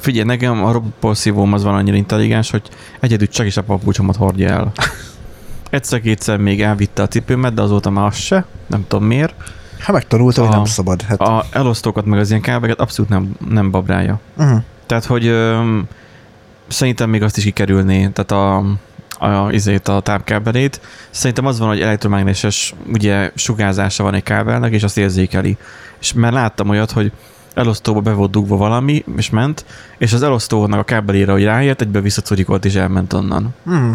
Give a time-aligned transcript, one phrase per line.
[0.00, 2.62] Figyelj, nekem a robotporszívóm az van annyira intelligens, hogy
[3.00, 4.72] egyedül csak is a papucsomat hordja el.
[5.70, 9.34] Egyszer-kétszer még elvitte a cipőmet, de azóta már az se, nem tudom miért.
[9.78, 11.02] Hát megtanulta, hogy nem szabad.
[11.02, 14.20] Hát, A elosztókat meg az ilyen kábeket abszolút nem, nem babrálja.
[14.36, 14.62] uh-huh.
[14.86, 15.78] Tehát, hogy ö,
[16.68, 18.56] szerintem még azt is kikerülné, tehát a,
[19.26, 20.80] a, izét, a tápkábelét.
[21.10, 25.56] Szerintem az van, hogy elektromágneses ugye sugárzása van egy kábelnek, és azt érzékeli.
[26.00, 27.12] És már láttam olyat, hogy
[27.54, 29.64] elosztóba be volt dugva valami, és ment,
[29.98, 33.54] és az elosztónak a kábelére, hogy ráért, egybe visszacurikolt, és elment onnan.
[33.66, 33.94] Uh-huh.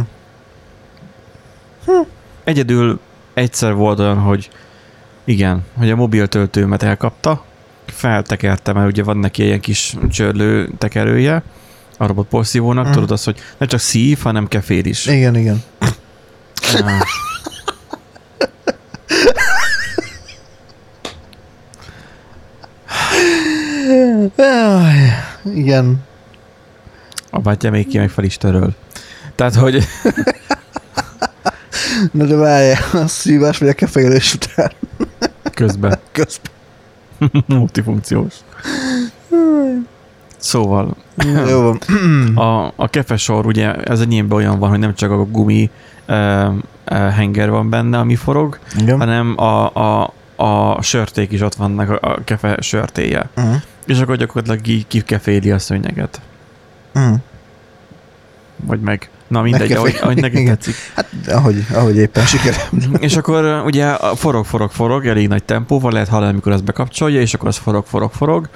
[2.43, 2.99] Egyedül
[3.33, 4.49] egyszer volt olyan, hogy
[5.23, 7.43] igen, hogy a mobiltöltőmet elkapta,
[7.85, 11.43] feltekerte, mert ugye van neki ilyen kis csörlő tekerője,
[11.97, 12.93] a robot porszívónak, Mhm.
[12.93, 15.05] tudod azt, hogy ne csak szív, hanem kefér is.
[15.05, 15.63] Igen, igen.
[15.79, 15.89] Ah.
[25.43, 26.03] Igen.
[27.29, 28.75] A bátyja még ki meg fel is töröl.
[29.35, 29.83] Tehát, hogy
[32.11, 34.71] Na de várjál, a szívás vagy a kefejelés után
[35.53, 36.51] közben közben.
[37.57, 38.33] multifunkciós.
[40.37, 40.95] Szóval
[41.47, 41.79] Jó van.
[42.47, 45.69] a, a kefesor, ugye ez enyémben olyan van, hogy nem csak a gumi
[46.07, 48.97] uh, uh, henger van benne, ami forog, Igen.
[48.97, 53.29] hanem a, a, a sörték is ott vannak, a, a kefe sörtéje.
[53.37, 53.55] Uh-huh.
[53.85, 56.21] És akkor gyakorlatilag kikeféli a szőnyeget.
[56.95, 57.17] Uh-huh.
[58.55, 59.09] Vagy meg.
[59.27, 59.89] Na mindegy, Megkeféli.
[59.89, 60.55] ahogy, ahogy neked Igen.
[60.55, 60.75] tetszik.
[60.95, 62.93] Hát ahogy, ahogy éppen sikerül.
[62.99, 67.33] És akkor ugye forog, forog, forog, elég nagy tempóval lehet hallani, amikor ezt bekapcsolja, és
[67.33, 68.49] akkor az forog, forog, forog,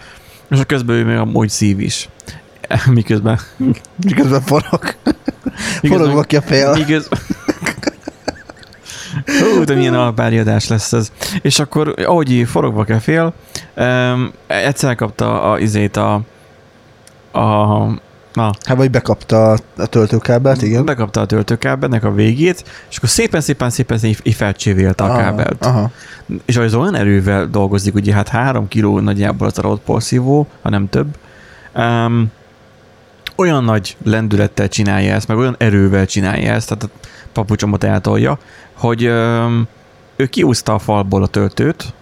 [0.49, 2.09] és a közben ő még amúgy szív is.
[2.93, 3.39] Miközben...
[4.03, 4.95] Miközben forog.
[5.81, 6.73] Forogva ki a fél.
[6.73, 7.07] Miköz...
[9.39, 11.11] Hú, de milyen alpárjadás lesz ez.
[11.41, 13.33] És akkor, ahogy forogva kell fél,
[13.77, 16.13] um, egyszer kapta a, izét a,
[17.31, 17.41] a
[18.33, 20.85] na, Hát vagy bekapta a- töltőkábelt, igen.
[20.85, 25.65] bekapta a töltőkábelnek a végét, és akkor szépen, szépen, szépen így, felcsivélte a kábelt.
[25.65, 25.91] Aha.
[26.45, 30.89] És az olyan erővel dolgozik, ugye hát három kiló nagyjából az a porszívó, ha nem
[30.89, 31.07] több.
[31.75, 32.31] Um,
[33.35, 38.37] olyan nagy lendülettel csinálja ezt, meg olyan erővel csinálja ezt, tehát a papucsomot eltolja,
[38.79, 39.67] hogy um,
[40.15, 41.93] ő kiúzta a falból a töltőt,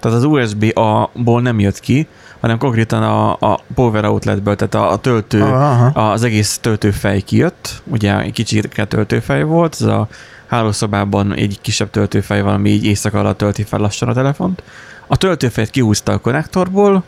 [0.00, 2.06] tehát az USB-A-ból nem jött ki,
[2.40, 6.10] hanem konkrétan a, a power outletből, tehát a, a töltő, Aha.
[6.10, 10.08] az egész töltőfej kijött, ugye egy kicsi töltőfej volt, ez a
[10.46, 14.62] hálószobában egy kisebb töltőfej van, ami így éjszaka alatt tölti fel lassan a telefont.
[15.06, 17.04] A töltőfejet kihúzta a konnektorból,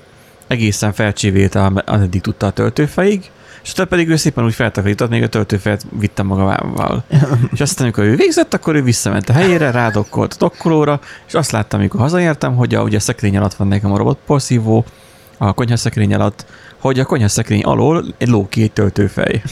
[0.46, 3.30] egészen felcsivélte, ameddig tudta a töltőfejig,
[3.62, 7.04] és utána pedig ő szépen úgy feltakarított, még a töltőfejet vitte magával.
[7.52, 11.50] és aztán, amikor ő végzett, akkor ő visszament a helyére, rádokkolt a dokkolóra, és azt
[11.50, 14.84] láttam, amikor hazaértem, hogy a, ugye a szekrény alatt van nekem a robotporszívó,
[15.38, 16.46] a konyhaszekrény alatt,
[16.78, 19.42] hogy a konyhaszekrény alól egy ló ki egy töltőfej.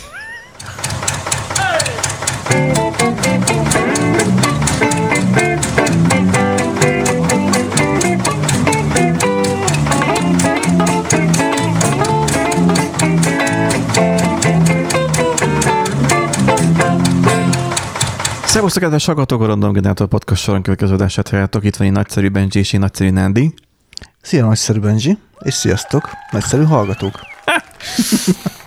[18.51, 21.65] Szervusztok, kedves hallgatók, a Random Generator Podcast soron következő adását halljátok.
[21.65, 23.55] Itt van egy nagyszerű Benji és egy nagyszerű Nandi.
[24.21, 27.15] Szia, nagyszerű Benji, és sziasztok, nagyszerű hallgatók.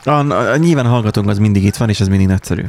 [0.03, 2.63] A, a, a, nyilván a hallgatónk az mindig itt van, és ez mindig nagyszerű.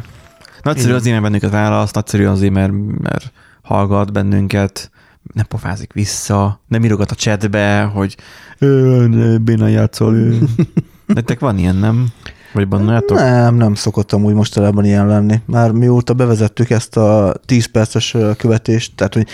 [0.63, 0.99] Nagyszerű Igen.
[0.99, 3.33] azért, mert bennünket választ, nagyszerű azért, mert, mert
[3.63, 4.91] hallgat bennünket,
[5.33, 8.17] nem pofázik vissza, nem írogat a chatbe, hogy
[8.59, 10.15] "Ö, ne, béna játszol.
[10.15, 10.39] ő."
[11.07, 12.07] Nektek van ilyen, nem?
[12.55, 13.19] Vagy bannátok?
[13.19, 15.41] Nem, nem szokottam úgy mostanában ilyen lenni.
[15.47, 19.27] Már mióta bevezettük ezt a 10 perces követést, tehát hogy,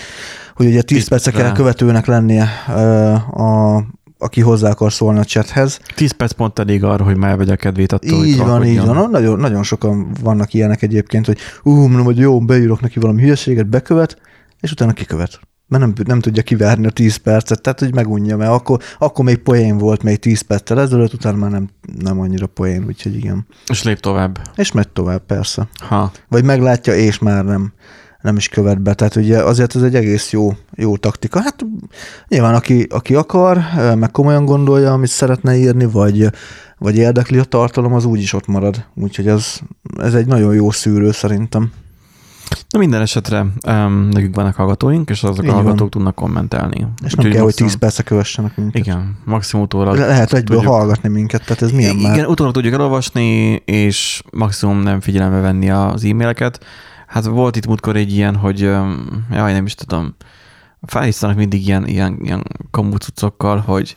[0.54, 2.44] hogy ugye 10 10 percre kell követőnek lennie
[3.32, 3.82] a,
[4.18, 5.80] aki hozzá akar szólni a chathez.
[5.94, 9.10] 10 perc pont elég arra, hogy már vegye a kedvét attól, Így van, így van.
[9.10, 13.66] Nagyon, nagyon sokan vannak ilyenek egyébként, hogy ú, mondom, hogy jó, beírok neki valami hülyeséget,
[13.66, 14.18] bekövet,
[14.60, 15.40] és utána kikövet.
[15.70, 19.38] Mert nem, nem tudja kiverni a 10 percet, tehát hogy megunja, mert akkor, akkor még
[19.38, 23.46] poén volt még 10 perccel ezelőtt, utána már nem, nem annyira poén, úgyhogy igen.
[23.66, 24.38] És lép tovább.
[24.56, 25.68] És megy tovább, persze.
[25.88, 26.12] Ha.
[26.28, 27.72] Vagy meglátja, és már nem,
[28.20, 28.94] nem is követ be.
[28.94, 31.40] Tehát ugye azért ez egy egész jó, jó taktika.
[31.40, 31.66] Hát
[32.28, 33.58] nyilván aki, aki akar,
[33.94, 36.26] meg komolyan gondolja, amit szeretne írni, vagy,
[36.78, 38.84] vagy érdekli a tartalom, az úgyis ott marad.
[38.94, 39.58] Úgyhogy ez,
[39.96, 41.72] ez egy nagyon jó szűrő szerintem.
[42.70, 45.62] Na minden esetre um, nekünk vannak hallgatóink, és azok Így a van.
[45.62, 46.76] hallgatók tudnak kommentelni.
[46.76, 48.86] És Úgyhogy nem kell, hogy maximum- 10 perce kövessenek minket.
[48.86, 49.96] Igen, maximum utólag.
[49.96, 52.26] Le- Lehet egyből tudjuk- hallgatni minket, tehát ez milyen Igen, már?
[52.26, 56.64] utólag tudjuk elolvasni, és maximum nem figyelembe venni az e-maileket.
[57.06, 58.58] Hát volt itt múltkor egy ilyen, hogy
[59.30, 60.14] jaj, nem is tudom,
[60.82, 63.96] felhisztanak mindig ilyen, ilyen, ilyen kamucucokkal, hogy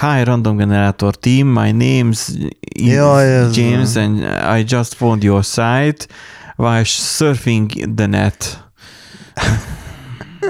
[0.00, 4.18] Hi, random generator team, my name's Jaj, James and
[4.58, 6.06] I just found your site
[6.56, 8.64] while surfing the net.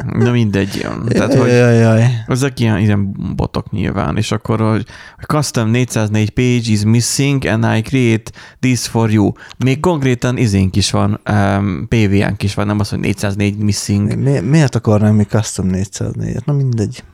[0.04, 0.86] Na mindegy.
[1.08, 2.24] Tehát, hogy Jaj, jaj.
[2.26, 4.86] ezek ilyen, ilyen botok nyilván, és akkor, hogy
[5.26, 8.30] custom 404 page is missing and I create
[8.60, 9.32] this for you.
[9.58, 14.16] Még konkrétan izénk is van, um, PVN-k is van, nem az, hogy 404 missing.
[14.16, 16.44] Mi, miért akarnánk mi custom 404-et?
[16.44, 17.04] Na mindegy.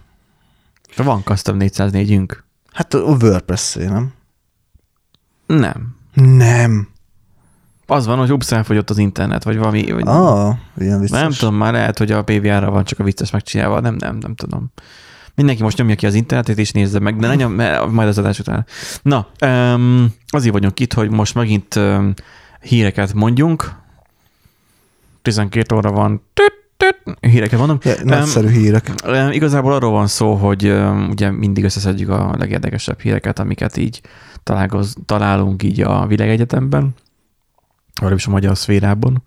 [0.96, 2.36] Van custom 404-ünk?
[2.72, 4.12] Hát a wordpress nem?
[5.46, 5.96] Nem.
[6.14, 6.88] Nem.
[7.92, 11.20] Az van, hogy ups, elfogyott az internet, vagy valami, vagy Ah, ilyen vicces.
[11.20, 14.34] nem tudom, már lehet, hogy a PVR-ra van csak a vicces megcsinálva, nem, nem, nem
[14.34, 14.72] tudom.
[15.34, 18.66] Mindenki most nyomja ki az internetet és nézze meg, de mert majd az adás után.
[19.02, 22.12] Na, um, azért vagyunk itt, hogy most megint um,
[22.60, 23.72] híreket mondjunk.
[25.22, 26.22] 12 óra van.
[27.20, 27.78] Híreket mondom.
[27.82, 28.90] Ja, nagyszerű hírek.
[29.06, 34.00] Um, igazából arról van szó, hogy um, ugye mindig összeszedjük a legérdekesebb híreket, amiket így
[34.42, 36.94] találkoz, találunk így a világegyetemben,
[38.00, 39.22] vagy is a magyar szférában.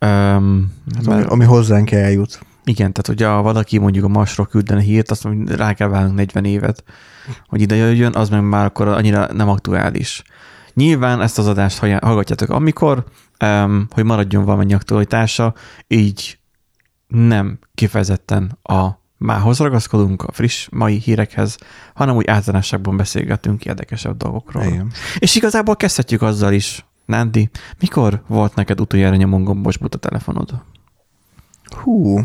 [0.00, 2.40] Um, Hát, ami, ami hozzánk eljut.
[2.64, 6.44] igen, tehát hogyha valaki mondjuk a Marsról küldene hírt, azt mondjuk rá kell várnunk 40
[6.44, 6.84] évet,
[7.46, 10.22] hogy ide jöjjön, az meg már akkor annyira nem aktuális.
[10.74, 13.04] Nyilván ezt az adást hallgatjátok amikor,
[13.44, 15.54] um, hogy maradjon valamennyi aktualitása,
[15.86, 16.38] így
[17.06, 21.58] nem kifejezetten a mához ragaszkodunk, a friss mai hírekhez,
[21.94, 24.64] hanem úgy általánosságban beszélgetünk érdekesebb dolgokról.
[24.64, 24.92] Igen.
[25.18, 30.50] És igazából kezdhetjük azzal is, Nándi, mikor volt neked utoljára nyomon gombos buta telefonod?
[31.82, 32.20] Hú,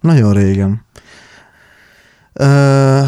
[0.00, 0.84] nagyon régen.
[2.32, 3.02] Ö,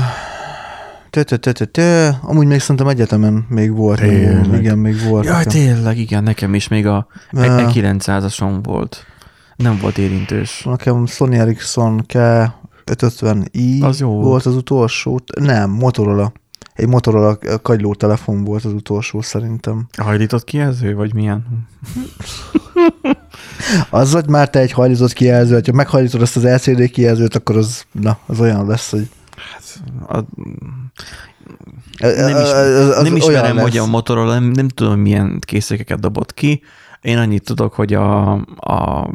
[1.11, 2.19] te, te, te, te, te.
[2.23, 3.99] Amúgy még szerintem egyetemen még volt.
[3.99, 4.49] Tényleg?
[4.50, 5.25] Még, igen, még volt.
[5.25, 5.53] Jaj, nekem.
[5.53, 9.06] tényleg, igen, nekem is még a e 900-ason volt.
[9.56, 10.62] Nem volt érintős.
[10.62, 15.21] Nekem Sony Ericsson K550i Az jó volt az utolsó.
[15.41, 16.33] Nem, Motorola.
[16.75, 19.87] Egy Motorola kagyló telefon volt az utolsó szerintem.
[19.96, 21.44] Hajlított kijelző, vagy milyen?
[23.90, 27.84] Az vagy már te egy hajlított kijelző, ha meghajlítod ezt az LCD kijelzőt, akkor az,
[27.93, 29.08] na, az olyan lesz, hogy
[29.38, 29.78] Hát,
[30.08, 30.25] a,
[31.99, 36.34] nem, nem, is, az nem ismerem, hogy a Motorola, nem, nem tudom, milyen készülékeket dobott
[36.34, 36.62] ki.
[37.00, 39.10] Én annyit tudok, hogy a, a,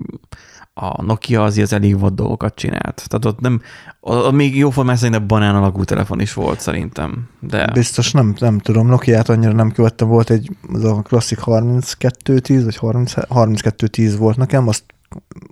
[0.74, 3.04] a Nokia azért elég vad dolgokat csinált.
[3.08, 3.62] Tehát ott nem,
[4.00, 7.30] a, a még jó formán szerintem banán alakú telefon is volt szerintem.
[7.40, 12.64] De Biztos nem, nem tudom, Nokia-t annyira nem követtem, volt egy, az a klasszik 3210,
[12.64, 14.84] vagy 30, 3210 volt nekem, azt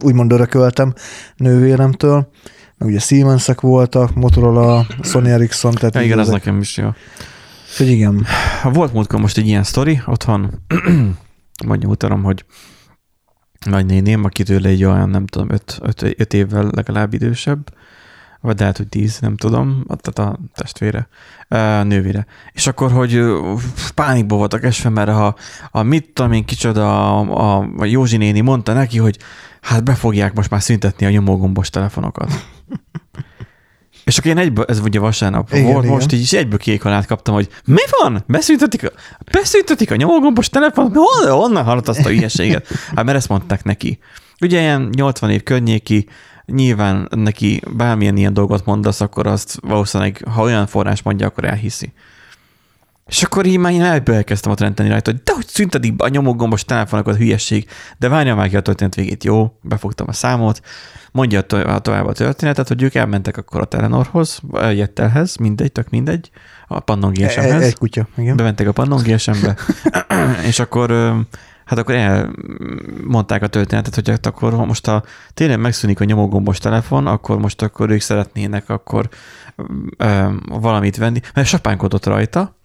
[0.04, 0.94] úgymond örököltem
[1.36, 2.30] nővéremtől,
[2.78, 6.90] meg ugye Siemensek voltak, Motorola, Sony Ericsson, tehát ja, igen, az nekem is jó.
[7.72, 8.26] Úgyhogy igen.
[8.64, 10.50] Volt múltkor most egy ilyen sztori otthon,
[11.68, 12.46] mondjuk utarom, hogy
[13.66, 17.74] nagynéném, aki tőle egy olyan, nem tudom, öt, öt, öt évvel legalább idősebb,
[18.42, 21.08] vagy lehet, hogy tíz, nem tudom, tehát a testvére,
[21.48, 22.26] ö, nővére.
[22.52, 23.24] És akkor, hogy
[23.96, 25.36] pánikba voltak esve, mert ha
[25.72, 29.18] a mit tudom én kicsoda, a, a, a Józsi néni mondta neki, hogy
[29.62, 32.32] hát be fogják most már szüntetni a nyomógombos telefonokat.
[34.04, 35.96] És akkor én egyből, ez ugye vasárnap Igen, volt igen.
[35.96, 38.24] most, így is egyből kék halát kaptam, hogy mi van?
[38.28, 38.92] Beszüntetik a,
[39.32, 40.92] beszüntetik a nyomógombos telefon?
[40.94, 42.68] Hol, honnan hallott azt a hülyeséget?
[42.96, 44.00] Hát mert ezt mondták neki.
[44.42, 46.08] Ugye ilyen 80 év környéki,
[46.46, 51.94] nyilván neki bármilyen ilyen dolgot mondasz, akkor azt valószínűleg, ha olyan forrás mondja, akkor elhiszi.
[53.12, 56.66] És akkor így már én elkezdtem ott rendteni rajta, hogy de hogy szüntetik a nyomógombos
[56.66, 60.62] telefonokat, hülyeség, de várjam már ki a történet végét, jó, befogtam a számot,
[61.12, 65.90] mondja to- tovább a történetet, hogy ők elmentek akkor a Telenorhoz, vagy Jettelhez, mindegy, tök
[65.90, 66.30] mindegy,
[66.68, 67.64] a Pannon E- GSM-hez.
[67.64, 68.36] egy kutya, igen.
[68.36, 69.58] Bementek a Pannon GSM-be,
[70.50, 70.90] és akkor
[71.66, 75.04] hát akkor elmondták a történetet, hogy hát akkor ha most ha
[75.34, 79.10] tényleg megszűnik a nyomógombos telefon, akkor most akkor ők szeretnének akkor
[79.98, 82.60] ö, valamit venni, mert sapánkodott rajta,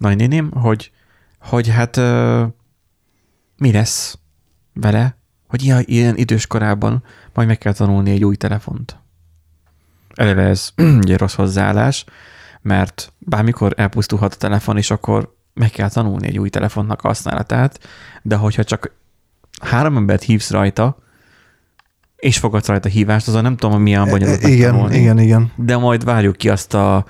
[0.00, 0.92] nagynéném, hogy,
[1.40, 2.44] hogy hát ö,
[3.56, 4.18] mi lesz
[4.72, 5.16] vele,
[5.48, 7.04] hogy ilyen, ilyen idős korában
[7.34, 8.98] majd meg kell tanulni egy új telefont.
[10.14, 10.70] Eleve ez
[11.02, 12.04] ugye rossz hozzáállás,
[12.62, 17.88] mert bármikor elpusztulhat a telefon, és akkor meg kell tanulni egy új telefonnak használatát,
[18.22, 18.94] de hogyha csak
[19.62, 20.98] három embert hívsz rajta,
[22.16, 24.96] és fogadsz rajta hívást, azon nem tudom, hogy milyen bonyolult E- igen, megtanulni.
[24.98, 25.52] igen, igen.
[25.56, 27.04] De majd várjuk ki azt a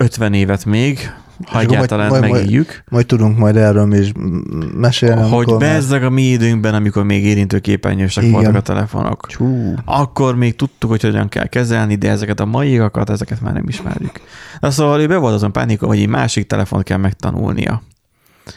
[0.00, 1.12] 50 évet még,
[1.46, 5.30] ha egyáltalán majd- majd- megéljük, Majd tudunk majd erről is m- mesélni.
[5.30, 8.34] hogy bezzeg a mi időnkben, amikor még érintőképernyősek Igen.
[8.34, 9.26] voltak a telefonok.
[9.26, 9.74] Csú.
[9.84, 14.20] Akkor még tudtuk, hogy hogyan kell kezelni, de ezeket a maiakat, ezeket már nem ismerjük.
[14.60, 17.82] Na szóval ő be volt azon pánikon, hogy egy másik telefont kell megtanulnia.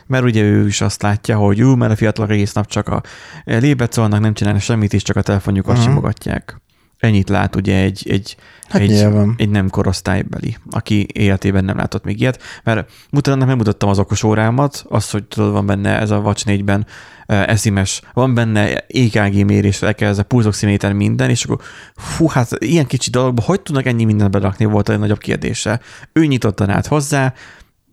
[0.05, 3.01] Mert ugye ő is azt látja, hogy ú, mert a fiatalok egész nap csak a
[3.45, 5.87] lébet szólnak, nem csinálnak semmit, és csak a telefonjukat uh-huh.
[5.87, 6.61] simogatják.
[7.03, 8.35] Ennyit lát ugye egy, egy,
[8.67, 9.33] Hát egy, nyilván.
[9.37, 14.23] egy nem korosztálybeli, aki életében nem látott még ilyet, mert mutatnak, nem mutattam az okos
[14.23, 16.85] órámat, azt, hogy tudod, van benne ez a Watch 4-ben
[17.27, 21.59] uh, eszimes, van benne EKG mérés, ez a pulzoximéter minden, és akkor
[21.95, 25.79] fú, hát ilyen kicsi dologba, hogy tudnak ennyi mindent berakni, volt egy nagyobb kérdése.
[26.13, 27.33] Ő nyitottan át hozzá,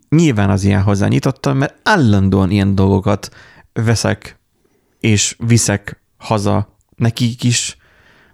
[0.08, 3.28] nyilván az ilyen hozzá nyitottam, mert állandóan ilyen dolgokat
[3.72, 4.38] veszek
[5.00, 7.76] és viszek haza nekik is,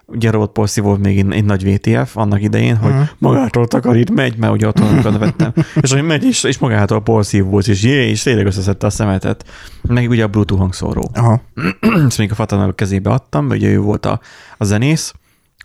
[0.07, 3.03] ugye Road Policy volt még egy, egy nagy VTF annak idején, hogy Mhm.
[3.19, 7.69] magától takarít, megy, mert ugye otthonokat vettem, és hogy megy, és, és magától Policy volt,
[7.69, 9.45] és jé, és tényleg összeszedte a szemetet.
[9.83, 11.11] Meg ugye a Bluetooth hangszóró.
[11.15, 11.41] Aha.
[12.07, 14.21] Ezt még a Fatanak kezébe adtam, ugye ő volt a,
[14.57, 15.15] a zenész,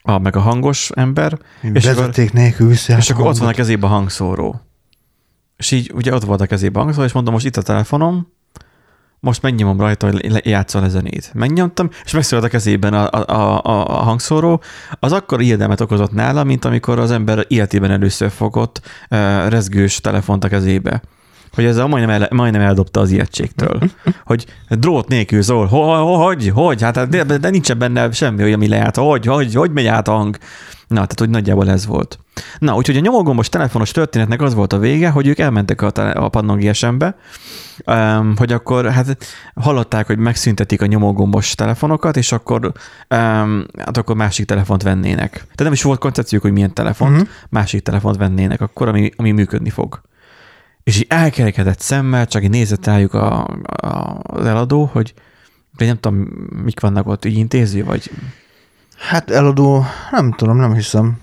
[0.03, 1.37] a, meg a hangos ember,
[1.73, 4.61] és Vezeték nélkül és akkor ott van a kezébe a hangszóró.
[5.57, 8.27] És így ugye ott volt a kezébe a hangszóró, és mondom, most itt a telefonom,
[9.21, 11.31] most megnyomom rajta, hogy játszol a zenét.
[11.33, 14.61] Megnyomtam, és megszólalt a kezében a, a, a, a hangszóró.
[14.99, 20.43] Az akkor ilyedelmet okozott nála, mint amikor az ember életében először fogott uh, rezgős telefont
[20.43, 21.01] a kezébe.
[21.53, 23.79] Hogy ezzel majdnem, el, majdnem eldobta az ijegységtől.
[24.25, 28.67] Hogy drót nélkül szól, Ho- ho- hogy, hogy, hát de, de nincsen benne semmi, ami
[28.67, 30.37] lejárt, hogy, hogy, hogy megy át a hang.
[30.87, 32.19] Na, tehát hogy nagyjából ez volt.
[32.59, 36.29] Na, úgyhogy a nyomógombos telefonos történetnek az volt a vége, hogy ők elmentek a, a
[36.29, 37.15] Pannon GSM-be,
[37.85, 39.17] um, hogy akkor hát
[39.55, 45.31] hallották, hogy megszüntetik a nyomógombos telefonokat, és akkor, um, hát akkor másik telefont vennének.
[45.31, 47.29] Tehát nem is volt koncepciók, hogy milyen telefont, uh-huh.
[47.49, 50.01] másik telefont vennének akkor, ami, ami működni fog.
[50.83, 55.13] És így elkerekedett szemmel, csak így nézett rájuk a, a, az eladó, hogy
[55.77, 56.17] de nem tudom,
[56.63, 58.11] mik vannak ott, ügyintéző, vagy
[59.09, 61.17] Hát eladó, nem tudom, nem hiszem.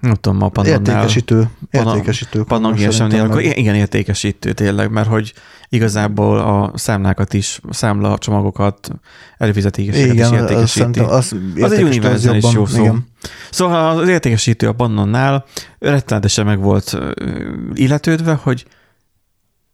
[0.00, 0.78] Nem tudom, a Pannonnál.
[0.78, 1.50] Értékesítő.
[1.70, 2.42] Értékesítő.
[2.44, 5.32] Pannon szerintem GSM-nél, meg- akkor igen értékesítő tényleg, mert hogy
[5.68, 8.90] igazából a számlákat is, a számla csomagokat,
[9.38, 10.66] előfizetéseket is értékesíti.
[10.66, 12.80] szerintem az, Az egy univerzális jó szó.
[12.80, 13.06] Igen.
[13.50, 15.44] Szóval az értékesítő a Pannonnál
[15.78, 16.98] rettenetesen meg volt
[17.74, 18.66] illetődve, hogy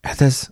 [0.04, 0.48] hát ez,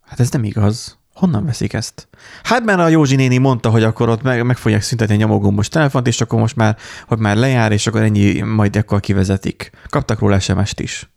[0.00, 0.98] hát ez nem igaz.
[1.14, 2.08] Honnan veszik ezt?
[2.42, 5.68] Hát mert a Józsi néni mondta, hogy akkor ott meg, meg fogják szüntetni a nyomógombos
[5.68, 9.70] telefont, és akkor most már, hogy már lejár, és akkor ennyi, majd akkor kivezetik.
[9.88, 11.08] Kaptak róla SMS-t is.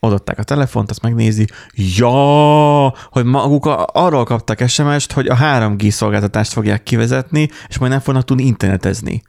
[0.00, 1.46] Adották a telefont, azt megnézi.
[1.74, 7.90] Ja, hogy maguk a, arról kaptak SMS-t, hogy a 3G szolgáltatást fogják kivezetni, és majd
[7.90, 9.22] nem fognak tudni internetezni.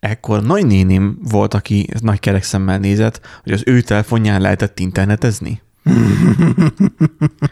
[0.00, 5.62] Ekkor nagynénim volt, aki nagy kerekszemmel nézett, hogy az ő telefonján lehetett internetezni.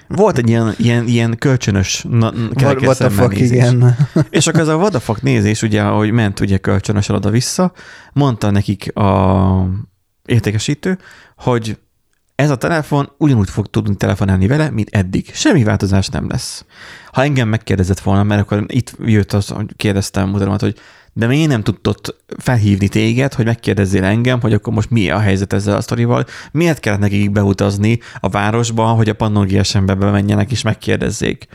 [0.08, 2.32] Volt egy ilyen, ilyen, ilyen kölcsönös na,
[2.62, 3.50] What, the fuck, nézés.
[3.50, 3.96] igen.
[4.30, 7.72] És akkor ez a what the fuck nézés, ugye, ahogy ment ugye kölcsönösen oda-vissza,
[8.12, 9.66] mondta nekik a
[10.26, 10.98] értékesítő,
[11.36, 11.78] hogy
[12.34, 15.30] ez a telefon ugyanúgy fog tudni telefonálni vele, mint eddig.
[15.34, 16.64] Semmi változás nem lesz.
[17.12, 20.78] Ha engem megkérdezett volna, mert akkor itt jött az, hogy kérdeztem mutatómat, hogy
[21.20, 25.52] de miért nem tudtott felhívni téged, hogy megkérdezzél engem, hogy akkor most mi a helyzet
[25.52, 30.62] ezzel a sztorival, miért kellett nekik beutazni a városba, hogy a Pannon GSM-be bemenjenek és
[30.62, 31.46] megkérdezzék.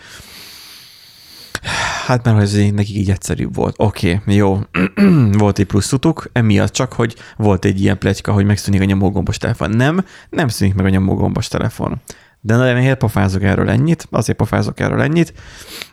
[2.06, 3.76] Hát mert ez nekik így egyszerűbb volt.
[3.78, 4.60] Oké, okay, jó.
[5.44, 9.38] volt egy plusz utuk, emiatt csak, hogy volt egy ilyen pletyka, hogy megszűnik a nyomógombos
[9.38, 9.70] telefon.
[9.70, 12.02] Nem, nem szűnik meg a nyomógombos telefon.
[12.42, 14.08] De na, miért pofázok erről ennyit?
[14.12, 15.34] Azért pofázok erről ennyit,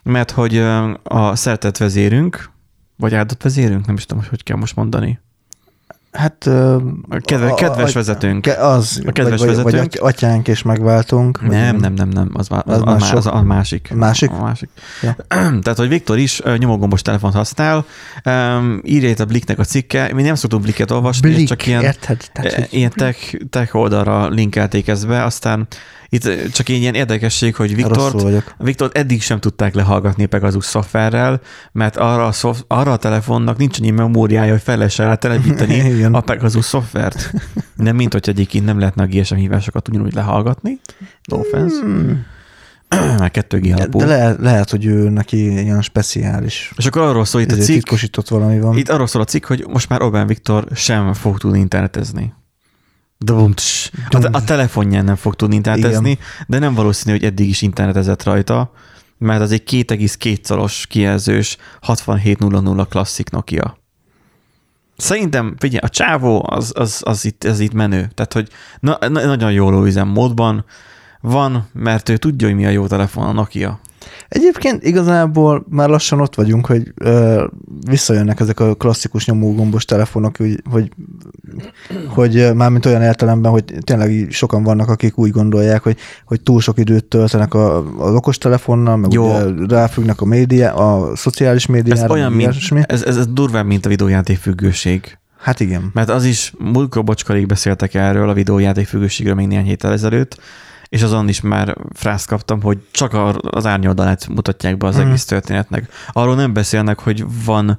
[0.03, 0.57] mert hogy
[1.03, 2.52] a szeretett vezérünk,
[3.03, 5.21] vagy áldott vezérünk, nem is tudom, hogy hogy kell most mondani.
[6.13, 6.47] Hát...
[6.47, 8.43] A kedve, a- kedves a- vezetőnk.
[8.43, 9.93] Ke- az, A kedves vagy, vagy, vagy vezetőnk.
[9.95, 11.41] aty- atyánk és megváltunk.
[11.41, 13.89] vagy Nem, nem, nem, nem, az, az, Az már az, a másik.
[13.91, 14.31] A másik?
[14.31, 14.69] A másik.
[15.03, 15.17] Ja.
[15.63, 17.85] Tehát, hogy Viktor is nyomógombos telefont használ,
[18.25, 21.83] um, írja itt a Blicknek a cikke, mi nem szoktunk Blicket olvasni, Blik, csak ilyen,
[21.83, 22.25] érted?
[22.33, 25.67] Tehát, e, ilyen tech, tech oldalra linkelték ezt be, aztán
[26.15, 28.45] itt csak egy ilyen érdekesség, hogy Viktort.
[28.59, 31.41] Viktort eddig sem tudták lehallgatni Pegasus szoftverrel,
[31.73, 36.03] mert arra a, szof, arra a telefonnak nincs annyi memóriája, hogy fel lehessen rá telepíteni
[36.13, 37.33] a Pegasus szoftvert.
[37.77, 40.81] Nem, mint hogy egyébként nem lehetne a GSM hívásokat ugyanúgy lehallgatni.
[41.25, 41.81] No offense.
[41.81, 42.25] Hmm.
[43.19, 43.99] Már 2G alapú.
[43.99, 47.75] De le, lehet, hogy ő neki ilyen speciális És akkor arról szól itt a cikk,
[47.75, 48.77] titkosított valami van.
[48.77, 52.33] itt arról szól a cikk, hogy most már Orbán Viktor sem fog tudni internetezni.
[54.09, 56.25] A, te- a telefonján nem fog tudni internetezni, Igen.
[56.47, 58.73] de nem valószínű, hogy eddig is internetezett rajta,
[59.19, 63.81] mert az egy 2,2 szoros kijelzős 6700 klasszik Nokia.
[64.97, 68.11] Szerintem, figyelj, a csávó az, az, az, itt, az itt menő.
[68.15, 68.49] Tehát, hogy
[68.81, 70.65] na, na, nagyon jól üzemmódban
[71.21, 73.81] van, mert ő tudja, hogy mi a jó telefon, a Nokia.
[74.29, 77.45] Egyébként igazából már lassan ott vagyunk, hogy ö,
[77.87, 80.91] visszajönnek ezek a klasszikus nyomógombos telefonok, hogy, hogy,
[82.09, 86.79] hogy mármint olyan értelemben, hogy tényleg sokan vannak, akik úgy gondolják, hogy, hogy túl sok
[86.79, 89.25] időt töltenek a, az okostelefonnal, meg Jó.
[89.25, 92.55] ugye ráfüggnek a média, a szociális médiára, Ez olyan, mint,
[92.87, 95.19] ez, ez, ez durvább, mint a videójáték függőség.
[95.43, 95.91] Hát igen.
[95.93, 100.39] Mert az is, múltkor bocskarig beszéltek erről a videójáték függőségről még néhány héttel ezelőtt,
[100.93, 105.07] és azon is már frászt kaptam, hogy csak az árnyoldalát mutatják be az Mhm.
[105.07, 105.93] egész történetnek.
[106.13, 107.79] Arról nem beszélnek, hogy van,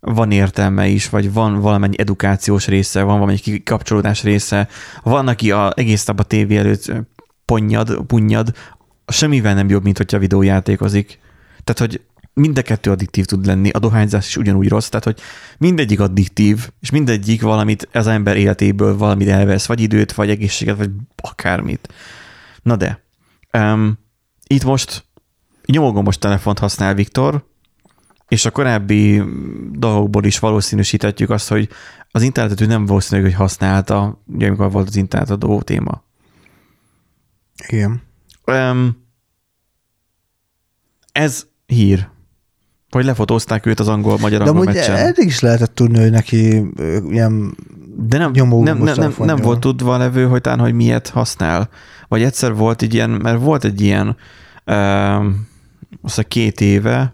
[0.00, 4.68] van értelme is, vagy van valamennyi edukációs része, van valamennyi kikapcsolódás része,
[5.02, 6.92] van, aki a, egész nap a tévé előtt
[7.44, 8.52] ponnyad, punnyad,
[9.06, 11.18] semmivel nem jobb, mint hogyha videójátékozik.
[11.64, 12.00] Tehát, hogy
[12.34, 15.20] mind a kettő addiktív tud lenni, a dohányzás is ugyanúgy rossz, tehát, hogy
[15.58, 20.90] mindegyik addiktív, és mindegyik valamit az ember életéből valamit elvesz, vagy időt, vagy egészséget, vagy
[21.16, 21.88] akármit.
[22.62, 23.04] Na de,
[23.52, 23.98] um,
[24.46, 25.04] itt most
[25.66, 27.50] nyomógombos telefont használ Viktor,
[28.28, 29.22] és a korábbi
[29.70, 31.68] dolgokból is valószínűsíthetjük azt, hogy
[32.10, 36.04] az internetet ő nem valószínű, hogy használta, ugye amikor volt az internetadó téma.
[37.68, 38.02] Igen.
[38.46, 39.06] Um,
[41.12, 42.08] ez hír,
[42.90, 44.96] hogy lefotózták őt az angol-magyar De angol amúgy meccsen.
[44.96, 46.62] eddig is lehetett tudni, hogy neki
[47.10, 47.56] ilyen
[47.96, 51.68] De nem, nyomó nem, nem, nem, nem volt tudva levő, hogy talán, hogy miért használ.
[52.08, 54.16] Vagy egyszer volt egy ilyen, mert volt egy ilyen,
[54.66, 55.46] um,
[56.02, 57.12] azt a két éve,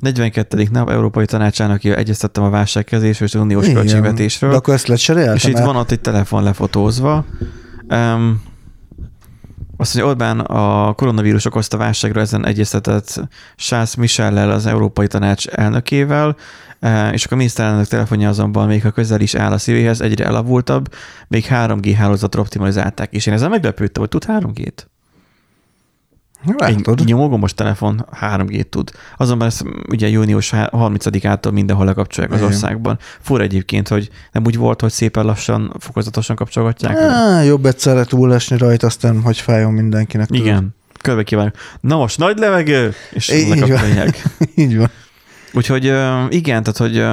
[0.00, 0.68] 42.
[0.70, 4.50] nap Európai Tanácsának egyeztettem a válságkezésről és az uniós költségvetésről.
[4.50, 5.34] De akkor ezt lecseréltem?
[5.34, 7.24] És itt van ott egy telefon lefotózva.
[7.88, 8.42] Um,
[9.76, 13.20] azt mondja, Orbán a koronavírus okozta válságra ezen egyeztetett
[13.56, 16.36] Sász Michellel, az Európai Tanács elnökével,
[16.80, 20.24] eh, és akkor a miniszterelnök telefonja azonban még ha közel is áll a szívéhez, egyre
[20.24, 20.94] elavultabb,
[21.28, 24.93] még 3G hálózatra optimalizálták, és én ezzel meglepődtem, hogy tud 3G-t.
[26.56, 27.00] Látod?
[27.00, 28.90] Egy nyomógombos telefon 3G tud.
[29.16, 32.50] Azonban ezt ugye június 30-ától mindenhol lekapcsolják az Igen.
[32.50, 32.98] országban.
[33.20, 36.96] Fura egyébként, hogy nem úgy volt, hogy szépen lassan, fokozatosan kapcsolgatják.
[36.96, 40.26] Á, jobb egyszerre túlesni rajta, aztán hogy fájjon mindenkinek.
[40.26, 40.42] tudod.
[40.46, 40.74] Igen.
[41.00, 41.54] Körbe kívánok.
[41.80, 43.58] Na most nagy levegő, és Így van.
[43.58, 44.22] lekapcsolják.
[44.54, 44.90] Így van.
[45.52, 45.84] Úgyhogy
[46.28, 47.04] igen, tehát hogy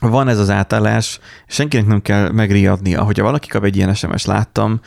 [0.00, 3.02] van ez az átállás, senkinek nem kell megriadnia.
[3.02, 4.80] Hogyha valaki kap egy ilyen SMS, láttam,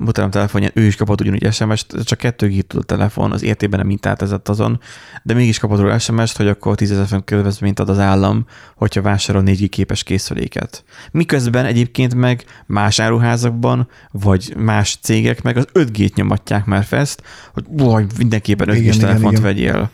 [0.00, 3.78] mutatom telefonján, ő is kapott ugyanúgy SMS-t, csak 2 gig tud a telefon, az értében
[3.78, 4.80] nem mintátezett azon,
[5.22, 9.42] de mégis kapott róla SMS-t, hogy akkor 10 ezer kedvezményt ad az állam, hogyha vásárol
[9.42, 10.84] 4 gig képes készüléket.
[11.10, 17.64] Miközben egyébként meg más áruházakban, vagy más cégek meg az 5G-t nyomatják már fest, hogy
[17.68, 19.42] vagy mindenképpen 5 Igen, g telefont igen.
[19.42, 19.90] vegyél.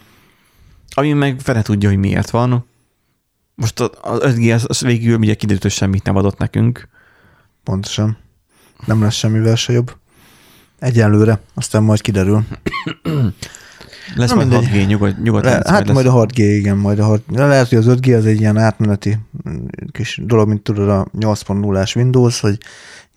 [0.95, 2.67] Ami meg fele tudja, hogy miért van.
[3.55, 6.89] Most az 5G az, az végül ugye kiderült, hogy semmit nem adott nekünk.
[7.65, 8.19] Pontosan.
[8.87, 9.97] Nem lesz semmivel se jobb.
[10.79, 12.43] Egyenlőre, aztán majd kiderül.
[14.15, 14.85] Lesz Na majd mindegy.
[14.85, 15.53] 6G, nyugod, nyugodtan.
[15.53, 18.27] Le, hát majd a 6G, igen, majd a 6 de Lehet, hogy az 5G az
[18.27, 19.57] egy ilyen átmeneti mm,
[19.93, 22.59] kis dolog, mint tudod a 8.0-ás Windows, hogy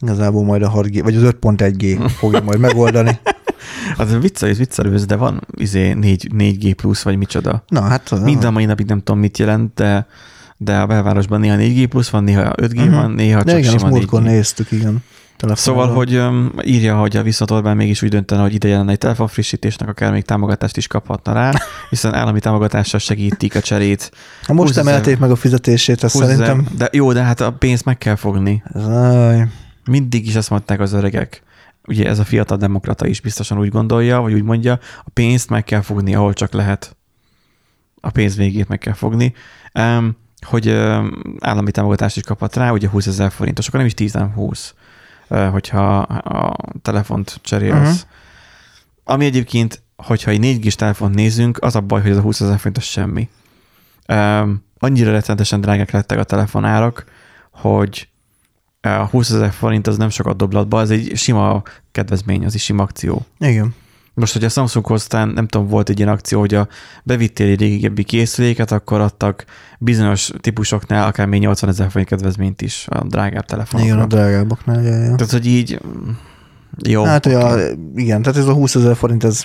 [0.01, 3.19] igazából majd a 6G, vagy az 5.1G fogja majd megoldani.
[3.97, 7.63] Az viccelős, viccelős, de van izé 4, 4G plusz, vagy micsoda.
[7.67, 10.07] Na, hát Mind a mai napig nem tudom, mit jelent, de,
[10.57, 12.93] de a belvárosban néha 4G plusz van, néha 5G Mhm.
[12.93, 14.23] van, néha de csak igen, sima múltkor 4G.
[14.25, 15.03] néztük, igen.
[15.43, 15.85] Telefonon.
[15.85, 18.97] Szóval, hogy um, írja, hogy a viszont Orbán mégis úgy döntene, hogy ide jelenne egy
[18.97, 21.51] telefonfrissítésnek, akár még támogatást is kaphatna rá,
[21.89, 24.11] hiszen állami támogatással segítik a cserét.
[24.43, 26.77] Ha most 20 ezer- emelték meg a fizetését, ezt 20 ezer- szerintem...
[26.77, 28.63] De jó, de hát a pénzt meg kell fogni.
[28.73, 29.47] Ez, aj,
[29.85, 31.43] Mindig is azt mondták az öregek.
[31.87, 35.63] Ugye ez a fiatal demokrata is biztosan úgy gondolja, vagy úgy mondja, a pénzt meg
[35.63, 36.95] kell fogni, ahol csak lehet.
[38.01, 39.33] A pénz végét meg kell fogni.
[39.79, 43.93] Um, hogy um, állami támogatást is kaphat rá, ugye 20 ezer forintos, akkor nem is
[43.93, 44.82] 10, nem 20, uh,
[45.27, 47.73] hogyha a telefont cserélsz.
[47.73, 47.83] Mhm.
[47.83, 47.99] Uh-huh.
[49.03, 52.41] Ami egyébként, hogyha egy 4 g telefont nézünk, az a baj, hogy ez a 20
[52.41, 53.29] ezer forintos semmi.
[54.07, 57.05] Um, annyira rettenetesen drágák lettek a telefonárak,
[57.51, 58.07] hogy
[58.81, 62.83] a 20 ezer forint az nem sokat doblatba, ez egy sima kedvezmény, az is sima
[62.83, 63.25] akció.
[63.39, 63.75] igen.
[64.15, 66.67] Most, hogy a Samsunghoz aztán nem tudom, volt egy ilyen akció, hogy a
[67.03, 69.45] bevittél egy régebbi készüléket, akkor adtak
[69.79, 73.93] bizonyos típusoknál akár még 80 ezer forint kedvezményt is a drágább telefonokra.
[73.93, 74.81] Igen, a drágábbaknál.
[74.81, 75.15] Ja, ja.
[75.15, 76.09] Tehát, hogy így mm,
[76.87, 77.03] jó.
[77.03, 77.43] Hát, hogy oké.
[77.43, 79.43] a, igen, tehát ez a 20 ezer forint, ez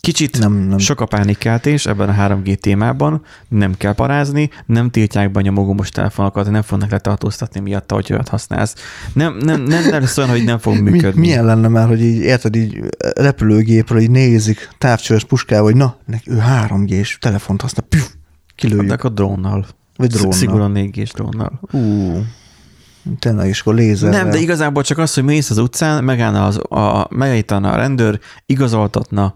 [0.00, 0.78] Kicsit nem, nem.
[0.78, 5.88] Sok a pánikkeltés ebben a 3G témában, nem kell parázni, nem tiltják be a nyomogomos
[5.88, 8.74] telefonokat, nem fognak letartóztatni miatta, hogy olyat használsz.
[9.12, 11.20] Nem, nem, nem, nem lesz olyan, hogy nem fog Mi, működni.
[11.20, 12.80] milyen lenne már, hogy így, érted, így
[13.14, 18.10] repülőgépről így nézik távcsöves puskával, hogy na, neki ő 3G-s telefont használ, püf,
[18.54, 18.86] kilőjük.
[18.86, 19.66] De akkor drónnal.
[19.96, 20.32] Vagy drónnal.
[20.32, 21.60] Szigorúan 4G-s drónnal.
[21.72, 22.12] Ú,
[23.18, 24.22] tényleg, és akkor lézerrel.
[24.22, 28.20] Nem, de igazából csak az, hogy mész az utcán, megállna az, a, megállítana a rendőr,
[28.46, 29.34] igazoltatna,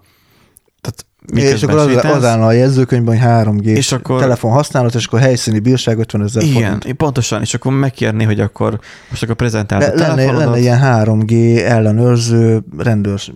[1.27, 5.07] tehát és akkor az, az állna a jegyzőkönyvben, hogy 3G És akkor- telefon használat, és
[5.07, 6.97] akkor helyszíni bírság 50 ezer Igen, forint.
[6.97, 8.79] pontosan, és akkor megkérni, hogy akkor
[9.11, 13.33] most akkor prezentáld a Le, lenne, lenne ilyen 3G ellenőrző rendőrs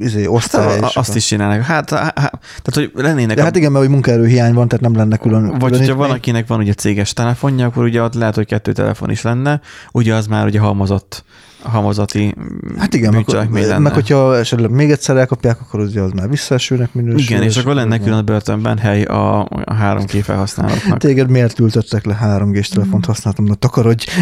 [0.00, 0.80] izé, osztály.
[0.80, 1.62] Hát, azt is csinálnak.
[1.62, 4.84] Hát, hát, tehát, hogy lennének De a hát igen, mert hogy munkaerő hiány van, tehát
[4.84, 5.58] nem lenne külön.
[5.58, 9.10] Vagy hogyha van, akinek van ugye céges telefonja, akkor ugye ott lehet, hogy kettő telefon
[9.10, 9.60] is lenne,
[9.92, 11.24] ugye az már ugye halmozott,
[11.62, 12.34] halmozati
[12.78, 13.78] Hát igen, meg, bűncselekmény lenne.
[13.78, 17.18] meg hogyha esetleg még egyszer elkapják, akkor az, az már visszaesőnek minősül.
[17.18, 20.98] igen, és akkor lenne külön a börtönben hely a, a 3G felhasználóknak.
[20.98, 23.44] Téged miért ültettek le 3G-s telefont használtam?
[23.44, 24.06] Na takarodj.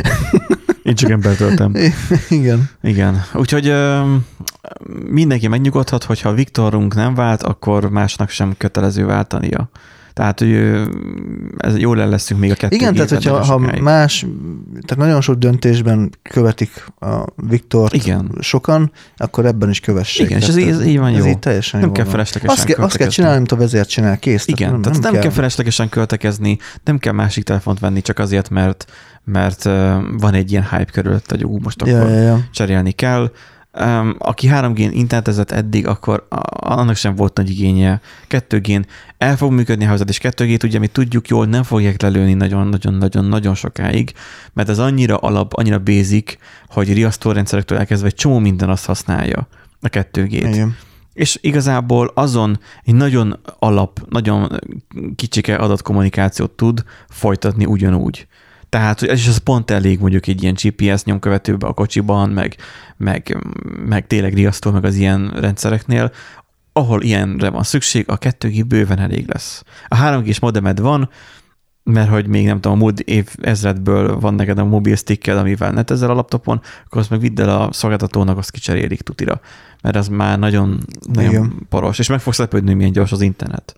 [0.82, 1.74] Én csak embert töltem.
[2.28, 2.70] igen.
[2.82, 3.22] Igen.
[3.34, 4.14] Úgyhogy ö,
[5.10, 9.68] mindenki megnyugodhat, hogyha Viktorunk nem vált, akkor másnak sem kötelező váltania.
[10.16, 10.52] Tehát, hogy
[11.56, 14.26] ez jól el leszünk még a kettő Igen, tehát hogyha ha más,
[14.70, 18.30] tehát nagyon sok döntésben követik a Viktort Igen.
[18.40, 20.26] sokan, akkor ebben is kövessék.
[20.26, 21.30] Igen, és ez, Tehát így- ez így van ez jó.
[21.30, 22.12] így teljesen Nem jól kell van.
[22.14, 24.46] feleslegesen azt, kell, azt kell csinálni, amit a vezér csinál, kész.
[24.46, 28.50] Igen, tehát, tehát nem, nem kell feleslegesen költekezni, nem kell másik telefont venni csak azért,
[28.50, 28.84] mert
[29.24, 29.62] mert
[30.18, 32.40] van egy ilyen hype körülött, hogy ú, most akkor Ja, ja, ja.
[32.52, 33.30] cserélni kell.
[34.18, 36.26] Aki 3G-n internetezett eddig, akkor
[36.60, 38.00] annak sem volt nagy igénye.
[38.28, 38.86] 2G-n
[39.18, 43.54] el fog működni a házad, és 2G-t ugye mi tudjuk jól, nem fogják lelőni nagyon-nagyon-nagyon-nagyon
[43.54, 44.12] sokáig,
[44.52, 46.36] mert ez annyira alap, annyira basic,
[46.68, 49.48] hogy riasztórendszerektől elkezdve egy csomó minden azt használja
[49.80, 50.30] a 2G-t.
[50.30, 50.76] Igen.
[51.12, 54.60] És igazából azon egy nagyon alap, nagyon
[55.16, 58.26] kicsike adatkommunikációt tud folytatni ugyanúgy.
[58.76, 62.56] Tehát, ez is az pont elég mondjuk egy ilyen GPS nyomkövetőbe a kocsiban, meg,
[62.96, 63.36] meg,
[63.86, 66.12] meg tényleg riasztó, meg az ilyen rendszereknél,
[66.72, 69.62] ahol ilyenre van szükség, a 2G bőven elég lesz.
[69.88, 71.10] A 3G-s modemed van,
[71.82, 75.70] mert hogy még nem tudom, a múlt év ezredből van neked a mobil sticked, amivel
[75.70, 79.40] netezel a laptopon, akkor azt meg vidd el a szolgáltatónak, azt kicserélik tutira.
[79.82, 80.80] Mert az már nagyon,
[81.12, 81.66] nagyon Igen.
[81.68, 83.76] poros, és meg fogsz lepődni, milyen gyors az internet.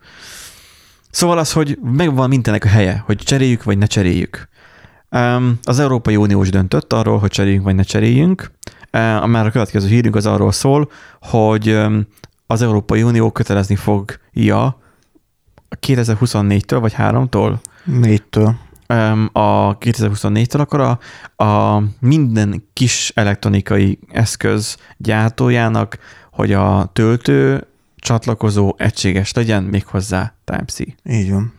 [1.10, 4.48] Szóval az, hogy megvan mindennek a helye, hogy cseréljük, vagy ne cseréljük.
[5.62, 8.50] Az Európai Unió is döntött arról, hogy cseréljünk, vagy ne cseréljünk.
[9.24, 10.90] Már a következő hírünk az arról szól,
[11.20, 11.80] hogy
[12.46, 14.78] az Európai Unió kötelezni fogja
[15.80, 18.54] 2024-től, vagy 3-tól Négytől.
[18.86, 20.98] Öm, a 2024-től akkor a,
[21.44, 25.98] a minden kis elektronikai eszköz gyártójának,
[26.32, 27.66] hogy a töltő
[27.96, 30.78] csatlakozó egységes legyen, méghozzá Type-C.
[31.04, 31.52] Így van.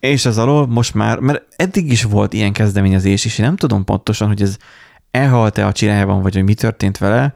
[0.00, 3.84] És ez alól most már, mert eddig is volt ilyen kezdeményezés, és én nem tudom
[3.84, 4.56] pontosan, hogy ez
[5.10, 7.34] elhalt-e a csirájában, vagy hogy mi történt vele,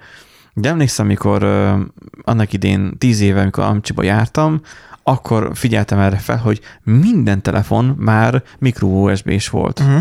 [0.54, 1.44] de emlékszem, amikor
[2.22, 4.60] annak idén tíz éve, amikor Amcsiba jártam,
[5.02, 9.80] akkor figyeltem erre fel, hogy minden telefon már micro USB-s volt.
[9.80, 10.00] Uh-huh.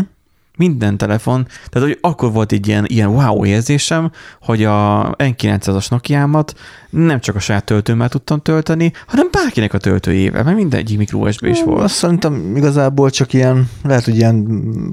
[0.58, 1.46] Minden telefon.
[1.68, 4.10] Tehát, hogy akkor volt egy ilyen, ilyen wow érzésem,
[4.40, 6.54] hogy a N900-as Nokia-mat
[6.90, 11.62] nem csak a saját töltőmmel tudtam tölteni, hanem bárkinek a töltőjével, mert mindegyik micro USB-s
[11.62, 11.82] volt.
[11.82, 14.46] Azt szerintem igazából csak ilyen, lehet, hogy ilyen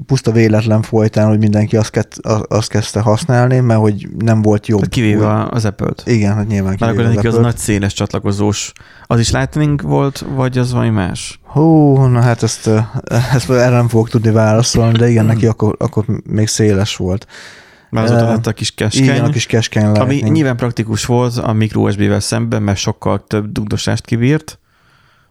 [0.06, 2.16] puszta véletlen folytán, hogy mindenki azt, kett,
[2.48, 4.78] azt kezdte használni, mert hogy nem volt jobb.
[4.78, 6.02] Tehát kivéve az Apple-t.
[6.06, 7.52] Igen, hát nyilván akkor kivéve neki az Apple-t.
[7.52, 8.72] nagy széles csatlakozós.
[9.06, 11.39] Az is Lightning volt, vagy az valami más?
[11.52, 12.70] Hú, na hát ezt,
[13.34, 17.26] ezt erre nem fogok tudni válaszolni, de igen, neki akkor, akkor még széles volt.
[17.90, 19.02] Mert azóta lett a kis keskeny.
[19.02, 20.34] Igen, a kis keskeny Ami Lightning.
[20.34, 24.58] nyilván praktikus volt a micro USB-vel szemben, mert sokkal több dugdosást kibírt.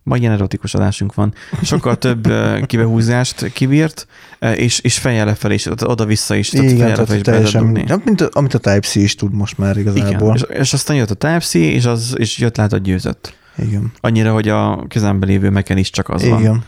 [0.03, 1.33] Ma ilyen erotikus adásunk van.
[1.63, 4.07] Sokkal több eh, kibehúzást kibírt,
[4.55, 8.01] és, és fejjel lefelé is, oda-vissza is, tehát Igen, tehát is be lehet teljesen, nem,
[8.05, 10.35] mint, amit a Type-C is tud most már Igen, igazából.
[10.35, 13.37] és, és, aztán jött a Type-C, és, az, és jött lát a győzött.
[13.61, 13.91] Igen.
[13.99, 16.39] Annyira, hogy a kezembe lévő meken is csak az van.
[16.39, 16.63] Igen.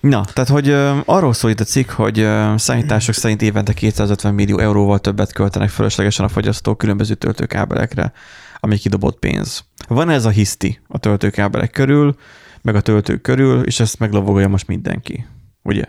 [0.00, 4.34] Na, tehát, hogy ö, arról szól itt a cikk, hogy ö, számítások szerint évente 250
[4.34, 8.12] millió euróval többet költenek fölöslegesen a fogyasztók különböző töltőkábelekre,
[8.60, 9.64] ami kidobott pénz.
[9.88, 12.16] Van ez a hiszti a töltőkábelek körül,
[12.62, 15.26] meg a töltők körül, és ezt meglovagolja most mindenki.
[15.62, 15.84] Ugye?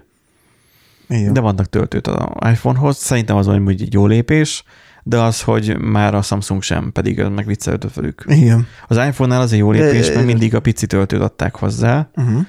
[1.07, 1.33] Igen.
[1.33, 4.63] De vannak töltőt az iPhone-hoz, szerintem az mondjuk egy jó lépés,
[5.03, 8.23] de az, hogy már a Samsung sem, pedig ez meg viccelődött velük.
[8.27, 8.67] Igen.
[8.87, 12.45] Az iPhone-nál az egy jó lépés, mert mindig a pici töltőt adták hozzá, Uh-huh.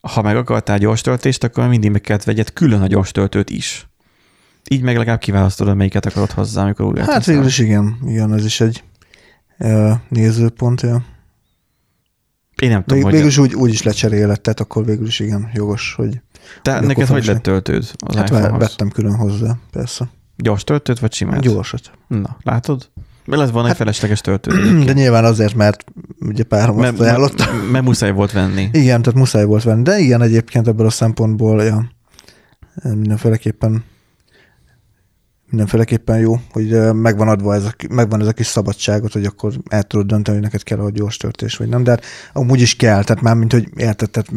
[0.00, 3.88] ha meg akartál gyors töltést, akkor mindig meg kellett vegyed külön a gyors töltőt is.
[4.70, 8.44] Így meg legalább kiválasztod, melyiket akarod hozzá, amikor újra Hát végül is igen, igen, ez
[8.44, 8.84] is egy
[9.58, 10.80] uh, nézőpont.
[10.80, 11.04] Ja.
[12.62, 15.50] Én nem tudom, Vég, hogy végül úgy, úgy is lecserélett, tehát akkor végül is igen,
[15.54, 16.20] jogos, hogy
[16.62, 20.08] te, neked hogy lett töltőd az hát vettem külön hozzá, persze.
[20.42, 21.40] Gyors töltőt vagy simát?
[21.40, 21.90] Gyorsat.
[22.08, 22.90] Na, látod?
[23.24, 24.54] Mert lett volna egy Hát- felesleges töltőd.
[24.86, 25.84] De nyilván azért, mert
[26.20, 27.52] ugye párom Mert azt ajánlotta.
[27.52, 28.68] mert- mert muszáj volt venni.
[28.72, 29.82] Igen, tehát muszáj volt venni.
[29.82, 31.90] De igen, egyébként ebből a szempontból ja,
[32.82, 33.84] mindenféleképpen
[35.50, 39.82] mindenféleképpen jó, hogy megvan adva ez a, megvan ez a kis szabadságot, hogy akkor el
[39.82, 43.04] tudod dönteni, hogy neked kell a gyors töltés, vagy nem, de hát amúgy is kell,
[43.04, 44.30] tehát már mint hogy érted, tehát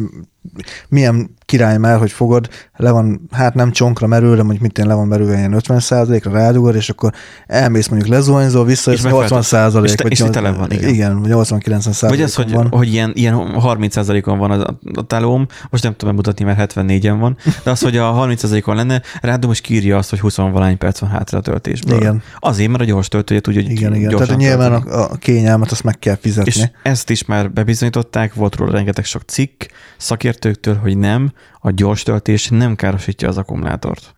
[0.88, 2.48] milyen király már, hogy fogod,
[2.82, 5.80] le van, hát nem csonkra merül, de mondjuk mit én le van merülve ilyen 50
[6.22, 7.12] ra rádugod, és akkor
[7.46, 9.88] elmész mondjuk lezuhanyzol, vissza, és 80 százalék.
[9.88, 10.88] És, te, és tele van, igen.
[10.88, 12.16] Igen, vagy 80-90 százalék.
[12.16, 12.68] Vagy az, hogy, van.
[12.70, 17.16] hogy ilyen, ilyen 30 százalékon van a, a telóm, most nem tudom mutatni, mert 74-en
[17.18, 20.78] van, de az, hogy a 30 százalékon lenne, rádom, és kírja azt, hogy 20 valány
[20.78, 21.96] perc van hátra a töltésből.
[21.96, 22.22] Igen.
[22.38, 24.10] Azért, mert a gyors töltője tudja, hogy Igen, igen.
[24.10, 26.50] Tehát nyilván a, a kényelmet azt meg kell fizetni.
[26.50, 29.62] És ezt is már bebizonyították, volt róla rengeteg sok cikk
[29.96, 31.32] szakértőktől, hogy nem,
[31.64, 34.14] a gyors töltés nem károsítja az akkumulátort.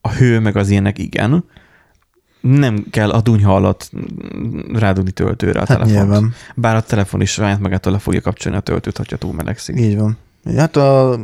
[0.00, 1.44] A hő meg az ilyenek igen,
[2.40, 3.90] nem kell a dunyha alatt
[4.72, 5.96] rádugni töltőre a hát telefont.
[5.96, 6.34] nyilván.
[6.54, 9.80] Bár a telefon is saját magától le fogja kapcsolni a töltőt, ha túl melegszik.
[9.80, 10.16] Így van.
[10.56, 11.18] Hát a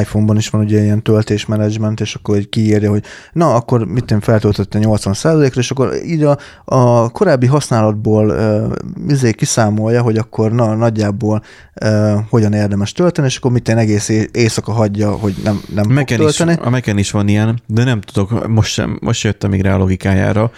[0.00, 4.20] iPhone-ban is van ugye ilyen töltésmenedzsment, és akkor egy kiírja, hogy na, akkor mit én
[4.20, 8.72] feltöltötte 80%-ra, és akkor így a, a korábbi használatból uh,
[9.08, 11.42] izé kiszámolja, hogy akkor na, nagyjából
[11.84, 15.92] uh, hogyan érdemes tölteni, és akkor mit én egész éjszaka hagyja, hogy nem, nem fog
[15.92, 16.66] Mac-en is, tölteni.
[16.66, 19.78] a Mac-en is van ilyen, de nem tudok, most sem, most jöttem még rá a
[19.78, 20.50] logikájára,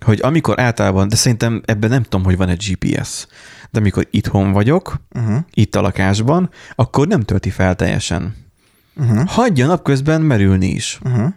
[0.00, 3.26] hogy amikor általában, de szerintem ebben nem tudom, hogy van egy GPS,
[3.74, 8.34] de amikor itthon vagyok, Uh-huh, itt a lakásban, akkor nem tölti fel teljesen.
[8.96, 10.98] uh-huh, Hagyja napközben merülni is.
[11.04, 11.32] uh-huh.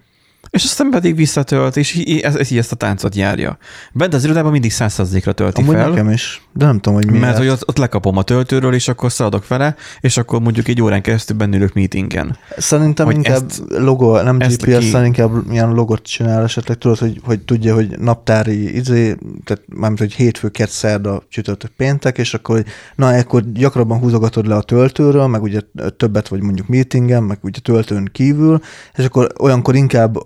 [0.50, 3.58] És aztán pedig visszatölt, és így, ez, ez így ezt a táncot járja.
[3.94, 5.90] Bent az irodában mindig 100%-ra tölti Amúgy fel.
[5.90, 7.22] nekem is, de nem tudom, hogy miért.
[7.26, 10.82] Mert hogy ott, ott lekapom a töltőről, és akkor szaladok vele, és akkor mondjuk egy
[10.82, 12.38] órán keresztül bennülök meetingen.
[12.58, 15.06] Szerintem hogy inkább ezt- logo, nem GPS, ki- ki...
[15.06, 20.14] inkább ilyen logot csinál esetleg, tudod, hogy, hogy tudja, hogy naptári izé, tehát mármint, hogy
[20.14, 22.64] hétfő, kett, szerda, csütörtök, péntek, és akkor,
[22.96, 25.60] na, akkor gyakrabban húzogatod le a töltőről, meg ugye
[25.98, 28.60] többet vagy mondjuk meetingen, meg ugye töltőn kívül,
[28.96, 30.18] és akkor olyankor inkább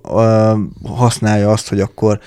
[0.83, 2.19] használja azt, hogy akkor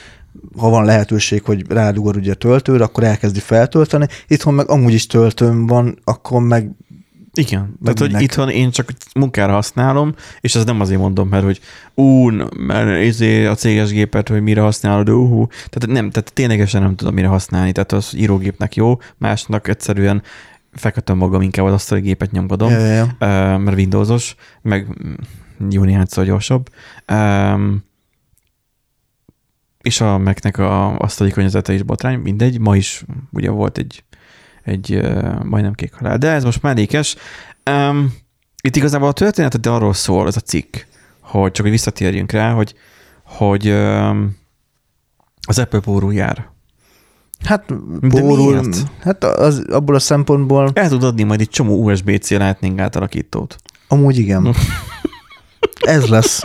[0.59, 4.07] ha van lehetőség, hogy rádugod ugye a töltőre, akkor elkezdi feltölteni.
[4.27, 6.71] Itthon meg amúgy is töltőm van, akkor meg
[7.35, 7.77] Igen.
[7.83, 8.23] Tehát, hogy minek?
[8.23, 11.61] itthon én csak munkára használom, és ez nem azért mondom, mert hogy
[11.95, 15.47] ú, mert izé a céges gépet, hogy mire használod, úhú.
[15.47, 17.73] Tehát nem, tehát ténylegesen nem tudom mire használni.
[17.73, 20.23] Tehát az írógépnek jó, másnak egyszerűen
[20.73, 24.87] feküdtem magam inkább az asztali gépet nyomkodom, Ja, ja, mert Windowsos, meg
[25.71, 26.69] jó néhányszor gyorsabb.
[27.13, 27.85] Um,
[29.81, 32.61] és a Mac-nek a asztali környezete is botrány, mindegy.
[32.61, 34.05] Ma is ugye volt egy,
[34.63, 37.17] egy uh, majdnem kék halál, de ez most mellékes.
[37.71, 38.15] Um,
[38.63, 40.77] itt igazából a történet de arról szól, ez a cikk,
[41.21, 42.75] hogy csak hogy visszatérjünk rá, hogy,
[43.25, 44.37] hogy um,
[45.47, 46.53] az Apple pórul jár.
[47.45, 47.65] Hát,
[48.09, 53.57] pórul, hát az, abból a szempontból El tud adni majd egy csomó USB-C Lightning átalakítót.
[53.89, 54.55] amúgy igen.
[55.81, 56.43] ez lesz.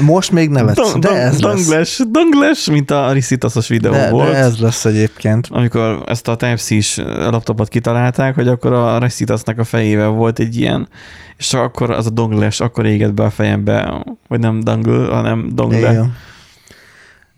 [0.00, 1.66] Most még nevetsz, de ez lesz.
[1.66, 4.30] Dangles, dangles, mint a Rissitasos videó De, volt.
[4.30, 5.46] de ez lesz egyébként.
[5.50, 10.88] amikor ezt a Type-C-s laptopot kitalálták, hogy akkor a Recitasnak a fejével volt egy ilyen,
[11.36, 15.78] és akkor az a dongles akkor égett be a fejembe, vagy nem dangle, hanem dongle.
[15.78, 16.16] Igen.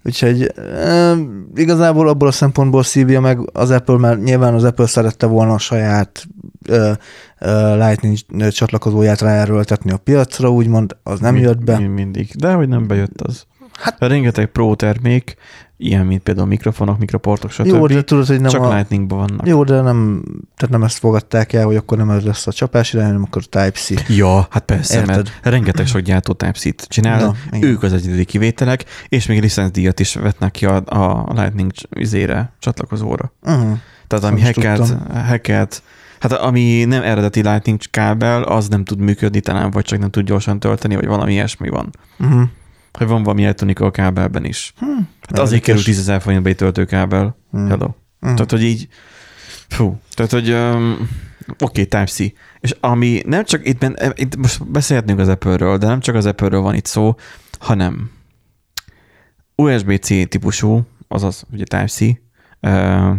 [0.05, 1.15] Úgyhogy e,
[1.55, 5.59] igazából abból a szempontból szívja meg az Apple, mert nyilván az Apple szerette volna a
[5.59, 6.25] saját
[6.69, 6.99] e,
[7.39, 8.17] e, Lightning
[8.53, 11.79] csatlakozóját ráerőltetni a piacra, úgymond, az nem Mind- jött be.
[11.79, 12.31] mind- Mindig.
[12.39, 13.45] De hogy nem bejött az.
[13.73, 15.37] Hát- Rengeteg Pro termék,
[15.83, 17.67] ilyen, mint például mikrofonok, mikroportok, stb.
[17.67, 19.47] Jó, de tudod, hogy nem csak a, Lightningban vannak.
[19.47, 20.23] Jó, de nem,
[20.57, 23.45] tehát nem ezt fogadták el, hogy akkor nem ez lesz a csapás irány, hanem akkor
[23.45, 24.09] Type-C.
[24.09, 25.15] Ja, hát persze, Érted?
[25.15, 27.71] mert rengeteg sok gyártó Type-C-t csinál, igen.
[27.71, 33.33] ők az egyedüli kivételek, és még licencdíjat is vetnek ki a, a Lightning izére, csatlakozóra.
[33.43, 33.79] Uh-huh.
[34.07, 34.97] Tehát ami hackelt,
[35.29, 35.83] hackelt,
[36.21, 40.25] hát ami nem eredeti Lightning kábel, az nem tud működni talán, vagy csak nem tud
[40.25, 41.91] gyorsan tölteni, vagy valami ilyesmi van.
[42.19, 42.43] Uh-huh.
[42.99, 44.73] Hogy van valami elektronika a kábelben is.
[44.79, 44.87] Hm,
[45.29, 47.37] Hát azért kerül 10 ezer forintba egy töltőkábel.
[47.51, 47.69] Hmm.
[47.69, 47.89] Hello.
[48.21, 48.35] Hmm.
[48.35, 48.89] Tehát, hogy így,
[49.69, 51.09] fú, tehát, hogy um,
[51.49, 52.19] oké, okay, Type-C.
[52.61, 56.27] És ami nem csak itt, ben, itt most beszélhetünk az Apple-ről, de nem csak az
[56.27, 57.15] Apple-ről van itt szó,
[57.59, 58.11] hanem
[59.55, 62.01] USB-C típusú, azaz ugye Type-C,
[62.61, 63.17] uh,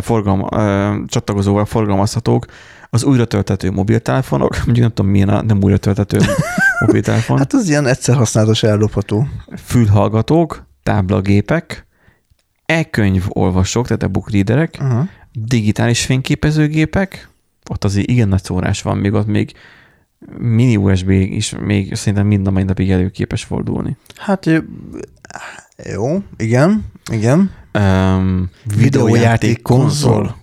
[0.00, 0.48] forgalma,
[1.06, 2.46] csatlakozóval forgalmazhatók
[2.90, 6.18] az újra töltető mobiltelefonok, mondjuk nem tudom milyen a nem újra töltető
[6.86, 9.26] mobiltelefon, hát, Hát az ilyen egyszer használatos eldobható.
[9.64, 11.86] fülhallgatók, táblagépek,
[12.66, 15.08] e-könyv olvasók, tehát e-book readerek, Uh-huh.
[15.32, 17.28] digitális fényképezőgépek,
[17.70, 19.52] ott azért igen nagy szórás van, még ott még
[20.38, 23.96] mini USB is még szerintem mind a mai napig előképes fordulni.
[24.16, 24.46] Hát
[25.92, 27.50] jó, igen, igen.
[27.78, 30.36] Um, Videójáték konzol.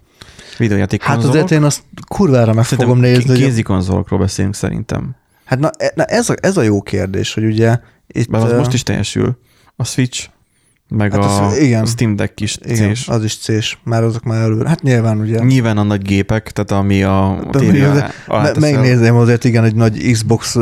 [0.58, 1.36] Videójáték Hát konzolok.
[1.36, 3.36] azért én azt kurvára meg fogom nézni.
[3.36, 5.15] kézi konzolokról beszélünk szerintem.
[5.49, 8.27] Hát na, e- na ez, a, ez a jó kérdés, hogy ugye itt...
[8.27, 9.38] Mert az most is teljesül.
[9.75, 10.27] a Switch,
[10.88, 11.81] meg Hát a, az- igen.
[11.83, 13.51] a Steam Deck is Igen, c az is c
[13.83, 14.67] már azok már előre.
[14.69, 15.39] Hát nyilván ugye.
[15.43, 18.71] Nyilván a nagy gépek, tehát ami a tévé alá Me- teszel.
[18.71, 20.55] megnézném azért igen egy nagy Xbox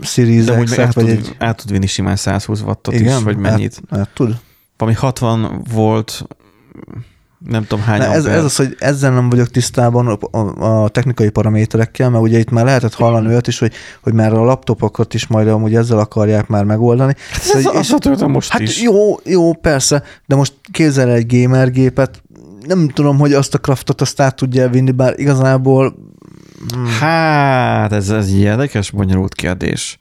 [0.00, 1.36] Series De úgy X-et, át tud, egy...
[1.38, 3.80] át tud vinni simán 120 wattot Igen, is, vagy mennyit.
[3.90, 4.36] Hát, hát tud.
[4.76, 6.26] Valami 60 volt,
[7.48, 10.88] nem tudom hány Na, ez, ez az, hogy ezzel nem vagyok tisztában a, a, a
[10.88, 13.72] technikai paraméterekkel, mert ugye itt már lehetett hallani olyat is, hogy,
[14.02, 17.14] hogy már a laptopokat is majd amúgy ezzel akarják már megoldani.
[17.30, 18.82] Hát ez, és- az, az, az most hát is.
[18.82, 22.22] jó, jó, persze, de most képzel el egy gamergépet,
[22.66, 25.94] nem tudom, hogy azt a craftot azt át tudja vinni, bár igazából
[27.00, 29.98] Hát, ez, ez egy érdekes, bonyolult kérdés.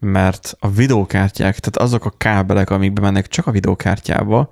[0.00, 4.48] Mert a videókártyák, tehát azok a kábelek, amik bemennek csak a videókártyába,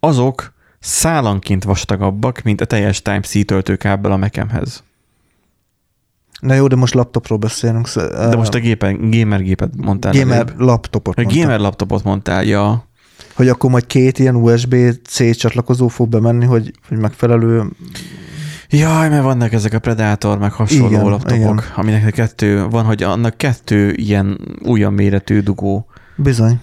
[0.00, 0.54] azok
[0.86, 4.82] szálanként vastagabbak, mint a teljes Type-C töltőkábel a Macemhez.
[6.40, 7.88] Na jó, de most laptopról beszélünk.
[7.94, 10.12] De most a gépen, gamer gépet mondtál.
[10.12, 10.60] gamer előbb.
[10.60, 11.42] laptopot A mondtam.
[11.42, 12.88] gamer laptopot mondtál, ja.
[13.34, 17.64] Hogy akkor majd két ilyen USB-C csatlakozó fog bemenni, hogy, hogy megfelelő...
[18.70, 21.62] Jaj, mert vannak ezek a Predator, meg hasonló Igen, laptopok, igen.
[21.76, 25.86] aminek kettő, van, hogy annak kettő ilyen újabb méretű dugó.
[26.16, 26.60] Bizony.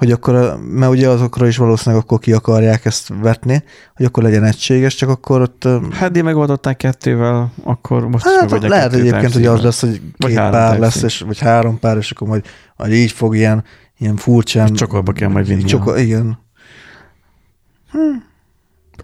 [0.00, 4.44] Hogy akkor, mert ugye azokra is valószínűleg akkor ki akarják ezt vetni, hogy akkor legyen
[4.44, 5.68] egységes, csak akkor ott...
[5.92, 9.80] Hát én megoldották kettővel, akkor most is Hát megoldják lehet kettő egyébként, hogy az lesz,
[9.80, 12.44] hogy két pár lesz, és, vagy három pár, és akkor majd,
[12.76, 13.64] majd így fog ilyen,
[13.98, 14.74] ilyen furcsán...
[14.74, 15.62] Csokorba kell majd vinni.
[15.62, 16.38] Csokor, igen.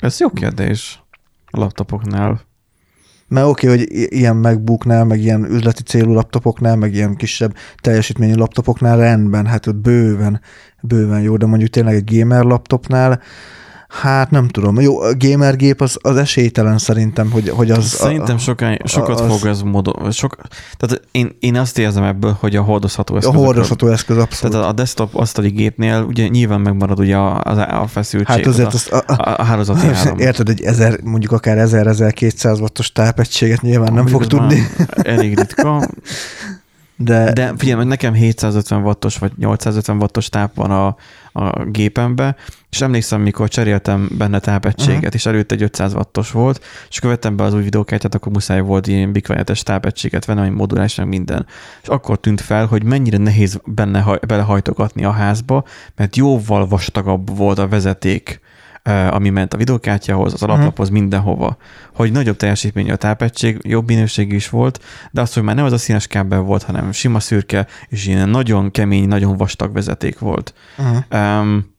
[0.00, 1.02] Ez jó kérdés
[1.50, 2.40] a laptopoknál.
[3.28, 8.34] Mert oké, okay, hogy ilyen MacBooknál, meg ilyen üzleti célú laptopoknál, meg ilyen kisebb teljesítményű
[8.34, 10.40] laptopoknál rendben, hát ott bőven,
[10.86, 13.20] bőven jó, de mondjuk tényleg egy gamer laptopnál,
[13.88, 14.80] hát nem tudom.
[14.80, 17.84] Jó, a gamer gép az, az esélytelen szerintem, hogy, hogy az...
[17.84, 20.10] Szerintem sokan, sokat az- fog ez módon.
[20.10, 20.36] Sok,
[20.76, 23.40] tehát én, én azt érzem ebből, hogy a hordozható a eszközök.
[23.40, 24.54] hordozható eszköz abszolút.
[24.56, 28.36] Tehát a desktop asztali gépnél ugye nyilván megmarad ugye a, a, a feszültség.
[28.36, 30.18] hát azért a, azt, a, a, a, a hálózati áram.
[30.18, 35.88] Érted, egy ezer, mondjuk akár 1000-1200 wattos tápegységet nyilván nem fog tudni, Elég ritka,
[36.96, 40.96] de, de figyelj, nekem 750 wattos vagy 850 wattos táp van a,
[41.40, 42.36] a gépembe,
[42.70, 45.14] és emlékszem, mikor cseréltem benne tápegységet, Mhm.
[45.14, 48.60] és előtte egy 500 wattos volt, és akkor vettem be az új videókártyát, akkor muszáj
[48.60, 51.46] volt ilyen bikvajetes tápegységet venni, ami modulális, meg minden.
[51.82, 55.64] És akkor tűnt fel, hogy mennyire nehéz benne haj- belehajtogatni a házba,
[55.96, 58.40] mert jóval vastagabb volt a vezeték,
[58.86, 61.56] ami ment a videókártyához, az alaplaphoz, mindenhova.
[61.94, 65.72] Hogy nagyobb teljesítményű a tápegység, jobb minőségű is volt, de az, hogy már nem az
[65.72, 70.54] a színes kábel volt, hanem sima szürke, és ilyen nagyon kemény, nagyon vastag vezeték volt.
[71.10, 71.74] uh, Um,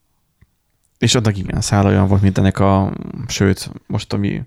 [0.97, 2.93] és annak igen, szál olyan volt, mint ennek a,
[3.27, 4.41] sőt, most ami,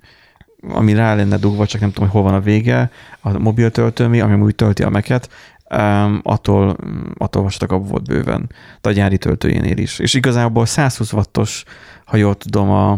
[0.73, 4.41] ami rá lenne dugva, csak nem tudom, hogy hol van a vége, a mobiltöltőmi, ami
[4.41, 5.29] úgy tölti a meket,
[5.75, 6.77] um, attól,
[7.19, 9.99] attól vastagabb volt bőven, de a gyári töltőjénél is.
[9.99, 11.65] És igazából 120 wattos,
[12.11, 12.93] ha jól tudom, a,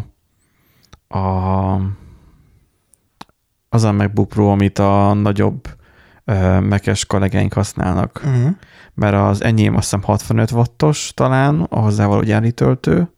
[1.19, 1.81] a
[3.69, 5.69] az a MacBook Pro, amit a nagyobb
[6.61, 8.47] mekes kollégáink használnak uh,
[8.95, 13.09] mert az enyém azt hiszem 65 wattos talán, a hozzávaló gyári töltő.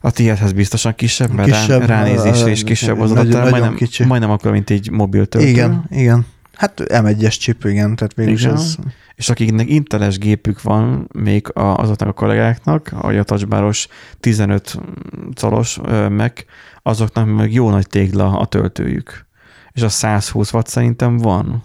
[0.00, 3.50] A tiédhez biztosan kisebb, mert kisebb, Kisebb, rá, ránézésre is kisebb az nagyon- adat, nagyon
[3.50, 4.04] majdnem, kicsi.
[4.04, 5.48] majdnem akkor, mint egy mobil töltő.
[5.48, 6.26] igen, igen.
[6.54, 8.52] Hát M1-es chip, igen, tehát végül Igen.
[8.52, 8.76] ez...
[9.14, 13.88] És akiknek inteles gépük van, még a, azoknak a kollégáknak, ahogy a touchbaros
[14.20, 14.78] 15
[15.40, 16.44] colos ö, Mac,
[16.82, 19.26] azoknak meg jó nagy tégla a töltőjük.
[19.72, 21.62] És a 120 watt szerintem van.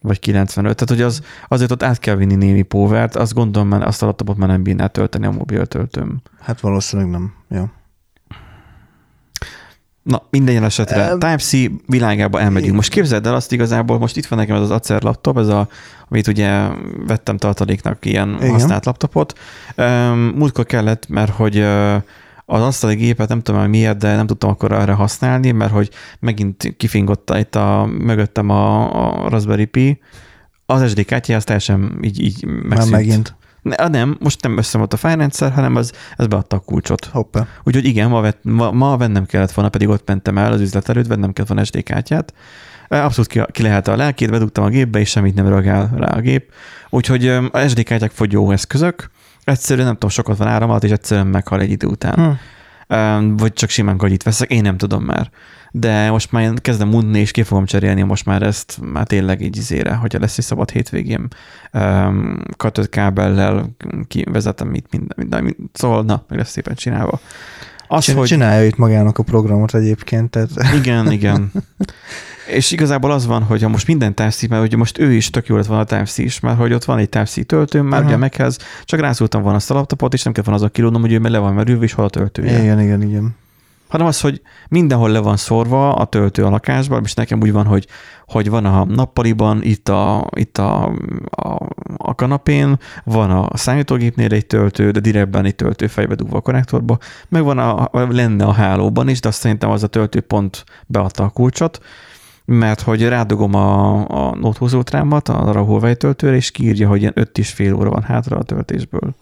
[0.00, 0.74] Vagy 95.
[0.74, 4.06] Tehát, hogy az, azért ott át kell vinni némi powert, azt gondolom, mert azt a
[4.06, 6.22] laptopot már nem bírná tölteni a mobil töltőm.
[6.40, 7.34] Hát valószínűleg nem.
[7.48, 7.68] Jó.
[10.10, 11.52] Na, minden esetre Em, Type-C
[11.86, 12.74] világába elmegyünk.
[12.74, 15.68] Most képzeld el azt igazából, most itt van nekem ez az Acer laptop, ez a,
[16.08, 16.68] amit ugye
[17.06, 18.50] vettem tartaléknak ilyen Igen.
[18.50, 19.38] Használt laptopot.
[19.76, 21.58] Um, múltkor kellett, mert hogy
[22.46, 25.90] az asztali gépet nem tudom hogy miért, de nem tudtam akkor erre használni, mert hogy
[26.20, 28.94] megint kifingotta itt a, mögöttem a,
[29.24, 30.00] a Raspberry Pi,
[30.66, 32.90] az SD kártya, az teljesen így, így Már megszűnt.
[32.90, 33.34] megint.
[33.62, 37.04] Ne, nem, most nem össze volt a fájrendszer, hanem az, ez beadta a kulcsot.
[37.04, 37.46] Hoppá.
[37.64, 40.88] Úgyhogy igen, ma, vett, ma, ma vennem kellett volna, pedig ott mentem el az üzlet
[40.88, 42.34] előtt, vennem kellett volna SD kártyát.
[42.88, 46.20] Abszolút ki, ki lehet a lelkét, bedugtam a gépbe, és semmit nem reagál rá a
[46.20, 46.52] gép.
[46.90, 49.10] Úgyhogy a SD kártyák fogyó eszközök.
[49.44, 52.14] Egyszerűen nem tudom, sokat van áram alatt, és egyszerűen meghal egy idő után.
[52.14, 53.36] Hm.
[53.36, 55.30] Vagy csak simán gagyit veszek, én nem tudom már.
[55.70, 59.56] De most már kezdem unni, és ki fogom cserélni most már ezt, már tényleg így
[59.56, 61.28] izére, hogyha lesz egy szabad hétvégém.
[61.72, 63.70] Öm, Kötött kábellel
[64.08, 67.20] kivezetem itt minden, minden, minden, szóval na, meg lesz szépen csinálva.
[67.88, 68.26] Az, Csin- hogy...
[68.26, 70.30] Csinálja itt magának a programot egyébként.
[70.30, 70.74] Tehát...
[70.74, 71.52] Igen, igen.
[72.46, 75.46] És igazából az van, hogy ha most minden type mert ugye most ő is tök
[75.46, 78.16] jó lett volna a type is, mert hogy ott van egy type töltőm, már ugye
[78.16, 81.12] meghez, csak rászóltam van azt a laptopot, és nem kell van az a kilónom, hogy
[81.12, 82.62] ő le van merülve, és hol a töltője.
[82.62, 83.34] Igen, igen, igen
[83.90, 87.66] hanem az, hogy mindenhol le van szorva a töltő a lakásban, és nekem úgy van,
[87.66, 87.86] hogy,
[88.26, 90.84] hogy van a nappaliban, itt a, itt a,
[91.30, 96.40] a, a kanapén, van a számítógépnél egy töltő, de direktben egy töltő fejbe dugva a
[96.40, 100.64] konnektorba, meg van a, lenne a hálóban is, de azt szerintem az a töltő pont
[100.86, 101.80] beadta a kulcsot,
[102.44, 107.12] mert hogy rádugom a, a Note húzótrámat arra a Huawei töltőre, és kiírja, hogy ilyen
[107.14, 109.14] 5 és fél óra van hátra a töltésből.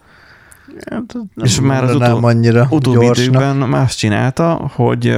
[0.91, 3.29] Hát, és már az utol, annyira utóbbi gyorsnak.
[3.29, 5.17] időkben azt csinálta, hogy,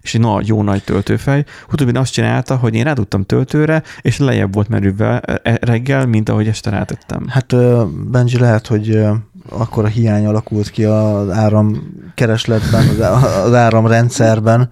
[0.00, 4.54] és egy nagy, jó nagy töltőfej, utóbbi azt csinálta, hogy én rádugtam töltőre, és lejjebb
[4.54, 7.26] volt merülve e, reggel, mint ahogy este rátettem.
[7.28, 7.54] Hát
[8.10, 9.04] Benji, lehet, hogy
[9.48, 12.88] akkor a hiány alakult ki az áramkeresletben,
[13.44, 14.70] az áramrendszerben,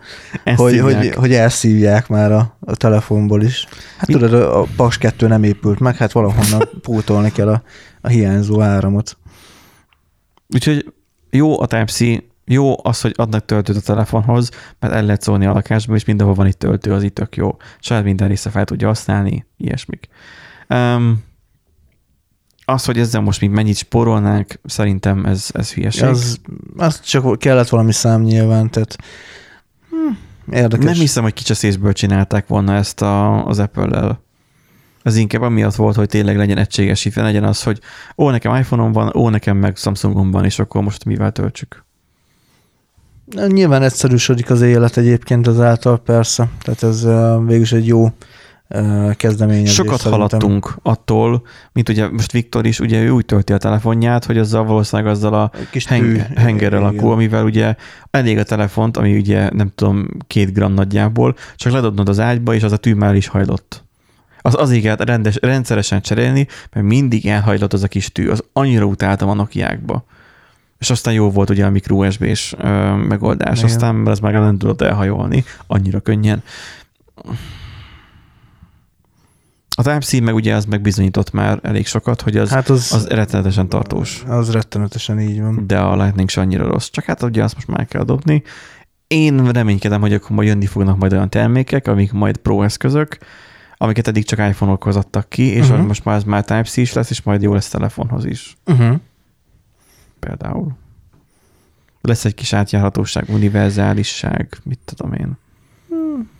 [0.56, 3.66] hogy, hogy, hogy elszívják már a, a telefonból is.
[3.96, 7.62] Hát tudod, a Paks 2 nem épült meg, hát valahonnan pótolni kell a,
[8.00, 9.16] a hiányzó áramot.
[10.54, 10.92] Úgyhogy
[11.30, 12.00] jó a Type-C,
[12.44, 16.34] jó az, hogy adnak töltőt a telefonhoz, mert el lehet szólni a lakásba, és mindenhol
[16.34, 17.56] van itt töltő, az itt tök jó.
[17.80, 20.08] Saját minden része fel tudja használni, ilyesmik.
[20.68, 21.26] Um,
[22.64, 26.04] az, hogy ezzel most még mennyit spórolnánk, szerintem ez, ez hülyeség.
[26.04, 26.40] Az,
[26.76, 28.96] az csak kellett valami szám nyilván, tehát
[29.90, 30.84] hm, érdekes.
[30.84, 34.22] Nem hiszem, hogy kicseszésből csinálták volna ezt a, az Apple-lel.
[35.02, 37.80] Ez inkább amiatt volt, hogy tényleg legyen egységesítve, legyen az, hogy
[38.16, 41.84] ó, nekem iPhone-om van, ó, nekem meg Samsungom van, és akkor most mivel töltsük.
[43.46, 46.48] Nyilván egyszerűsödik az élet egyébként azáltal, persze.
[46.62, 47.04] Tehát ez
[47.46, 48.08] végülis egy jó
[49.16, 49.74] kezdeményezés.
[49.74, 50.12] Sokat szerintem.
[50.12, 51.42] haladtunk attól,
[51.72, 55.34] mint ugye most Viktor is, ugye ő úgy tölti a telefonját, hogy azzal valószínűleg azzal
[55.34, 57.74] a kis heng, hengerrel lakó, amivel ugye
[58.10, 62.62] elég a telefont, ami ugye nem tudom, két gram nagyjából, csak ledobnod az ágyba, és
[62.62, 63.86] az a tű már is hajlott
[64.54, 68.28] az kellett rendes, rendszeresen cserélni, mert mindig elhajlott az a kis tű.
[68.28, 70.04] Az annyira utáltam a Nokiákba.
[70.78, 73.70] És aztán jó volt ugye a micro USB-s ö, megoldás, Igen.
[73.70, 76.42] aztán ez már nem tudott elhajolni annyira könnyen.
[79.76, 83.68] A Type-C meg ugye az megbizonyított már elég sokat, hogy az, hát az, az rettenetesen
[83.68, 84.22] tartós.
[84.26, 85.66] Az rettenetesen így van.
[85.66, 86.88] De a Lightning se annyira rossz.
[86.90, 88.42] Csak hát ugye azt most már kell dobni.
[89.06, 93.18] Én reménykedem, hogy akkor majd jönni fognak majd olyan termékek, amik majd pro eszközök,
[93.78, 95.86] amiket eddig csak iPhone-okhoz adtak ki, és uh-huh.
[95.86, 98.56] most már ez már Type-C is lesz, és majd jó lesz telefonhoz is.
[98.66, 99.00] Uh-huh.
[100.18, 100.76] Például.
[102.00, 105.38] Lesz egy kis átjárhatóság, univerzálisság, mit tudom én.
[105.88, 106.30] Hmm.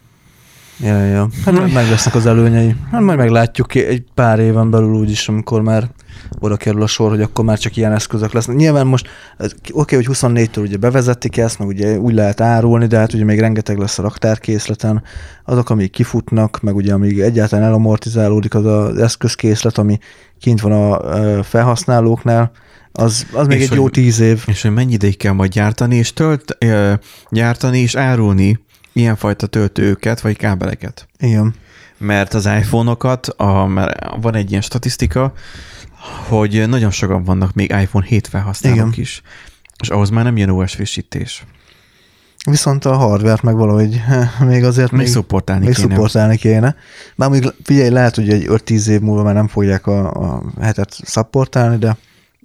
[0.81, 1.29] Ja, ja.
[1.45, 2.75] Hát meg lesznek az előnyei.
[2.91, 5.89] Hát majd meglátjuk egy pár éven belül úgyis, amikor már
[6.39, 8.57] oda kerül a sor, hogy akkor már csak ilyen eszközök lesznek.
[8.57, 9.09] Nyilván most
[9.39, 13.25] oké, okay, hogy 24-től ugye bevezették ezt, meg ugye úgy lehet árulni, de hát ugye
[13.25, 15.03] még rengeteg lesz a raktárkészleten.
[15.45, 19.99] Azok, amik kifutnak, meg ugye amíg egyáltalán elamortizálódik az az eszközkészlet, ami
[20.41, 22.51] kint van a felhasználóknál,
[22.93, 24.45] az, az még egy hogy, jó tíz év.
[24.47, 26.59] És hogy mennyi ideig kell majd gyártani, és tölt,
[27.31, 28.67] gyártani és árulni
[28.99, 31.09] ilyenfajta töltőket, vagy kábeleket.
[31.19, 31.55] Igen.
[31.99, 35.33] Mert az iPhone-okat, a, mert van egy ilyen statisztika,
[36.29, 38.93] hogy nagyon sokan vannak még iPhone 7 felhasználók Igen.
[38.97, 39.23] is,
[39.83, 41.45] és ahhoz már nem jön OS frissítés.
[42.51, 44.01] Viszont a hardware meg valahogy
[44.49, 45.89] még azért még, még szupportálni még kéne.
[45.89, 46.77] Szupportálni kéne.
[47.17, 50.99] Bár még figyelj, lehet, hogy egy 5-10 év múlva már nem fogják a, a hetet
[51.05, 51.97] szupportálni, de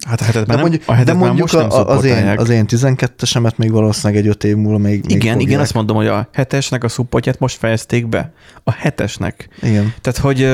[0.04, 2.26] Hát a hetet de mondjuk, nem, a hetet de mondjuk már most a, az, én,
[2.26, 5.96] az én 12-esemet még valószínűleg egy 5 év múlva még, Igen, még igen, azt mondom,
[5.96, 8.32] hogy a hetesnek a szupportját most fejezték be.
[8.64, 9.48] A hetesnek.
[9.62, 9.94] Igen.
[10.00, 10.48] Tehát, hogy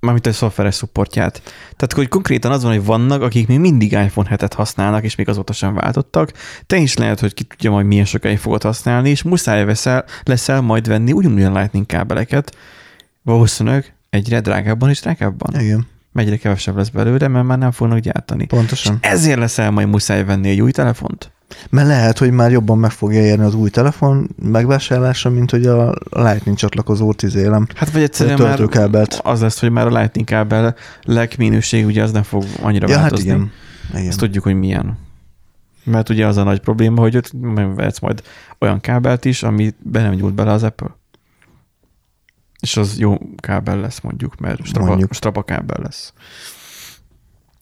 [0.00, 1.42] mármint a szoftveres szupportját.
[1.76, 5.28] Tehát, hogy konkrétan az van, hogy vannak, akik még mindig iPhone 7-et használnak, és még
[5.28, 6.32] azóta sem váltottak.
[6.66, 10.60] Te is lehet, hogy ki tudja majd milyen sokáig fogod használni, és muszáj veszel, leszel
[10.60, 12.56] majd venni ugyanolyan Lightning kábeleket,
[13.22, 15.60] valószínűleg egyre drágábban és drágábban.
[15.60, 15.86] Igen.
[16.14, 18.46] Egyre kevesebb lesz belőle, mert már nem fognak gyártani.
[18.46, 18.98] Pontosan.
[19.00, 21.32] És ezért leszel majd muszáj venni egy új telefont?
[21.70, 25.94] Mert lehet, hogy már jobban meg fogja érni az új telefon megvásárlása, mint hogy a
[26.10, 27.66] Lightning csatlakozó izélem.
[27.74, 32.22] Hát vagy egyszerűen már az lesz, hogy már a Lightning kábel legminőség, ugye az nem
[32.22, 33.30] fog annyira ja, hát változni.
[33.30, 33.52] Hát igen.
[33.92, 34.06] igen.
[34.06, 34.98] Ezt tudjuk, hogy milyen.
[35.84, 37.30] Mert ugye az a nagy probléma, hogy ott
[37.76, 38.22] vehetsz majd
[38.58, 40.98] olyan kábelt is, ami be nem nyúlt bele az Apple.
[42.60, 45.12] És az jó kábel lesz mondjuk, mert strapa, mondjuk.
[45.14, 46.12] strapa kábel lesz.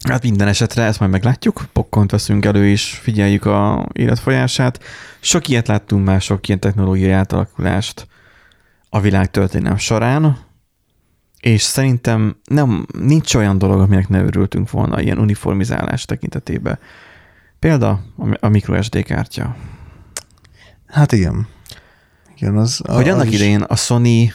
[0.08, 4.82] Hát minden esetre ezt majd meglátjuk, pokkont veszünk elő és figyeljük a életfolyását.
[5.20, 8.06] Sok ilyet láttunk már, sok ilyen technológiai átalakulást
[8.90, 10.38] a világ történelem során,
[11.40, 16.78] és szerintem nem, nincs olyan dolog, aminek ne örültünk volna ilyen uniformizálás tekintetében.
[17.58, 18.00] Példa
[18.40, 19.56] a microSD kártya.
[20.86, 21.46] Hát igen.
[22.36, 24.32] Igen, az, Hogy az annak is- idején a Sony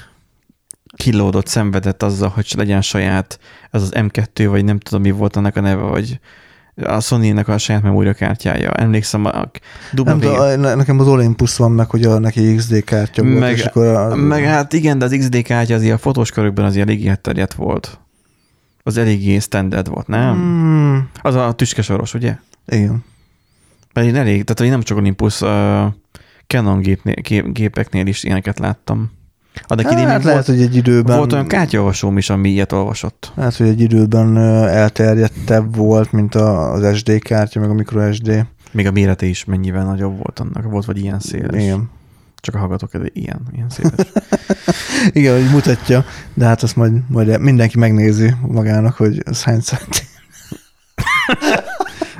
[0.95, 3.39] kilódott, szenvedett azzal, hogy legyen saját,
[3.71, 6.19] ez az M2, vagy nem tudom mi volt annak a neve, vagy
[6.75, 8.71] a Sony-nek a saját memóriakártyája.
[8.71, 9.31] Emlékszem, a
[9.91, 13.39] Nem, W, de ne- nekem az Olympus van meg, hogy a, neki XD kártya volt,
[13.39, 16.65] Meg- és akkor a, meg hát igen, de az XD kártya az ilyen fotós körökben
[16.65, 17.99] az eléggé elterjedt volt.
[18.83, 20.35] Az eléggé standard volt, nem?
[20.37, 22.35] Mm, Az a tüskesoros, ugye?
[22.67, 23.03] igen.
[23.93, 25.49] Pedig én elég, tehát én nem csak Olympus uh,
[26.47, 29.11] Canon gépnél, gép, gépeknél is ilyeneket láttam.
[29.67, 31.17] Annak idején Hát még lehet, volt, hogy egy időben...
[31.17, 33.31] volt olyan kártyaolvasóm is, ami ilyet olvasott.
[33.35, 34.37] Lehet, hogy egy időben
[34.67, 38.45] elterjedtebb volt, mint az SD kártya, meg a microSD.
[38.71, 40.63] Még a mérete is mennyivel nagyobb volt annak.
[40.71, 41.63] Volt vagy ilyen széles.
[41.63, 41.89] Igen.
[42.35, 44.07] Csak a hallgatók, ez ilyen, ilyen széles.
[45.11, 50.01] Igen, hogy mutatja, de hát azt majd, majd mindenki megnézi magának, hogy az hány centi.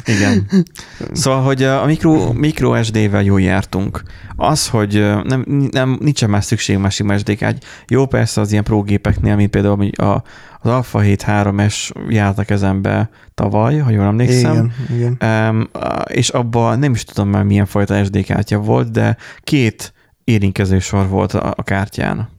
[0.05, 0.47] Igen.
[1.11, 4.03] Szóval, hogy a mikro, micro SD-vel jól jártunk.
[4.35, 4.93] Az, hogy
[5.23, 7.67] nem, nem, nincsen már szükség más sima SD kártya.
[7.87, 10.23] Jó, persze az ilyen pro gépeknél, mint például a,
[10.59, 14.71] az Alpha 7 3S járt a kezembe tavaly, ha jól emlékszem.
[14.89, 15.49] Igen, igen.
[15.49, 15.69] Um,
[16.05, 19.93] és abban nem is tudom már milyen fajta SD kártya volt, de két
[20.23, 22.29] érintkező sor volt a, a kártyán.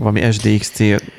[0.00, 0.78] Valami SDXC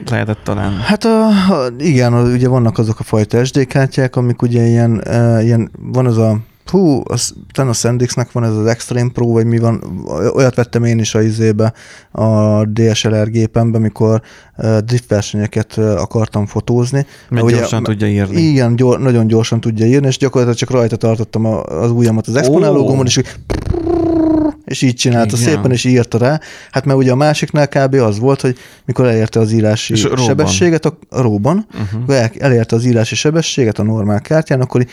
[0.09, 0.79] lehetett talán.
[0.79, 5.43] Hát a, a, igen, ugye vannak azok a fajta SD kártyák, amik ugye ilyen, e,
[5.43, 6.37] ilyen van az a
[6.71, 10.83] Hú, az, talán a Sendixnek van ez az Extreme Pro, vagy mi van, olyat vettem
[10.83, 11.73] én is a izébe,
[12.11, 14.21] a DSLR gépembe, amikor
[14.57, 17.05] uh, drift versenyeket uh, akartam fotózni.
[17.29, 18.41] Mert ugye- gyorsan tudja írni.
[18.41, 22.35] Igen, gyor, nagyon gyorsan tudja írni, és gyakorlatilag csak rajta tartottam a, az ujjamat az
[22.35, 22.85] exponáló Ó.
[22.85, 23.21] gombon, és
[24.71, 25.49] és így csinálta Igen.
[25.53, 26.39] szépen, és írta rá.
[26.71, 27.93] Hát mert ugye a másiknál kb.
[27.93, 30.25] az volt, hogy mikor elérte az írási És róban.
[30.25, 32.25] sebességet a, a róban, Uh-huh.
[32.37, 34.89] elérte az írási sebességet a normál kártyán, akkor így,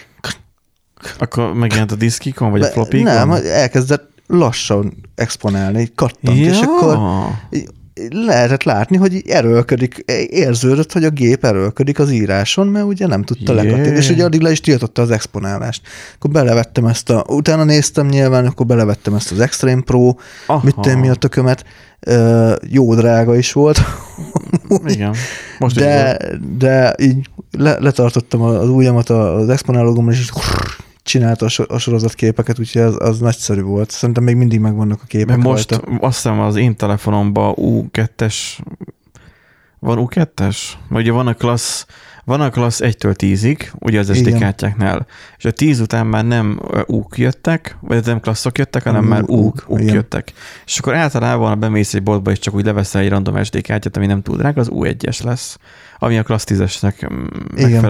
[1.19, 3.13] Akkor megjelent a diszkikon, vagy a be- flopikon?
[3.15, 6.45] nem, elkezdett lassan exponálni, így kattant, ja.
[6.51, 6.99] és akkor
[8.11, 13.53] lehetett látni, hogy erőlködik, érződött, hogy a gép erőlködik az íráson, mert ugye nem tudta
[13.53, 13.59] Jé.
[13.59, 15.83] lekattintani, és ugye addig le is tiltotta az exponálást.
[16.15, 20.15] Akkor belevettem ezt a, utána néztem nyilván, akkor belevettem ezt az Extreme Pro,
[20.47, 20.61] Aha.
[20.65, 21.65] mit tudom mi a tökömet,
[22.01, 23.79] Ö, jó drága is volt,
[24.87, 25.15] Igen.
[25.59, 26.57] Most is de, volt.
[26.57, 30.31] de így le, letartottam az ujjamat az exponálógomban, és így
[31.09, 33.91] csinálta a, so- a sorozatképeket, úgyhogy az, az nagyszerű volt.
[33.91, 36.07] Szerintem még mindig megvannak a képek Mert most rajta.
[36.07, 38.35] azt hiszem az én telefonomban U2-es,
[39.79, 40.57] van U2-es?
[40.89, 41.87] Mert ugye van a klassz,
[42.25, 45.07] van a klassz 1-től 10-ig, ugye az SD kártyáknál,
[45.39, 49.65] és a 10 után már nem U-k jöttek, vagy nem klasszok jöttek, hanem már U-k,
[49.67, 49.95] U-k igen.
[49.95, 50.33] jöttek.
[50.67, 53.97] És akkor általában, ha bemész egy boltba, és csak úgy leveszel egy random SD kártyát,
[53.97, 55.59] ami nem túl drága, az U1-es lesz,
[55.99, 57.81] ami a klassz 10-esnek mm, Igen.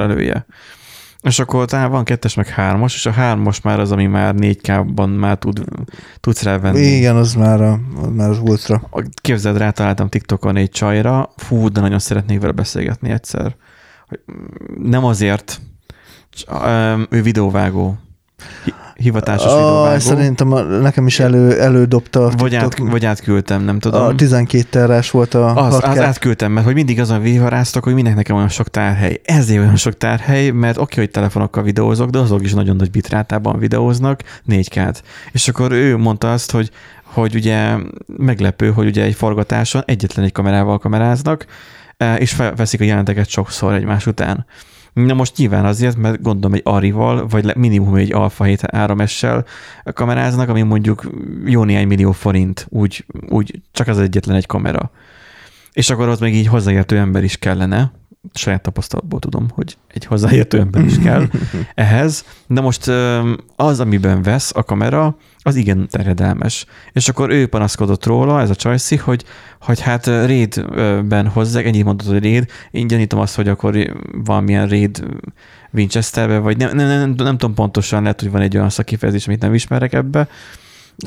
[1.23, 5.19] És akkor talán van kettes, meg hármas, és a hármas már az, ami már 4K-ban
[5.19, 5.65] már tud,
[6.21, 6.81] tudsz rávenni.
[6.81, 8.91] Igen, az már, a, az már az ultra.
[9.15, 13.57] Képzeld, rátaláltam TikTokon egy csajra, fú, de nagyon szeretnék vele beszélgetni egyszer.
[14.09, 14.21] Hogy
[14.83, 15.61] Nem azért,
[17.09, 17.99] ő videóvágó.
[18.99, 19.99] Hi- Hivatásos Ah, videóvágó.
[19.99, 24.03] szerintem a, nekem is elő, elődobta a Vagy, át, vagy átküldtem, nem tudom.
[24.03, 25.99] a 12 terás volt a Az, az 6K.
[25.99, 29.21] átküldtem, mert hogy mindig azon viharáztak, hogy minek nekem olyan sok tárhely.
[29.25, 33.59] Ezért olyan sok tárhely, mert oké, hogy telefonokkal videózok, de azok is nagyon nagy bitrátában
[33.59, 35.03] videóznak, 4K-t.
[35.33, 36.71] És akkor ő mondta azt, hogy,
[37.03, 37.75] hogy ugye
[38.07, 41.45] meglepő, hogy ugye egy forgatáson egyetlen egy kamerával kameráznak,
[41.97, 44.47] eh, és felveszik a jelenteket sokszor egymás után.
[44.93, 49.45] Na most nyilván azért, mert gondolom egy Arival, vagy minimum egy Alpha 7 3S-sel
[49.85, 51.11] kameráznak, ami mondjuk
[51.45, 54.91] jó néhány millió forint, úgy, úgy csak az egyetlen egy kamera.
[55.73, 57.93] És akkor ott még így hozzáértő ember is kellene,
[58.35, 61.27] saját tapasztalatból tudom, hogy egy hozzáértő ember is kell
[61.75, 62.25] ehhez.
[62.47, 62.91] De most
[63.57, 66.67] az, amiben vesz a kamera, az igen terjedelmes.
[66.93, 69.25] És akkor ő panaszkodott róla, ez a csajszi, hogy,
[69.61, 75.05] hogy hát Raid-ben hozzák, ennyit mondott, hogy Raid, én gyanítom azt, hogy akkor valamilyen Raid
[75.73, 79.27] Winchesterbe, vagy nem, nem, nem, nem, nem tudom pontosan, lehet, hogy van egy olyan szakifejezés,
[79.27, 80.29] amit nem ismerek ebbe,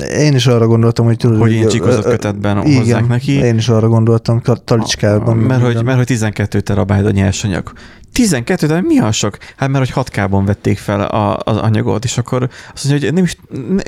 [0.00, 3.32] Én is arra gondoltam, hogy tudod, hogy ö, csikozott kötetben igen, hozzák neki.
[3.32, 5.36] Én is arra gondoltam, ta- talicskában.
[5.36, 7.72] Mert hogy, mert hogy 12 terabájt a nyersanyag.
[8.12, 9.38] 12, de mi a sok?
[9.56, 13.24] Hát mert hogy 6K-ban vették fel a, az anyagot, és akkor azt mondja, hogy nem
[13.24, 13.36] is,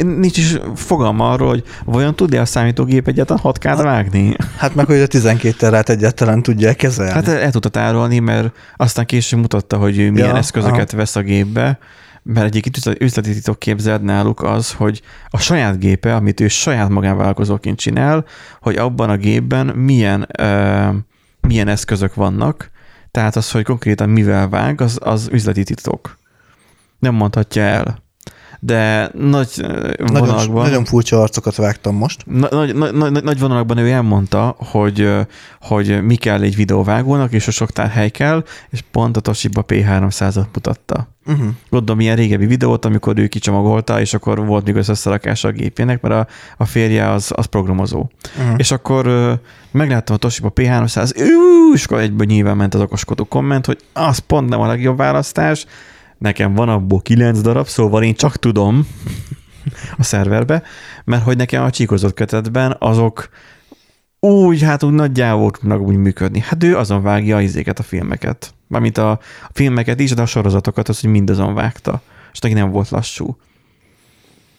[0.05, 4.37] nincs is fogalma arról, hogy vajon tudja a számítógép egyáltalán 6K-t vágni?
[4.57, 7.13] Hát meg, hogy a 12 terát egyáltalán tudják kezelni.
[7.13, 11.79] Hát el tudta tárolni, mert aztán később mutatta, hogy milyen Ja, eszközöket vesz a gépbe,
[12.25, 16.89] mert egyik üzlet- üzleti titok képzeld náluk az, hogy a saját gépe, amit ő saját
[16.89, 18.25] magánvállalkozóként csinál,
[18.61, 20.89] hogy abban a gépben milyen, ö,
[21.41, 22.71] milyen eszközök vannak,
[23.11, 26.19] tehát az, hogy konkrétan mivel vág, az, az üzleti titok.
[26.99, 28.04] Nem mondhatja el.
[28.65, 30.65] De nagy ö, Nagyon, vonalakban...
[30.65, 32.23] nagyon furcsa arcokat vágtam most.
[32.27, 35.21] Na- Nagy, nagy, nagy, nagy vonalakban ő elmondta, hogy, ö,
[35.61, 40.47] hogy mi kell egy videóvágónak, és a sok tárhely kell, és pont a Toshiba P300-at
[40.53, 41.09] mutatta.
[41.27, 41.47] Uh-huh.
[41.71, 46.15] Gondolom ilyen régebbi videót, amikor ő kicsomagolta, és akkor volt még összerakása a gépének, mert
[46.15, 48.11] a, a férje az, az programozó.
[48.39, 48.55] Uh-huh.
[48.57, 49.33] És akkor ö,
[49.71, 54.19] megláttam a Toshiba P300, ú, és akkor egyből nyilván ment az okoskodó komment, hogy az
[54.19, 55.67] pont nem a legjobb választás,
[56.25, 58.87] nekem van abból kilenc darab, szóval én csak tudom
[59.99, 60.63] a szerverbe,
[61.05, 63.29] mert hogy nekem a csíkozott kötetben azok
[64.21, 66.41] úgy, hát úgy nagyjából tudnak úgy működni.
[66.41, 68.55] Hát ő azon vágja izéket, a filmeket.
[68.67, 69.19] Mármint a,
[69.53, 72.03] filmeket is, de a sorozatokat, az, hogy mindazon vágta.
[72.33, 73.37] És neki nem volt lassú.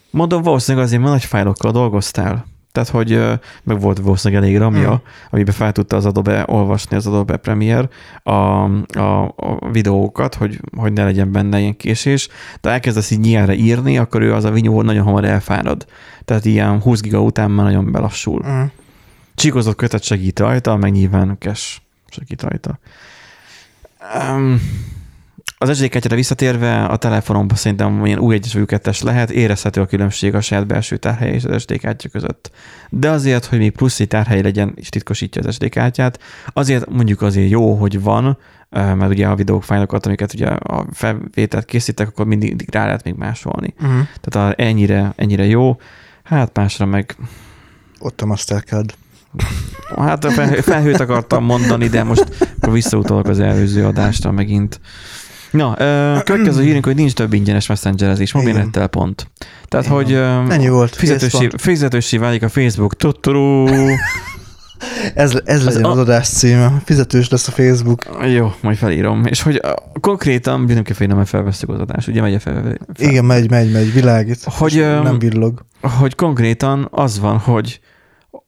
[0.10, 2.46] Mondom, valószínűleg azért, mert nagy fájlokkal dolgoztál.
[2.76, 4.96] Tehát, hogy meg volt valószínűleg elég ramja, Mm.
[5.30, 7.88] amiben fel tudta az Adobe olvasni, az Adobe Premiere
[8.24, 12.28] a, a, a videókat, hogy, hogy ne legyen benne ilyen késés.
[12.62, 15.86] De elkezdesz így ilyenre írni, akkor ő az a vinyó nagyon hamar elfárad.
[16.26, 18.40] Tehát ilyen 20 giga után már nagyon belassul.
[18.40, 18.70] Uh-huh.
[19.36, 21.78] Csíkozott kötet segít rajta, meg nyilván cache
[22.10, 22.80] segít rajta.
[24.20, 24.62] Um,
[25.70, 30.36] az SD visszatérve a telefonomban szerintem ilyen új 1 vagy 2 lehet, érezhető a különbség
[30.36, 32.52] a saját belső tárhelye és az SD kártya között.
[32.90, 36.20] De azért, hogy még plusz egy tárhely legyen, és titkosítja az SD kártyát,
[36.54, 38.38] azért mondjuk azért jó, hogy van,
[38.70, 43.14] mert ugye a videók, fájlokat, amiket ugye a felvételt készítek, akkor mindig rá lehet még
[43.14, 43.74] másolni.
[43.80, 44.08] Uh-huh.
[44.22, 45.80] Tehát a, ennyire, ennyire jó,
[46.24, 47.16] hát másra meg
[48.00, 48.94] Ott a Mastercard.
[49.96, 54.80] Hát a felhő, felhőt akartam mondani, de most akkor visszautalok az előző adásra megint.
[55.52, 59.28] Na, ö, következő hírünk, hogy nincs több ingyenes messengerezés, mobilnettel pont.
[59.68, 59.98] Tehát, Igen.
[59.98, 60.96] hogy ö, Ennyi volt.
[60.96, 62.96] fizetősé, fizetősé válik a Facebook.
[62.96, 63.68] Tutturú.
[65.14, 66.82] Ez, ez legyen a- az adás címe.
[66.84, 68.06] Fizetős lesz a Facebook.
[68.34, 69.26] Jó, majd felírom.
[69.26, 69.72] És hogy ö,
[70.02, 72.78] konkrétan, mindenképpen nem felveszünk az adást, ugye megy a fel, fel,
[73.10, 74.44] Igen, megy, megy, megy, világít.
[74.44, 74.74] Hogy,
[75.04, 75.66] nem villog.
[75.82, 77.80] hogy konkrétan az van, hogy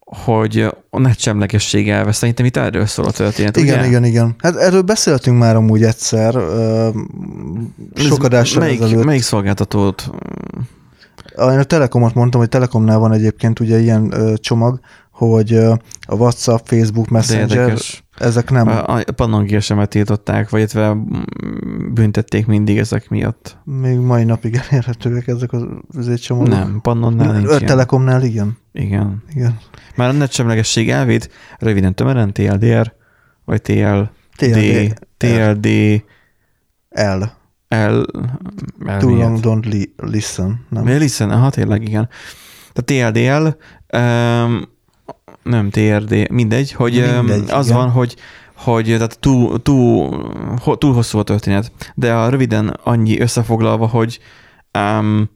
[0.10, 2.12] hogy a netsemlegesség elve.
[2.12, 3.88] Szerintem itt erről szól a történet, Igen, ugye?
[3.88, 4.36] igen, igen.
[4.38, 6.34] Hát erről beszéltünk már amúgy egyszer,
[7.96, 9.06] sok adással melyik, ezelőtt.
[9.06, 10.12] melyik szolgáltatót
[11.38, 14.80] Én a Telekomot mondtam, hogy Telekomnál van egyébként ugye ilyen csomag,
[15.12, 15.54] hogy
[16.08, 17.78] a WhatsApp, Facebook, Messenger.
[18.18, 21.04] Ezek nem, A, a Pannon GSM-et tiltották, vagy illetve mm,
[21.94, 23.58] büntették mindig ezek miatt.
[23.64, 25.64] még mai napig elérhetőek ezek az,
[25.98, 26.50] az egy csomagok.
[26.50, 27.66] Nem, Pannonnál nincs ilyen.
[27.66, 28.58] Telekomnál igen.
[28.72, 29.24] Igen.
[29.34, 29.58] igen.
[29.96, 32.94] Már a netsemlegesség elvét röviden tömören TLDR,
[33.46, 34.02] vagy TL,
[34.36, 35.68] TLD, TLD,
[36.90, 37.24] L.
[37.70, 37.76] L,
[38.80, 39.22] L Too miért?
[39.22, 40.66] long don't li- listen.
[40.70, 40.86] Nem?
[40.86, 42.10] Listen, aha, tényleg, igen.
[42.74, 43.58] Tehát TLDL,
[43.98, 44.76] um,
[45.48, 47.78] nem TRD, mindegy, hogy mindegy, az igen.
[47.78, 48.16] van, hogy
[48.58, 51.72] hogy tehát túl, túl, túl hosszú a történet.
[51.96, 54.20] De a röviden annyi összefoglalva, hogy
[54.78, 55.30] um,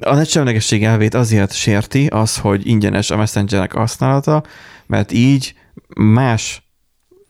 [0.00, 4.42] a netsemlegesség elvét azért sérti az, hogy ingyenes a messengernek használata,
[4.86, 5.54] mert így
[5.96, 6.68] más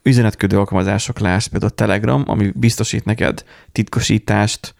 [0.03, 4.75] üzenetködő alkalmazások lesz, például Telegram, ami biztosít neked titkosítást,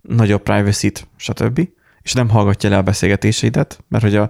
[0.00, 1.68] nagyobb privacy-t, stb.
[2.02, 4.28] És nem hallgatja le a beszélgetéseidet, mert hogy a,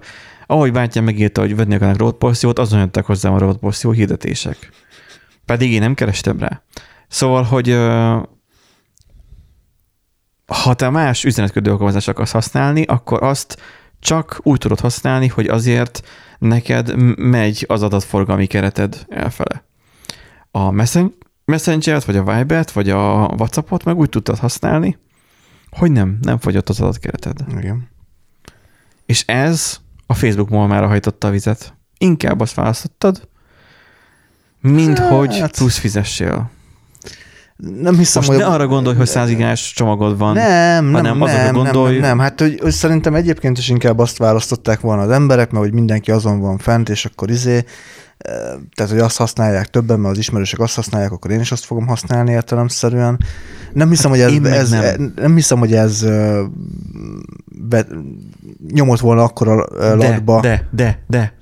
[0.51, 4.69] ahogy Bátyám megírta, hogy venni akarnak roadporciót, azon jöttek hozzám a roadporció hirdetések.
[5.45, 6.61] Pedig én nem kerestem rá.
[7.07, 7.69] Szóval, hogy
[10.45, 13.61] ha te más üzenetködő alkalmazást akarsz használni, akkor azt
[13.99, 16.07] csak úgy tudod használni, hogy azért
[16.39, 19.63] neked megy az adatforgalmi kereted elfele.
[20.51, 21.13] A messen-
[21.45, 24.97] Messenger-t, vagy a Viber-t, vagy a WhatsAppot meg úgy tudtad használni,
[25.69, 27.39] hogy nem, nem fogyott az adatkereted.
[27.57, 27.89] Igen.
[29.05, 29.79] És ez
[30.11, 31.73] a Facebook molmára hajtotta a vizet.
[31.97, 33.27] Inkább azt választottad,
[34.61, 36.49] mint Hát- hogy plusz fizessél.
[37.81, 38.47] Nem hiszem, Most hogy...
[38.47, 40.33] ne arra gondolj, hogy 100 gigás csomagod van.
[40.33, 43.69] Nem, nem, hanem nem, azokra nem, gondolj- nem, nem, hát hogy, hogy szerintem egyébként is
[43.69, 47.63] inkább azt választották volna az emberek, mert hogy mindenki azon van fent, és akkor izé,
[48.75, 51.87] tehát hogy azt használják többen, mert az ismerősök azt használják, akkor én is azt fogom
[51.87, 53.19] használni értelemszerűen.
[53.73, 55.13] Nem hiszem, hogy ez, Hát én meg ez nem.
[55.15, 55.35] nem.
[55.35, 56.05] hiszem, hogy ez
[57.45, 57.85] be,
[58.71, 60.39] nyomott volna akkor a latba.
[60.41, 61.33] de, de, de,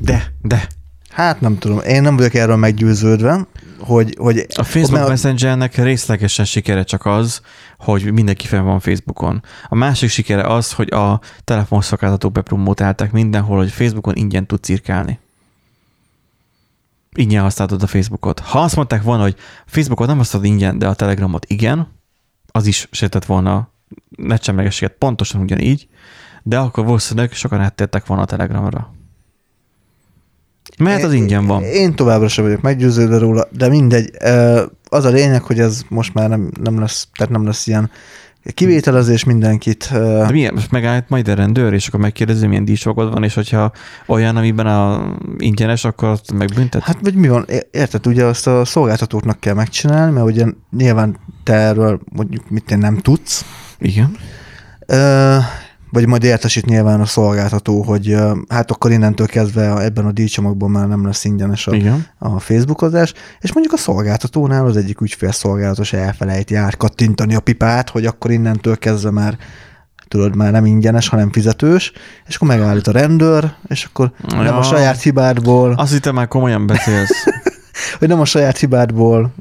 [0.00, 0.66] de, de.
[1.10, 3.46] Hát nem tudom, én nem vagyok erről meggyőződve,
[3.78, 7.40] hogy, hogy A Facebook mert- Messengernek részlegesen sikere csak az,
[7.78, 9.42] hogy mindenki fel van Facebookon.
[9.68, 15.18] A másik sikere az, hogy a telefonszolgáltatók bepromotálták mindenhol, hogy Facebookon ingyen tudsz cirkálni.
[17.14, 18.38] Ingyen használtad a Facebookot.
[18.38, 19.36] Ha azt mondták volna, hogy
[19.66, 21.88] Facebookot nem használod ingyen, de a Telegramot igen,
[22.46, 23.68] az is sértett volna
[24.16, 25.88] netsemlegességet pontosan ugyanígy,
[26.42, 28.94] de akkor valószínűleg sokan áttértek volna a Telegramra.
[30.78, 31.62] Mert az ingyen van.
[31.62, 34.10] Én továbbra sem vagyok meggyőződve róla, de mindegy.
[34.88, 37.90] Az a lényeg, hogy ez most már nem, nem lesz, tehát nem lesz ilyen
[38.54, 39.88] kivételezés mindenkit.
[39.92, 40.54] De milyen?
[40.54, 43.72] Most megállt majd a rendőr, és akkor megkérdezi, milyen díjsokod van, és hogyha
[44.06, 46.82] olyan, amiben a ingyenes, akkor azt megbüntet?
[46.82, 51.52] Hát vagy mi van, érted, ugye azt a szolgáltatóknak kell megcsinálni, mert ugye nyilván te
[51.52, 53.44] erről mondjuk mit te nem tudsz.
[53.78, 54.16] Igen.
[55.94, 58.16] Vagy majd értesít nyilván a szolgáltató, hogy
[58.48, 62.06] hát akkor innentől kezdve ebben a díjcsomagban már nem lesz ingyenes a, Igen.
[62.18, 68.30] a Facebookozás, és mondjuk a szolgáltatónál az egyik ügyfélszolgálatos elfelejti átkattintani a pipát, hogy akkor
[68.30, 69.36] innentől kezdve már
[70.08, 71.92] tudod, már nem ingyenes, hanem fizetős,
[72.26, 74.42] és akkor megállít a rendőr, és akkor ja.
[74.42, 75.72] nem a saját hibádból.
[75.72, 77.24] Azt hittem már komolyan beszélsz.
[77.98, 79.34] hogy nem a saját hibádból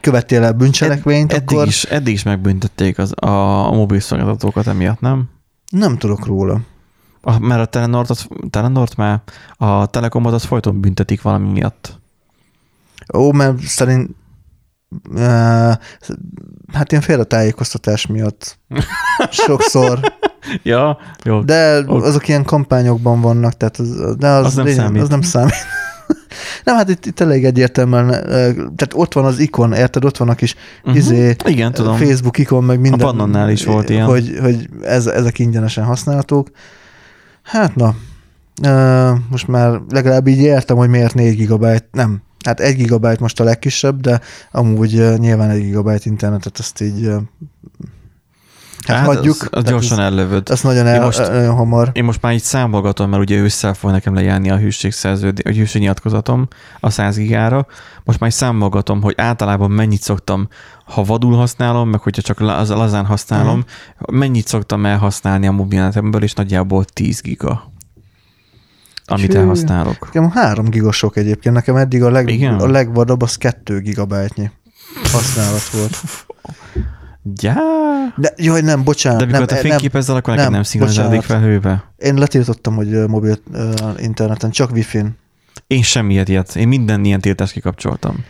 [0.00, 1.58] követtél el bűncselekményt, Ed, akkor...
[1.58, 5.28] Eddig is, eddig is megbüntették az, a, a mobil szolgáltatókat emiatt, nem?
[5.72, 6.60] Nem tudok róla.
[7.20, 9.22] A, mert a Telenort, az, Telenort már,
[9.56, 12.00] a Telekomot az folyton büntetik valami miatt.
[13.14, 14.10] Ó, mert szerint
[15.10, 15.72] uh,
[16.72, 18.58] hát ilyen félretájékoztatás miatt
[19.46, 20.00] sokszor.
[20.62, 21.40] ja, jó.
[21.42, 22.08] De okay.
[22.08, 25.02] azok ilyen kampányokban vannak, tehát az, de az, az, nem, számít.
[25.02, 25.54] az nem számít.
[26.64, 28.08] Nem, hát itt, itt elég egyértelműen,
[28.56, 30.96] tehát ott van az ikon, érted, ott van a kis uh-huh.
[30.96, 31.96] izé, Igen, tudom.
[31.96, 33.00] Facebook ikon, meg minden.
[33.00, 34.06] A Pannonnál is volt ilyen.
[34.06, 36.50] Hogy, hogy ez, ezek ingyenesen használhatók.
[37.42, 37.94] Hát na,
[39.30, 43.44] most már legalább így értem, hogy miért 4 gigabyte, nem, hát 1 gigabyte most a
[43.44, 44.20] legkisebb, de
[44.52, 47.10] amúgy nyilván 1 gigabyte internetet azt így
[48.86, 49.36] Hát, hát hagyjuk.
[49.40, 50.50] Az, az gyorsan ez, ellövöd.
[50.50, 51.90] Ez nagyon, el, most, nagyon hamar.
[51.92, 56.48] Én most már így számolgatom, mert ugye ősszel fog nekem lejárni a hűségszerződés, a hűségnyilatkozatom
[56.80, 57.66] a 100 gigára.
[58.04, 60.48] Most már így számolgatom, hogy általában mennyit szoktam,
[60.84, 64.18] ha vadul használom, meg hogyha csak az lazán használom, uh-huh.
[64.18, 67.70] mennyit szoktam elhasználni a mobilnetemből, és nagyjából 10 giga
[69.04, 69.98] amit Hű, elhasználok.
[70.00, 72.54] Nekem 3 giga sok egyébként, nekem eddig a, leg, Igen?
[72.54, 74.50] a legvadabb az 2 gigabájtnyi
[75.12, 75.96] használat volt.
[77.40, 77.54] Ja.
[78.16, 79.18] De, jaj, nem, bocsánat.
[79.18, 81.84] De mikor nem, te fényképezzel, akkor neked nem, nem szinkronizálódik felhőbe?
[81.96, 85.18] Én letiltottam, hogy mobil uh, interneten, csak wifi-n.
[85.66, 86.56] Én semmiet ilyet.
[86.56, 88.24] Én minden ilyen tiltást kikapcsoltam.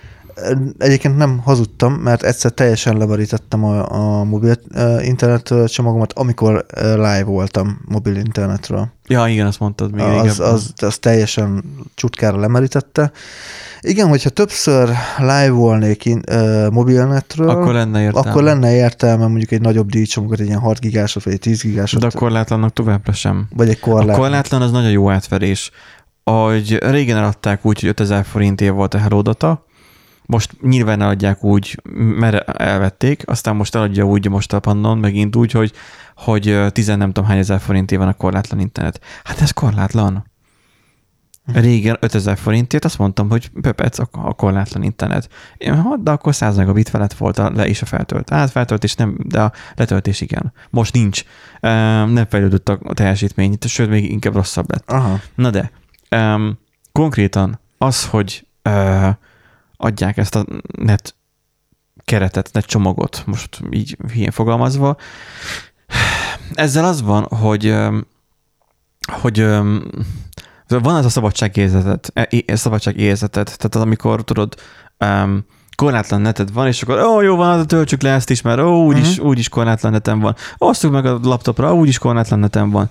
[0.79, 4.55] Egyébként nem hazudtam, mert egyszer teljesen leverítettem a, a mobil
[5.03, 8.89] internet csomagomat, amikor live voltam mobil internetről.
[9.07, 11.65] Ja, igen, azt mondtad még az, az, az teljesen
[11.95, 13.13] csutkára lemerítette.
[13.81, 18.31] Igen, hogyha többször live volnék in, uh, mobilnetről, akkor lenne értelme.
[18.31, 22.01] Akkor lenne értelme mondjuk egy nagyobb díjcsomagot, egy ilyen 6 gigásot, vagy egy 10 gigásot.
[22.01, 23.47] De a korlátlannak továbbra sem.
[23.57, 24.15] Vagy egy korlátlan.
[24.15, 25.71] A korlátlan az nagyon jó átverés.
[26.25, 29.65] Ahogy régen eladták úgy, hogy 5000 forintért volt a Hello Data,
[30.33, 35.53] most nyilván eladják úgy, mert elvették, aztán most eladja úgy most a Pannon megint úgy,
[35.53, 35.73] hogy,
[36.17, 39.01] hogy 10 nem tudom hány ezer forinté van a korlátlan internet.
[39.25, 40.31] Hát ez korlátlan.
[41.45, 45.29] Régen 5000 forintért azt mondtam, hogy pöpec a korlátlan internet.
[46.01, 48.31] De akkor 100 megabit felett volt a le és a feltölt.
[48.31, 50.53] Hát feltöltés nem, de a letöltés igen.
[50.71, 51.23] Most nincs.
[51.61, 54.91] Nem fejlődött a teljesítmény, sőt, még inkább rosszabb lett.
[54.91, 55.21] Aha.
[55.35, 55.71] Na de,
[56.17, 56.59] um,
[56.93, 59.09] konkrétan az, hogy uh,
[59.83, 60.45] adják ezt a
[60.79, 61.15] net
[62.05, 64.97] keretet, net csomagot, most így ilyen fogalmazva,
[66.55, 67.77] ezzel az van, hogy
[69.07, 69.47] hogy
[70.81, 74.55] van ez a szabadságérzetet, e, szabadságérzetet, tehát az, amikor tudod,
[74.99, 75.45] um,
[75.77, 79.11] korlátlan neted van, és akkor ó, jó van, töltsük le ezt is, mert ó, úgyis,
[79.11, 79.27] uh-huh.
[79.27, 80.37] úgyis korlátlan netem van.
[80.59, 82.91] Osztuk meg a laptopra, úgyis korlátlan netem van.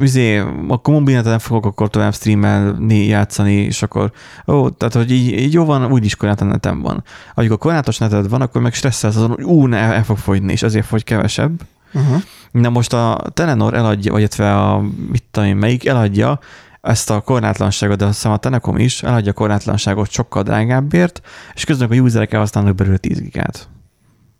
[0.00, 4.12] Üzé, akkor mobilneten fogok akkor tovább streamelni, játszani, és akkor
[4.46, 7.04] ó, tehát, hogy így, így jó van, úgyis korlátlan netem van.
[7.34, 10.62] Amikor korlátos neted van, akkor meg stresszelsz azon, hogy ú, ne, el fog fogyni, és
[10.62, 11.60] azért fogy kevesebb.
[11.92, 12.22] Uh-huh.
[12.50, 14.80] Na most a Telenor eladja, vagy a,
[15.10, 16.38] mit tudom én, melyik eladja
[16.80, 21.20] ezt a korlátlanságot, de azt hiszem a Telekom is eladja a korlátlanságot sokkal drágábbért,
[21.54, 23.68] és közben a userek elhasználnak belőle 10 gigát.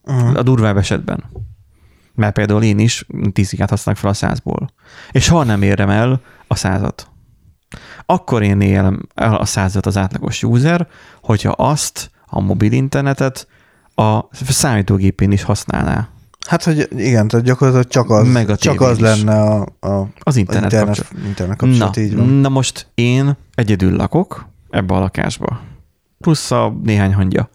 [0.05, 0.37] Uh-huh.
[0.37, 1.25] A durvább esetben.
[2.19, 4.69] Mert például én is 10 gigát használok fel a 100-ból.
[5.11, 7.09] És ha nem érem el a százat.
[8.07, 10.89] Akkor én élem el a százat az átlagos user,
[11.23, 13.49] hogyha azt a mobil internetet
[13.95, 16.09] a számítógépén is használná.
[16.47, 20.37] Hát, hogy igen, tehát gyakorlatilag csak az, Meg a csak az lenne a, a, az
[20.37, 21.27] internet, internet, kapcsolat.
[21.27, 22.29] internet kapcsolat, na, így van.
[22.29, 25.61] Na most én egyedül lakok ebbe a lakásba.
[26.21, 27.51] Plusz a néhány hangya.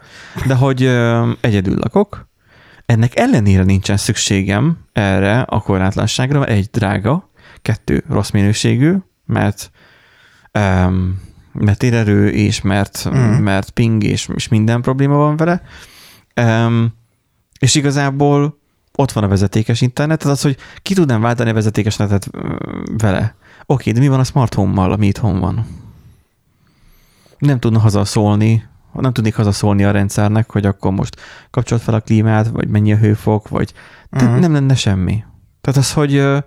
[0.48, 2.28] De hogy ö, egyedül lakok,
[2.86, 7.30] ennek ellenére nincsen szükségem erre a korlátlanságra, mert egy drága,
[7.62, 9.72] kettő rossz minőségű, mert
[10.60, 13.44] um, mert térerő, és mert, mm.
[13.44, 15.62] mert ping, és, és minden probléma van vele.
[16.42, 16.94] Um,
[17.60, 18.58] és igazából
[18.96, 22.30] ott van a vezetékes internet, az az, hogy ki tudnám váltani a vezetékes netet
[22.98, 23.36] vele.
[23.66, 25.66] Oké, de mi van a smart home-mal, ami itthon van?
[27.38, 28.64] Nem tudna hazaszólni,
[29.02, 32.98] nem tudnék hazaszólni a rendszernek, hogy akkor most kapcsolt fel a klímát, vagy mennyi a
[32.98, 33.74] hőfok, vagy
[34.12, 34.30] uh-huh.
[34.30, 34.40] Mhm.
[34.40, 35.24] nem lenne semmi.
[35.62, 36.44] Tehát az, hogy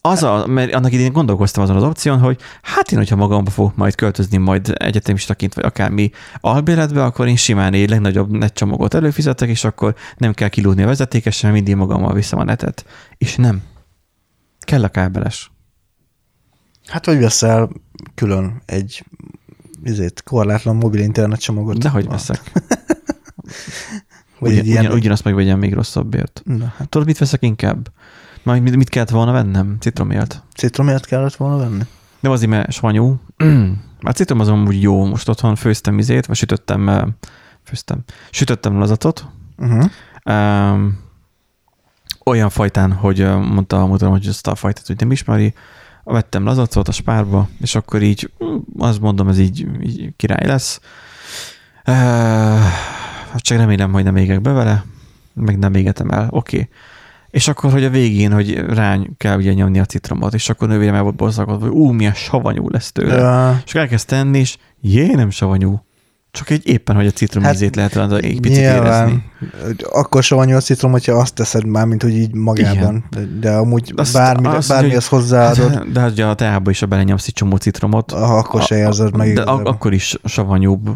[0.00, 3.76] az a, mert annak idén gondolkoztam azon az opción, hogy hát én, hogyha magamba fogok
[3.76, 9.48] majd költözni majd egyetemistaként, vagy akármi albéletbe, akkor én simán egy legnagyobb net csomagot előfizetek,
[9.48, 12.84] és akkor nem kell kilúdni a vezetékesen, mindig magammal viszem a netet.
[13.16, 13.62] És nem.
[14.60, 15.50] Kell a kábeles.
[16.86, 17.70] Hát vagy veszel
[18.14, 19.04] külön egy
[19.84, 21.78] izét, korlátlan mobil internet csomagot.
[21.78, 22.52] De hogy veszek?
[24.38, 24.84] Vagy Ugyan, ilyen...
[24.84, 26.42] ugyan, ugyanazt megvegyem még rosszabbért.
[26.44, 27.88] Na, hát Tudod, mit veszek inkább?
[28.42, 29.76] Majd mit, mit kellett volna vennem?
[29.80, 30.42] Citromélt.
[30.54, 31.82] citromért kellett volna venni?
[32.20, 33.20] Nem azért, mert savanyú.
[34.00, 35.04] A citrom azon úgy jó.
[35.04, 37.02] Most otthon főztem izét, vagy sütöttem, eh,
[37.64, 39.26] főztem, sütöttem lazatot.
[39.56, 39.84] Uh-huh.
[40.24, 40.98] Um,
[42.24, 45.54] olyan fajtán, hogy eh, mondta a mutatóm, hogy ezt a fajtát hogy nem ismeri.
[46.12, 50.80] Vettem lazacot a spárba, és akkor így, hm, azt mondom, ez így, így király lesz.
[51.86, 52.60] Uh,
[53.36, 54.84] csak remélem, hogy nem égek be vele,
[55.34, 56.28] meg nem égetem el.
[56.30, 56.56] Oké.
[56.56, 56.68] Okay.
[57.30, 60.94] És akkor, hogy a végén, hogy rány kell ugye nyomni a citromot, és akkor nővérem
[60.94, 63.14] el volt borzalkodva, hogy ú, milyen savanyú lesz tőle.
[63.14, 65.82] Ja, És elkezd tenni, és jé, nem savanyú.
[66.30, 68.80] Csak egy éppen, hogy a citrom Hát, ízét lehet rajta egy picit érezni.
[68.80, 69.22] nyilván.
[69.92, 73.04] Akkor savanyú a citrom, hogyha azt teszed már, mint hogy így magában.
[73.10, 76.80] De, de amúgy Azt- bármi, azt, bármihez hozzáadod, Hát, de hát ugye a teába is,
[76.80, 80.88] ha belenyomsz egy csomó citromot, ha akkor se érzed meg de ak- akkor is savanyúbb.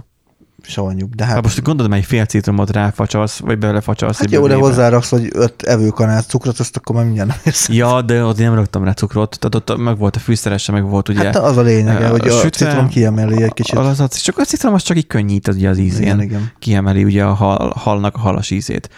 [0.67, 1.15] Savanyúbb.
[1.15, 5.11] De Hát, hát, most gondolod, mely fél citromot ráfacsalsz, vagy belefacsalsz hát jó, de hozzáraksz,
[5.11, 7.69] hogy öt evőkanál cukrot, azt akkor már mindjárt nem érsz.
[7.69, 11.09] Ja, de ott nem raktam rá cukrot, tehát ott meg volt a fűszerese, meg volt
[11.09, 13.79] ugye Hát az a lényege, hogy a sütve, citrom kiemeli egy kicsit.
[13.79, 16.03] a lazac, csak a citrom az csak így könnyít ugye az ízén.
[16.03, 16.53] Igen, igen.
[16.59, 18.89] kiemeli ugye a hal, halnak a halas ízét.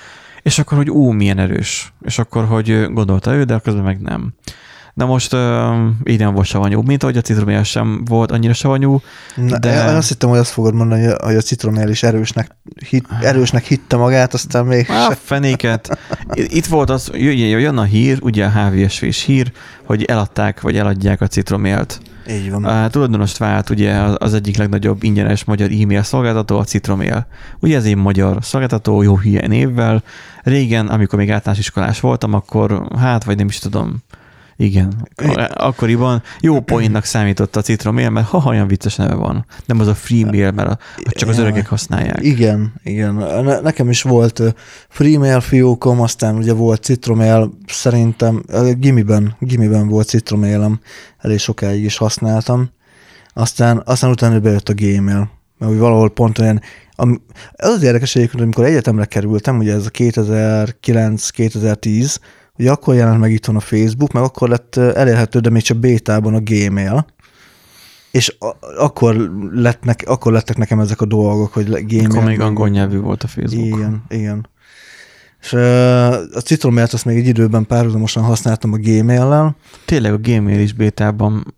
[0.42, 1.92] És akkor, hogy ú, milyen erős.
[2.02, 4.34] És akkor, hogy gondolta ő, de közben meg nem.
[4.94, 5.40] Na most uh,
[6.04, 9.00] így nem volt savanyú, mint ahogy a citromél sem volt annyira savanyú.
[9.36, 9.88] Na, de-.
[9.90, 12.56] Én azt hittem, hogy azt fogod mondani, hogy a- citromél is erősnek,
[12.88, 15.98] hit, erősnek hitte magát, aztán még Á, fenéket.
[16.32, 19.52] Itt volt az, jö- jön a hír, ugye a HVSV-s hír,
[19.84, 22.00] hogy eladták, vagy eladják a citromélt.
[22.30, 22.64] így van.
[22.64, 27.26] A tulajdonost vált ugye az- az egyik legnagyobb ingyenes magyar e-mail szolgáltató, a Citromail.
[27.60, 30.02] Ugye ez egy magyar szolgáltató, jó hülye névvel.
[30.42, 33.96] Régen, amikor még általános iskolás voltam, akkor hát, vagy nem is tudom,
[34.56, 35.08] igen.
[35.54, 39.46] Akkoriban jó poénnak számított a Citromail, mert ha olyan vicces neve van.
[39.66, 40.78] Nem az a free mail, mert a,
[41.08, 42.22] csak az öregek használják.
[42.22, 43.14] Igen, igen.
[43.14, 44.48] Ne, nekem is volt ö,
[44.88, 48.42] freemail fiókom, aztán ugye volt citromail, szerintem
[48.78, 50.80] gimiben, gimiben volt citromailem,
[51.18, 52.70] elég sokáig is használtam.
[53.34, 56.60] Aztán, aztán utána bejött a gmail, mert úgy valahol pont olyan,
[56.96, 57.20] ami,
[57.52, 62.16] ez az érdekes egyébként, amikor egyetemre kerültem, ugye ez a 2009-2010,
[62.58, 66.34] ugye akkor jelent meg itthon a Facebook, meg akkor lett elérhető, de még csak bétában
[66.34, 67.06] a Gmail,
[68.10, 72.10] és a, akkor, lett nek, akkor lettek nekem ezek a dolgok, hogy Gmail.
[72.10, 73.66] Akkor még angol nyelvű volt a Facebook.
[73.66, 74.48] Igen, igen.
[75.40, 75.52] És
[76.32, 79.56] a citromért azt még egy időben párhuzamosan használtam a Gmail-lel.
[79.84, 81.54] Tényleg a Gmail is bétában,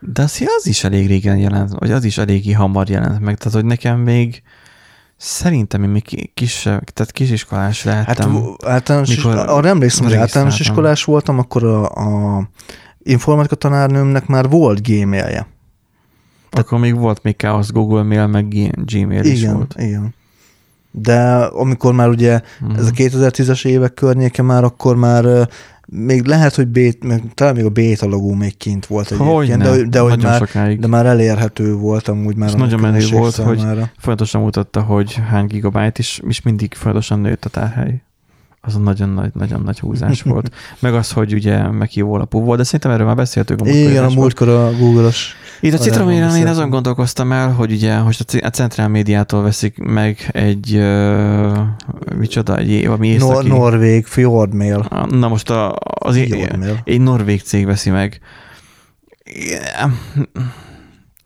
[0.00, 3.54] de az, az is elég régen jelent, vagy az is eléggé hamar jelent meg, tehát
[3.54, 4.42] hogy nekem még
[5.22, 8.32] szerintem én még ki- kisebb, tehát kisiskolás Hát lehettem.
[8.34, 12.48] v- általános, is, mikor arra emlékszem, hogy általános iskolás voltam, akkor a, a
[12.98, 15.46] informatika tanárnőmnek már volt Gmailje.
[16.50, 18.46] akkor még volt még káosz Google Mail, meg
[18.84, 19.74] Gmail is Igen, volt.
[19.78, 20.14] igen.
[20.90, 22.76] De amikor már ugye Mhm.
[22.76, 25.48] ez a 2010-es évek környéke már, akkor már
[25.92, 29.82] még lehet, hogy bét, meg, talán még a beta logó még kint volt egyébként, de,
[29.82, 30.80] de, hogy már, sokáig.
[30.80, 33.90] de már elérhető volt amúgy már Ez nagyon menő volt, hogy- számára.
[33.98, 38.02] Folyamatosan mutatta, hogy hány gigabyte is, és mindig folyamatosan nőtt a tárhely.
[38.62, 40.54] Az nagyon nagy, nagyon nagy húzás volt.
[40.78, 43.60] Meg az, hogy ugye meghívó alapú volt, de szerintem erről már beszéltünk.
[43.60, 45.34] múltkor Igen, a múltkor a Google-os.
[45.60, 49.78] Itt a Citroméren én azon gondolkoztam el, hogy ugye, hogy a a Centrál Médiától veszik
[49.78, 51.58] meg egy, uh,
[52.18, 53.48] micsoda, egy, valami Nor- északi...
[53.48, 55.06] Norvég, Fjordmail.
[55.10, 56.80] Na most a, az egy, Fjordmail.
[56.84, 58.20] egy norvég cég veszi meg.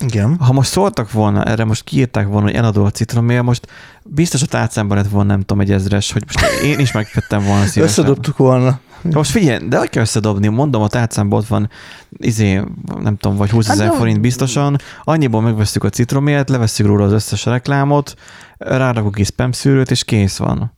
[0.07, 0.37] Igen.
[0.39, 3.67] Ha most szóltak volna, erre most kiírták volna, hogy eladó a citromél, most
[4.05, 7.65] biztos a tárcámban lett volna, nem tudom, egy ezres, hogy most én is megvettem volna
[7.65, 7.83] szívesen.
[7.83, 8.81] Összedobtuk volna.
[9.03, 10.49] De Most figyelj, de hogy kell összedobni?
[10.49, 11.71] Mondom, a tárcámban ott van,
[12.17, 12.63] izé,
[13.03, 17.13] nem tudom, vagy 20 ezer Hát, forint biztosan, annyiból megveszük a citromélt, levesszük róla az
[17.13, 18.15] összes reklámot,
[18.59, 20.73] rárakunk egy spam szűrőt, és kész van.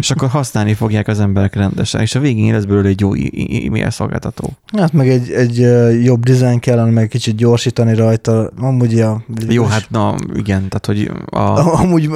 [0.00, 3.90] és akkor használni fogják az emberek rendesen, és a végén lesz belőle egy jó e-mail
[3.90, 4.50] szolgáltató.
[4.76, 5.56] Hát meg egy, egy
[6.04, 8.50] jobb dizájn kellene, meg kicsit gyorsítani rajta.
[8.58, 9.24] Amúgy a...
[9.48, 12.10] Jó, hát na, igen, tehát hogy a, Amúgy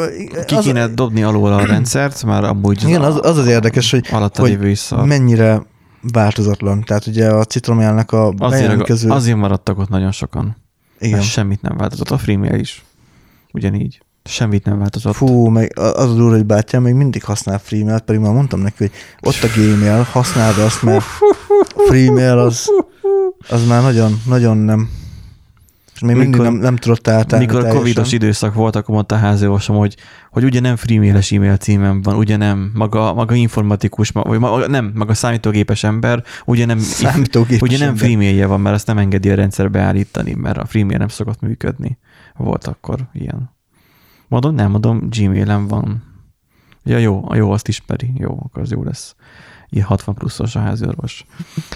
[0.46, 4.08] ki az, kéne dobni alól a rendszert, már amúgy igen, az, az az érdekes, hogy
[4.08, 5.06] hogy lévő is szar.
[5.06, 5.62] mennyire
[6.12, 6.82] változatlan.
[6.82, 9.10] Tehát ugye a citromélnek a Azért, bejelentkező...
[9.10, 10.56] azért maradtak ott nagyon sokan.
[10.98, 11.16] igen.
[11.16, 12.10] Mert semmit nem változott.
[12.10, 12.84] A freemail is.
[13.52, 14.00] ugyanígy.
[14.26, 15.14] Semmit nem változott.
[15.14, 18.76] Fú, meg az a durva, hogy bátyám még mindig használ freemail pedig már mondtam neki,
[18.78, 21.04] hogy ott a Gmail, használd azt, mert
[21.88, 22.68] freemail az,
[23.48, 24.88] az már nagyon, nagyon nem.
[25.94, 27.82] És még mindig Mikor- nem, nem tudott átállni Mikor a teljesen.
[27.82, 29.96] covidos időszak volt, akkor mondta a háziorvosom, hogy,
[30.30, 34.66] hogy ugye nem freemailes e-mail címem van, ugye nem, maga, maga informatikus, ma- vagy maga,
[34.66, 39.30] nem, maga számítógépes ember, ugye nem, Számítógépes ugye nem freemailje van, mert ezt nem engedi
[39.30, 41.98] a rendszer beállítani, mert a freemail nem szokott működni.
[42.36, 43.54] Volt akkor ilyen.
[44.28, 46.02] Mondom, nem, mondom, Gmailem van.
[46.84, 48.10] Ja, jó, jó, azt ismeri.
[48.14, 49.14] Jó, akkor az jó lesz.
[49.68, 51.24] Ilyen 60 pluszos a háziorvos.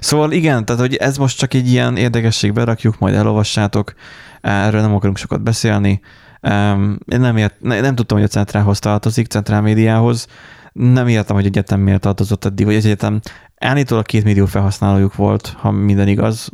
[0.00, 3.94] Szóval igen, tehát hogy ez most csak egy ilyen érdekesség, berakjuk, majd elolvassátok.
[4.40, 6.00] Erről nem akarunk sokat beszélni.
[6.42, 10.26] Um, én nem, ért, ne, nem tudtam, hogy a Centrálhoz tartozik, Centrál médiához.
[10.72, 13.20] Nem értem, hogy egyetem miért tartozott eddig, vagy egyetem
[13.60, 16.48] állítólag két millió felhasználójuk volt, ha minden igaz,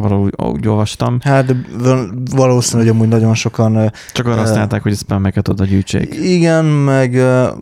[0.00, 1.18] valahogy úgy olvastam.
[1.20, 1.54] Hát de
[2.30, 6.14] valószínű, hogy amúgy nagyon sokan Csak arra használták, hogy a spammeket oda gyűjtsék.
[6.14, 7.16] Igen, meg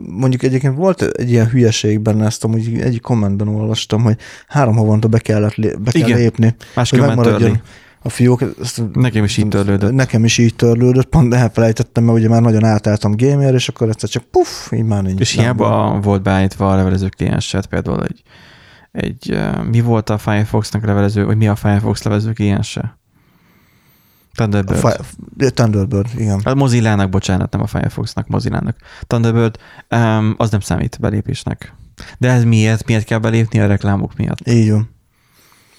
[0.07, 4.17] mondjuk egyébként volt egy ilyen hülyeség benne, ezt amúgy egyik kommentben olvastam, hogy
[4.49, 6.19] három havonta be, kellett lé- be kell Igen.
[6.19, 7.63] lépni, Másképp hogy már megmaradjon törli.
[8.03, 8.43] A fiók.
[8.61, 9.93] Ezt, Nekem is így törlődött.
[9.93, 14.09] Nekem is így törlődött, pont elfelejtettem, mert ugye már nagyon átálltam gamer, és akkor egyszer
[14.09, 15.21] csak puff, így már nincs.
[15.21, 18.23] És hiába volt beállítva a levelező klienset, például egy,
[18.93, 19.39] egy
[19.71, 22.99] mi volt a Firefoxnak levelező, vagy mi a Firefox levelező kliense?
[24.33, 24.79] A Thunderbird.
[25.39, 26.41] Fi- Thunderbird, igen.
[26.45, 28.77] A Mozilla-nak, bocsánat, nem a Firefoxnak, Mozilla-nak.
[29.07, 29.57] Thunderbird,
[29.91, 31.75] um, az nem számít belépésnek.
[32.19, 32.87] De ez miért?
[32.87, 34.49] Miért kell belépni a reklámok miatt?
[34.49, 34.91] Így van.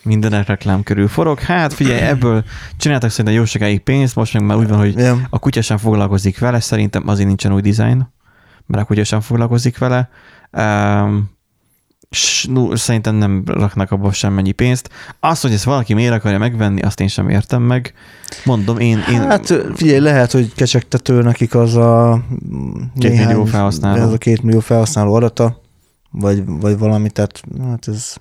[0.03, 1.39] Minden reklám körül forog.
[1.39, 2.43] Hát figyelj, ebből
[2.77, 5.27] csináltak szerintem jó sokáig pénzt, most meg már úgy van, hogy Igen.
[5.29, 8.07] a kutya sem foglalkozik vele, szerintem azért nincsen új design,
[8.65, 10.09] mert a kutya sem foglalkozik vele.
[10.51, 11.29] Um,
[12.09, 14.89] s, no, szerintem nem raknak abba semmennyi pénzt.
[15.19, 17.93] Azt, hogy ezt valaki miért akarja megvenni, azt én sem értem meg.
[18.45, 18.99] Mondom, én...
[19.11, 22.21] én Hát figyelj, lehet, hogy kecsegtető nekik az a
[22.97, 24.01] Két néhány- millió felhasználó.
[24.01, 25.61] Ez a két millió felhasználó adata,
[26.11, 28.15] vagy, vagy valami, tehát hát ez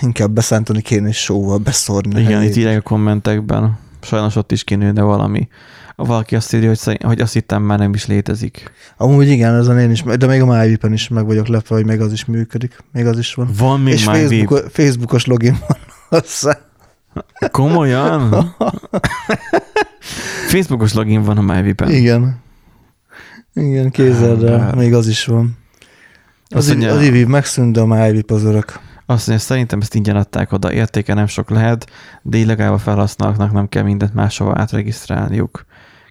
[0.00, 2.20] inkább beszántani kéne és sóval beszórni.
[2.20, 2.50] igen, helyét.
[2.50, 3.78] itt írják a kommentekben.
[4.02, 5.48] Sajnos ott is kinőne valami.
[5.96, 8.72] Valaki azt írja, hogy, szerint, hogy azt hittem már nem is létezik.
[8.96, 12.00] Amúgy igen, ezen én is, de még a MyVip-en is meg vagyok lepve, hogy még
[12.00, 12.76] az is működik.
[12.92, 13.50] Még az is van.
[13.58, 15.76] Van még és már Facebook, Facebookos login van
[16.08, 16.58] hozzá.
[17.50, 18.54] Komolyan?
[20.48, 21.90] Facebookos login van a MyVip-en.
[21.90, 22.40] Igen.
[23.54, 24.74] Igen, kézzel, Hát.
[24.74, 25.58] még az is van.
[26.48, 28.80] Az, az, az IVIV megszűnt, de a MyVip az örök.
[29.06, 31.90] Azt mondja, szerintem ezt ingyen adták oda, értéke nem sok lehet,
[32.22, 35.64] de így legalább a felhasználóknak nem kell mindent máshova átregisztrálniuk.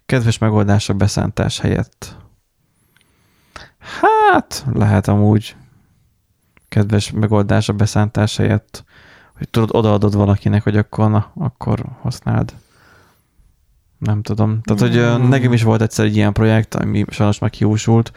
[0.05, 2.15] Kedves megoldás a beszántás helyett.
[4.01, 5.55] Hát, lehet amúgy
[6.69, 8.83] kedves megoldás a beszántás helyett,
[9.37, 12.53] hogy tudod, odaadod valakinek, hogy akkor, na, akkor használd.
[13.97, 14.61] Nem tudom.
[14.61, 15.29] Tehát, hogy Mm.
[15.29, 18.11] nekem is volt egyszer egy ilyen projekt, ami sajnos meghiúsult,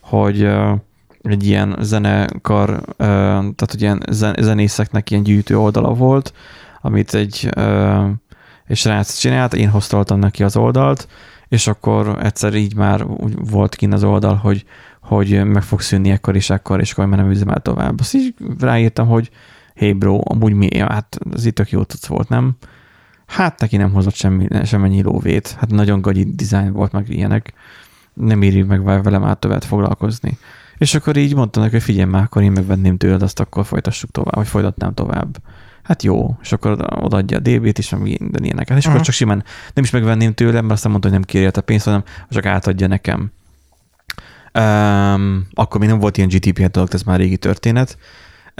[0.00, 0.74] hogy ö,
[1.22, 6.32] egy ilyen zenekar, tehát hogy ilyen zen- zenészeknek ilyen gyűjtő oldala volt,
[6.80, 7.48] amit egy,
[8.66, 11.08] egy srác csinált, én hoztoltam neki az oldalt,
[11.48, 13.06] és akkor egyszer így már
[13.50, 14.64] volt kint az oldal, hogy,
[15.00, 18.00] hogy meg fog szűnni ekkor és ekkor, és akkor már nem üzemel tovább.
[18.00, 19.30] Azt így ráírtam, hogy
[19.74, 22.56] hey bro, amúgy mi, hát az itt tök jó tudsz volt, nem?
[23.26, 25.56] Hát neki nem hozott semmi, semmennyi lóvét.
[25.58, 27.52] Hát nagyon gagyi design volt, meg ilyenek.
[28.14, 30.38] Nem éri meg vele már többet foglalkozni.
[30.80, 34.10] És akkor így mondtam neki, hogy figyelj már, akkor én megvenném tőled, azt akkor folytassuk
[34.10, 35.36] tovább, vagy folytatnám tovább.
[35.82, 38.76] Hát jó, és akkor oda- odaadja a DB-t is, meg minden ilyeneket.
[38.76, 39.04] És akkor Aha.
[39.04, 42.04] csak simán nem is megvenném tőlem, mert aztán mondta, hogy nem kéri érte pénzt, hanem
[42.30, 43.32] csak átadja nekem.
[44.58, 47.98] Um, akkor még nem volt ilyen GTP dolog, ez már régi történet.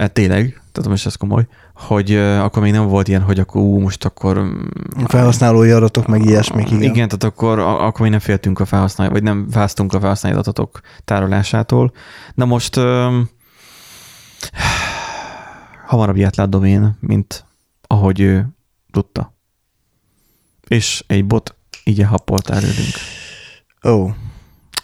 [0.01, 3.61] E, tényleg, tehát most ez komoly, hogy uh, akkor még nem volt ilyen, hogy akkor
[3.61, 4.41] ú, most akkor...
[4.41, 6.81] mm, felhasználói adatok, meg ilyesmik, igen.
[6.81, 6.93] igen.
[6.93, 11.93] tehát akkor, akkor még nem féltünk a felhasználói, vagy nem fáztunk a felhasználói adatok tárolásától.
[12.33, 13.29] Na most um,
[15.87, 17.45] hamarabb járt le a domén, mint
[17.87, 18.47] ahogy ő
[18.91, 19.33] tudta.
[20.67, 22.95] És egy bot így elhappolt előlünk.
[23.83, 24.11] Ó, oh,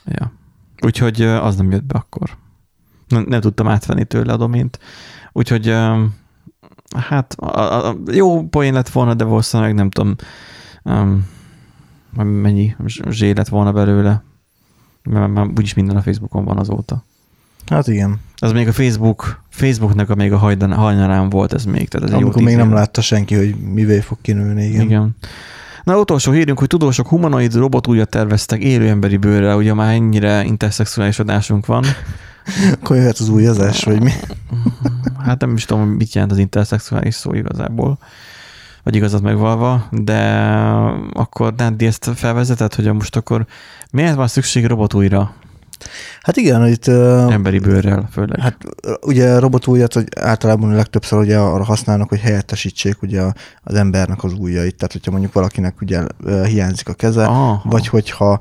[0.06, 0.32] Ja.
[0.82, 2.38] Úgyhogy az nem jött be akkor.
[3.08, 4.80] Nem, tudtam átvenni tőle a domént.
[5.32, 6.04] Úgyhogy ö,
[6.96, 10.16] hát a, a, jó poén lett volna, de valószínűleg nem tudom
[10.84, 11.26] um,
[12.24, 14.24] mennyi zs- zsé lett volna belőle.
[15.04, 17.04] Mert már úgyis minden a Facebookon van azóta.
[17.70, 18.20] hát igen.
[18.38, 21.88] Ez még a Facebook, Facebooknak a még a hajdan, hajnalán volt ez még.
[21.88, 24.82] Tehát ez Amikor még nem látta senki, hogy mivé fog kinőni, igen.
[24.82, 25.16] Igen.
[25.84, 31.20] Na, utolsó hírünk, hogy tudósok humanoid robotújat terveztek élő emberi bőrre, ugye már ennyire interszexuális
[31.20, 31.84] adásunk van.
[32.74, 34.12] Akkor jöhet az újazás, vagy mi?
[35.26, 37.98] Hát nem is tudom, mit jelent az interszexuális szó igazából.
[38.84, 40.50] vagy igazat megvalva, de
[41.14, 43.46] akkor Nándi ezt felvezetett, hogy most akkor
[43.92, 45.34] miért van szükség robotújra?
[46.22, 46.88] Hát igen, itt...
[46.88, 48.40] Emberi bőrrel főleg.
[48.40, 48.58] Hát
[49.02, 53.22] ugye robotújat hogy általában legtöbbször ugye arra használnak, hogy helyettesítsék ugye
[53.64, 54.76] az embernek az ujjait.
[54.76, 56.02] Tehát, hogyha mondjuk valakinek ugye
[56.46, 57.62] hiányzik a keze, Aha.
[57.64, 58.40] vagy hogyha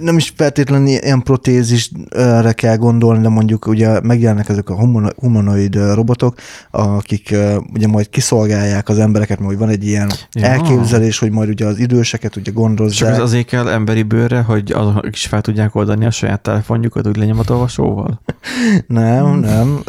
[0.00, 4.78] nem is feltétlenül ilyen protézisre kell gondolni, de mondjuk ugye megjelennek ezek a
[5.16, 6.34] humanoid robotok,
[6.70, 7.36] akik
[7.74, 10.46] ugye majd kiszolgálják az embereket, majd van egy ilyen ja.
[10.46, 13.08] elképzelés, hogy majd ugye az időseket ugye gondozzák.
[13.08, 17.06] Csak az azért kell emberi bőrre, hogy azok is fel tudják oldani a saját telefonjukat
[17.06, 18.20] úgy lenyomatolvasóval?
[18.86, 19.82] nem, nem.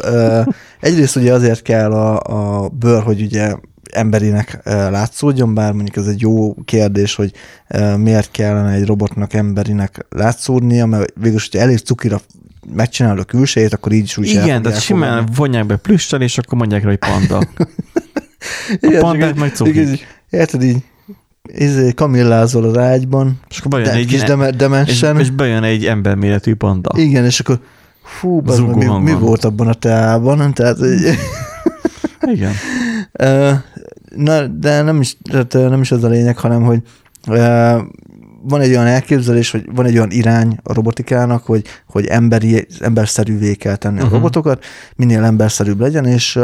[0.80, 2.20] Egyrészt ugye azért kell a,
[2.62, 3.54] a bőr, hogy ugye
[3.94, 7.32] emberinek látszódjon, bár mondjuk ez egy jó kérdés, hogy
[7.96, 12.20] miért kellene egy robotnak emberinek látszódnia, mert végülis, hogyha elég cukira
[12.74, 15.34] megcsinálod a külsejét, akkor így is úgy Igen, de simán fogni.
[15.36, 17.38] vonják be plüssel, és akkor mondják rá, hogy panda.
[18.80, 20.06] a pandák meg cukik.
[20.30, 20.82] Érted így,
[21.42, 25.16] izé, kamillázol az ágyban, és akkor bejön egy kis deme, demensen.
[25.16, 26.90] És, és bejön egy emberméretű panda.
[26.96, 27.60] Igen, és akkor
[28.02, 28.40] fú,
[28.74, 30.54] mi, mi, volt abban a teában?
[30.54, 30.78] Tehát,
[32.20, 32.52] Igen.
[34.16, 36.82] Na, de nem is, tehát nem is az a lényeg, hanem, hogy
[38.42, 43.54] van egy olyan elképzelés, hogy van egy olyan irány a robotikának, hogy, hogy emberi, emberszerűvé
[43.54, 44.12] kell tenni uh-huh.
[44.12, 44.22] a mhm.
[44.22, 44.64] robotokat,
[44.96, 46.38] minél emberszerűbb legyen, és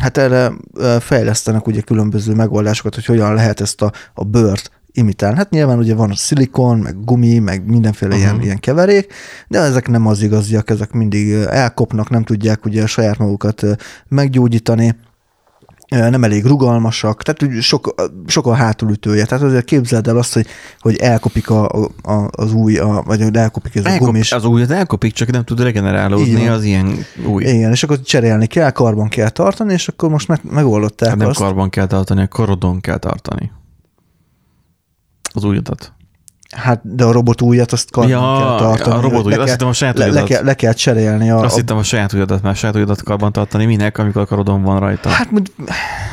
[0.00, 0.52] hát erre
[1.00, 5.36] fejlesztenek ugye különböző megoldásokat, hogy hogyan lehet ezt a, a bőrt imitálni.
[5.36, 8.30] Hát nyilván ugye van a szilikon, meg gumi, meg mindenféle uh-huh.
[8.30, 9.12] ilyen, ilyen keverék,
[9.48, 13.62] de ezek nem az igaziak, ezek mindig elkopnak, nem tudják ugye saját magukat
[14.08, 14.96] meggyógyítani,
[15.88, 17.94] nem elég rugalmasak, tehát sok,
[18.26, 19.24] sok a hátulütője.
[19.26, 20.46] Tehát azért képzeld el azt, hogy,
[20.80, 21.68] hogy elkopik a,
[22.02, 24.32] a, az új, a, vagy elkopik ez Elkop, a gumis.
[24.32, 26.52] Az új, az elkopik, csak nem tud regenerálódni Igen.
[26.52, 27.44] az ilyen új.
[27.44, 31.28] Igen, és akkor cserélni kell, karban kell tartani, és akkor most meg, megoldották hát nem
[31.28, 31.38] azt.
[31.38, 33.52] karban kell tartani, a korodon kell tartani.
[35.32, 35.95] Az újadat.
[36.56, 38.96] Hát, de a robot újat azt karban ja, kell tartani.
[38.96, 41.30] a robot ujjat, azt hittem a saját le, le, kell, le kell cserélni.
[41.30, 44.62] A, azt hittem a saját ujjadat, mert saját ujjadat karban tartani minek, amikor a karodon
[44.62, 45.08] van rajta.
[45.08, 45.28] Hát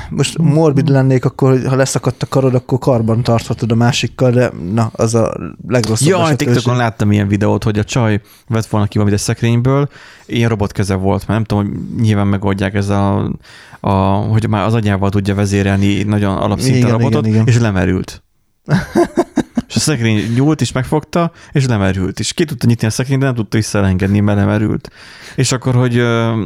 [0.10, 4.92] most morbid lennék, akkor ha leszakadt a karod, akkor karban tarthatod a másikkal, de na,
[4.94, 5.34] az a
[5.68, 9.90] legrosszabb Ja, TikTokon láttam ilyen videót, hogy a csaj vett volna ki valamit egy szekrényből,
[10.26, 13.32] ilyen robotkeze volt, mert nem tudom, hogy nyilván megoldják ez a,
[13.80, 17.54] a hogy már az agyával tudja vezérelni nagyon alapszinten a robotot, igen, igen.
[17.54, 18.24] és lemerült.
[19.74, 22.20] és a szekrény nyúlt is megfogta, és lemerült.
[22.20, 24.92] És ki tudta nyitni a szekrényt, de nem tudta visszaengedni, mert lemerült.
[25.36, 25.96] És akkor, hogy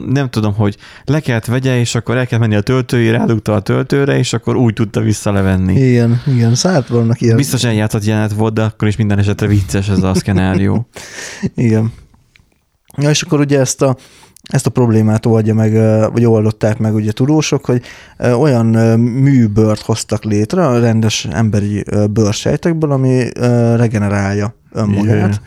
[0.08, 3.60] nem tudom, hogy le kellett vegye, és akkor el kell menni a töltőjére, rádugta a
[3.60, 5.74] töltőre, és akkor úgy tudta visszalevenni.
[5.90, 7.36] Igen, igen, szállt vannak ilyen.
[7.36, 10.88] Biztos eljátszott jelenet volt, de akkor is minden esetre vicces ez a szkenárió.
[11.56, 11.94] igen.
[12.98, 13.98] Ja, és akkor ugye ezt a
[14.48, 15.74] ezt a problémát oldja meg,
[16.12, 17.82] vagy oldották meg ugye tudósok, hogy
[18.20, 18.66] olyan
[19.00, 23.30] műbört hoztak létre a rendes emberi bőrsejtekből, ami
[23.76, 25.42] regenerálja önmagát.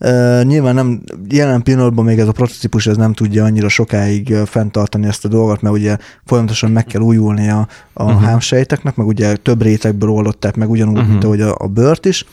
[0.00, 5.06] Uh, nyilván nem, jelen pillanatban még ez a prototípus ez nem tudja annyira sokáig fenntartani
[5.06, 8.22] ezt a dolgot, mert ugye folyamatosan meg kell újulni a, a uh-huh.
[8.22, 11.10] hámsejteknek, meg ugye több rétegből oldották meg ugyanúgy, uh-huh.
[11.10, 12.24] mint ahogy a, a bőrt is.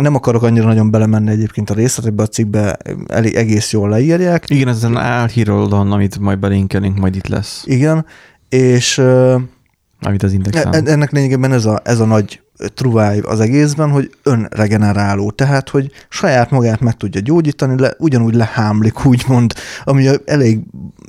[0.00, 2.76] Nem akarok annyira nagyon belemenni egyébként a részletekbe, a cikkbe
[3.06, 4.50] elég egész jól leírják.
[4.50, 7.62] Igen, ez az álhíroldon, amit majd belinkelünk, majd itt lesz.
[7.66, 8.06] Igen,
[8.48, 9.02] és
[10.04, 10.86] amit az indexen.
[10.86, 12.42] Ennek lényegében ez a, ez a nagy
[12.74, 19.04] truváj az egészben, hogy önregeneráló, tehát, hogy saját magát meg tudja gyógyítani, le, ugyanúgy lehámlik,
[19.04, 20.60] úgymond, ami elég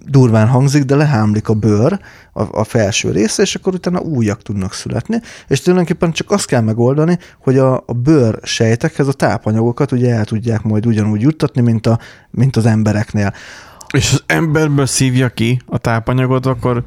[0.05, 1.99] durván hangzik, de lehámlik a bőr,
[2.33, 6.61] a, a felső része, és akkor utána újak tudnak születni, és tulajdonképpen csak azt kell
[6.61, 11.87] megoldani, hogy a, a bőr sejtekhez a tápanyagokat ugye el tudják majd ugyanúgy juttatni, mint,
[11.87, 11.99] a,
[12.31, 13.33] mint az embereknél.
[13.93, 16.83] És az emberből szívja ki a tápanyagot, akkor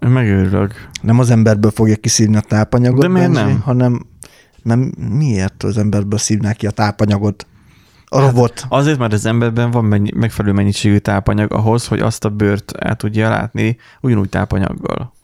[0.00, 0.88] Megőrülök.
[1.02, 3.60] Nem az emberből fogja kiszívni a tápanyagot, De miért nem?
[3.60, 4.06] hanem
[4.62, 7.46] nem, miért az emberből szívná ki a tápanyagot?
[8.04, 8.64] A hát robot.
[8.68, 12.96] Azért, mert az emberben van mennyi, megfelelő mennyiségű tápanyag ahhoz, hogy azt a bőrt el
[12.96, 15.14] tudja látni ugyanúgy tápanyaggal.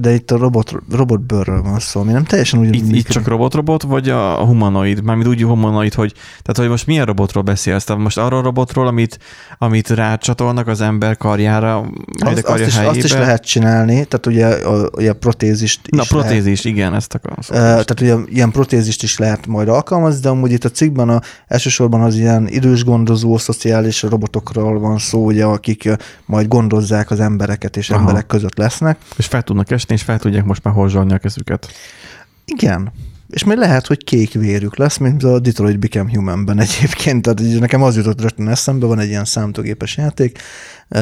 [0.00, 2.74] De itt a robot, robotbőrről van szó, mi nem teljesen úgy.
[2.74, 5.02] Itt, itt csak robot-robot, vagy a humanoid?
[5.02, 7.84] Mármint úgy humanoid, hogy, tehát hogy most milyen robotról beszélsz?
[7.84, 9.18] Tehát most arról a robotról, amit,
[9.58, 11.78] amit rácsatolnak az ember karjára,
[12.24, 15.98] az, a karja azt, is, azt is lehet csinálni, tehát ugye a, a protézist is
[15.98, 17.38] Na, protézis, lehet, igen, ezt akarom.
[17.48, 21.20] Uh, tehát ugye ilyen protézist is lehet majd alkalmazni, de amúgy itt a cikkben a,
[21.46, 25.88] elsősorban az ilyen idős gondozó, szociális robotokról van szó, ugye, akik
[26.26, 28.00] majd gondozzák az embereket, és Aha.
[28.00, 28.98] emberek között lesznek.
[29.16, 31.68] És fel tudnak esni, és fel tudják most már horzsolni a kezüket.
[32.44, 32.92] Igen.
[33.28, 37.22] és még lehet, hogy kék vérük lesz, mint a Detroit Become Human-ben egyébként.
[37.22, 40.38] Tehát így nekem az jutott rögtön eszembe, van egy ilyen számítógépes játék,
[40.88, 41.00] uh,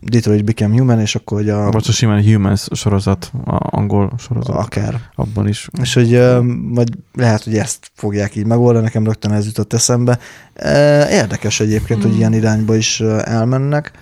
[0.00, 1.70] Detroit Become Human, és akkor hogy a...
[1.70, 4.56] Vagy a simán Humans sorozat, a angol sorozat.
[4.56, 5.00] Akár.
[5.14, 5.68] Abban is.
[5.82, 10.18] És hogy uh, majd lehet, hogy ezt fogják így megoldani, nekem rögtön ez jutott eszembe.
[10.62, 12.08] Uh, érdekes egyébként, mm.
[12.08, 13.92] hogy ilyen irányba is elmennek.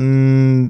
[0.00, 0.64] Mm,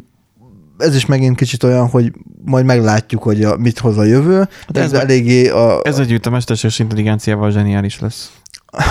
[0.79, 2.13] ez is megint kicsit olyan, hogy
[2.45, 6.27] majd meglátjuk, hogy a, mit hoz a jövő, Hát ez, ez- eléggé a, Ez együtt
[6.27, 8.31] a mesterséges intelligenciával zseniális lesz.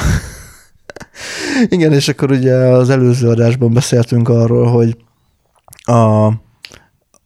[1.70, 4.98] Igen, és akkor ugye az előző adásban beszéltünk arról, hogy
[5.84, 6.26] a,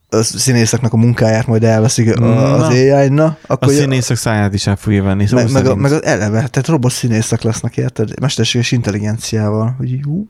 [0.10, 2.62] a színészeknek a munkáját majd elveszik a- az.
[2.74, 5.26] AI, na, A akkor színészek száját is el fogja venni.
[5.28, 8.20] Szó meg, meg, a, meg az eleve, tehát robot színészek lesznek, érted?
[8.20, 9.74] Mesterséges intelligenciával.
[9.78, 10.26] Hogy jó.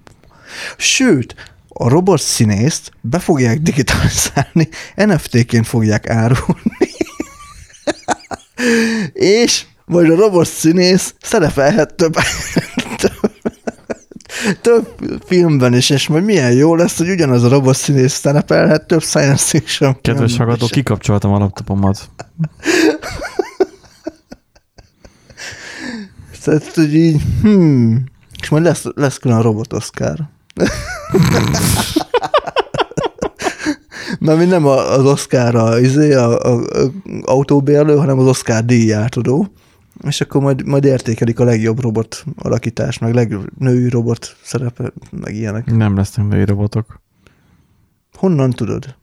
[0.77, 1.35] Sőt,
[1.79, 6.89] a robot színészt be fogják digitalizálni, NFT-ként fogják árulni.
[9.13, 12.13] és majd a robot színész szerepelhet több,
[12.97, 13.31] több,
[14.61, 14.87] több
[15.25, 19.43] filmben is, és majd milyen jó lesz, hogy ugyanaz a robot színész szerepelhet több science
[19.43, 20.69] fiction Kedves is.
[20.69, 22.09] kikapcsoltam a laptopomat.
[26.43, 28.03] Tehát, hogy így, hmm,
[28.41, 30.29] és majd lesz, lesz külön a robot Oscar.
[34.19, 36.91] Mert mi nem az Oscar a, izé, a, a, a
[37.23, 39.47] autóbérlő, hanem az Oscar díjátadó.
[40.07, 45.35] És akkor majd, majd értékelik a legjobb robot alakítás, meg legjobb női robot szerepe, meg
[45.35, 45.65] ilyenek.
[45.65, 47.01] Nem lesznek női robotok.
[48.13, 48.95] Honnan tudod?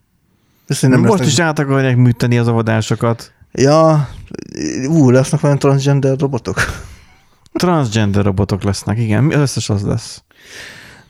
[0.80, 3.32] Nem Most lesznek- is át akarják műteni az avadásokat.
[3.52, 4.08] Ja,
[4.88, 6.56] ú, lesznek olyan transgender robotok?
[7.52, 9.26] Transgender robotok lesznek, igen.
[9.30, 10.22] Az összes az lesz.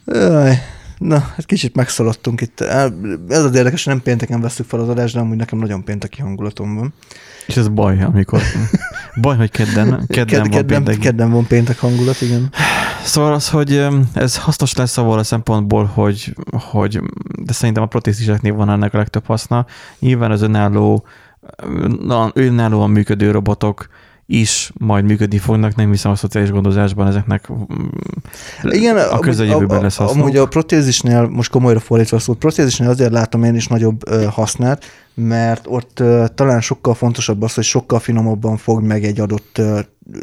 [0.07, 0.59] Jaj,
[1.05, 2.61] na, hát kicsit megszaladtunk itt.
[3.29, 6.75] Ez az érdekes, nem pénteken veszük fel az adást, de amúgy nekem nagyon pénteki hangulatom
[6.75, 6.95] van.
[7.47, 8.41] És ez baj, amikor...
[9.21, 10.99] Baj, hogy kedden, kedden van kedden, péntek.
[10.99, 12.53] kedden van péntek hangulat, igen.
[13.05, 17.01] Szóval az, hogy ez hasznos lesz abból a szempontból, hogy, hogy
[17.43, 19.67] de szerintem a protéziseknél van ennek a legtöbb haszna.
[19.99, 21.07] Nyilván az önálló,
[22.35, 23.89] önállóan működő robotok
[24.27, 27.87] is majd működni fognak, nem hiszem a szociális gondozásban ezeknek mm,
[28.63, 30.23] Igen, a közeljövőben lesz a, hasznuk.
[30.23, 34.85] Amúgy a protézisnél, most komolyra fordítva szót, protézisnél azért látom én is nagyobb hasznát,
[35.15, 36.03] mert ott
[36.35, 39.61] talán sokkal fontosabb az, hogy sokkal finomabban fog meg egy adott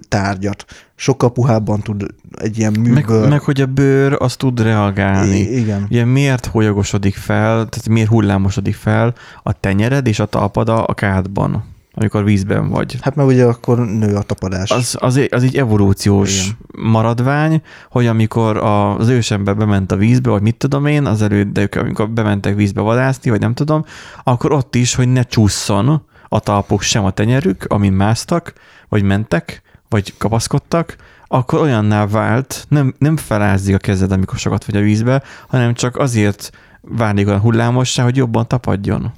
[0.07, 0.65] tárgyat.
[0.95, 2.05] Sokkal puhábban tud
[2.37, 3.27] egy ilyen meg, műből.
[3.27, 5.37] meg, hogy a bőr az tud reagálni.
[5.37, 5.85] I- igen.
[5.89, 9.13] Ugye miért holyagosodik fel, tehát miért hullámosodik fel
[9.43, 12.97] a tenyered és a talpad a kádban, amikor vízben vagy.
[13.01, 14.71] Hát mert ugye akkor nő a tapadás.
[14.71, 16.57] Az, az, egy- az egy evolúciós Igen.
[16.91, 22.09] maradvány, hogy amikor az ősember bement a vízbe, vagy mit tudom én, az elődök, amikor
[22.09, 23.85] bementek vízbe vadászni, vagy nem tudom,
[24.23, 28.53] akkor ott is, hogy ne csúszson a talpuk sem a tenyerük, amin másztak,
[28.89, 30.95] vagy mentek, vagy kapaszkodtak,
[31.27, 35.97] akkor olyanná vált, nem, nem felázzik a kezed, amikor sokat vagy a vízbe, hanem csak
[35.97, 36.49] azért
[36.81, 39.11] válik olyan hullámossá, hogy jobban tapadjon.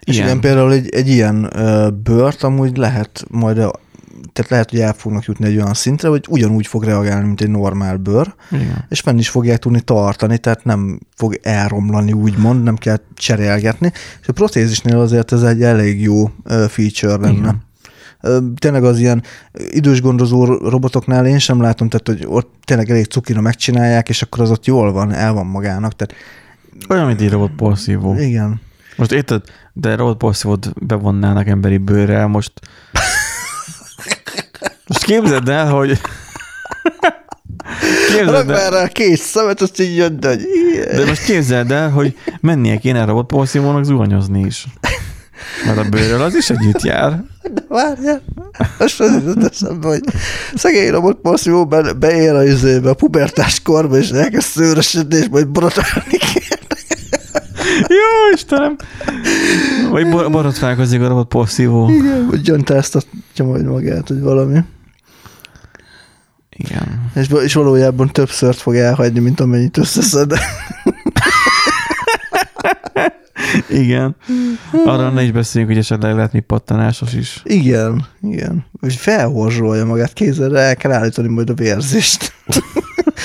[0.00, 3.72] És igen, például egy, egy ilyen ö, bört amúgy lehet majd, a,
[4.32, 7.50] tehát lehet, hogy el fognak jutni egy olyan szintre, hogy ugyanúgy fog reagálni, mint egy
[7.50, 8.84] normál bőr, Igen.
[8.88, 13.92] és fenn is fogják tudni tartani, tehát nem fog elromlani, úgymond, nem kell cserélgetni.
[14.20, 16.30] És a protézisnél azért ez egy elég jó
[16.68, 17.36] feature lenne.
[17.38, 17.64] Igen.
[18.58, 19.22] Tényleg az ilyen
[19.70, 24.40] idős gondozó robotoknál én sem látom, tehát hogy ott tényleg elég cukira megcsinálják, és akkor
[24.40, 25.92] az ott jól van, el van magának.
[25.96, 26.22] Tehát
[26.88, 28.14] Olyan, mint egy robotporszívó.
[28.18, 28.60] igen.
[28.96, 29.42] Most érted,
[29.72, 32.52] de robotporszívót bevonnának emberi bőrrel, most
[34.86, 36.00] most képzeld el, hogy
[38.16, 40.40] képzeld el, rá két szemet, azt így jön, de, hogy
[40.96, 44.66] de most képzeld el, hogy mennie kéne a robotporszívónak zuhanyozni is.
[45.66, 47.24] Mert a bőrrel az is együtt jár.
[47.42, 48.22] De várjál,
[48.78, 50.02] most az jutott eszembe, hogy
[50.54, 55.48] szegény robot porszívó be, beér a izébe, a pubertás korba, és elkezd szőrösödni, és majd
[55.48, 56.55] borotálni kell.
[57.80, 58.76] Jó, Istenem!
[59.90, 61.88] Vagy bor- borotválkozik a robotporszívó.
[61.90, 64.58] Igen, hogy gyöntáztatja majd magát, hogy valami.
[66.50, 67.10] Igen.
[67.14, 70.32] És, és valójában több szört fog elhagyni, mint amennyit összeszed.
[73.68, 74.16] Igen.
[74.84, 77.40] Arra ne is beszéljünk, hogy esetleg lehet mi pattanásos is.
[77.44, 78.66] Igen, igen.
[78.80, 82.32] És felhorzsolja magát, kézzel el kell állítani majd a vérzést.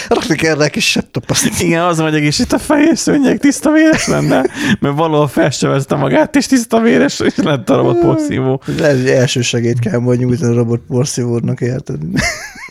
[0.08, 1.62] Rakni kell rá kis septapaszt.
[1.62, 4.46] Igen, az vagy egész itt a fehér szőnyeg tiszta véres lenne,
[4.80, 8.62] mert valahol felsebezte magát, és tiszta véres, és lett a robot porszívó.
[8.78, 12.00] Lehet, hogy első segélyt kell majd nyújtani a robot porszívódnak, érted?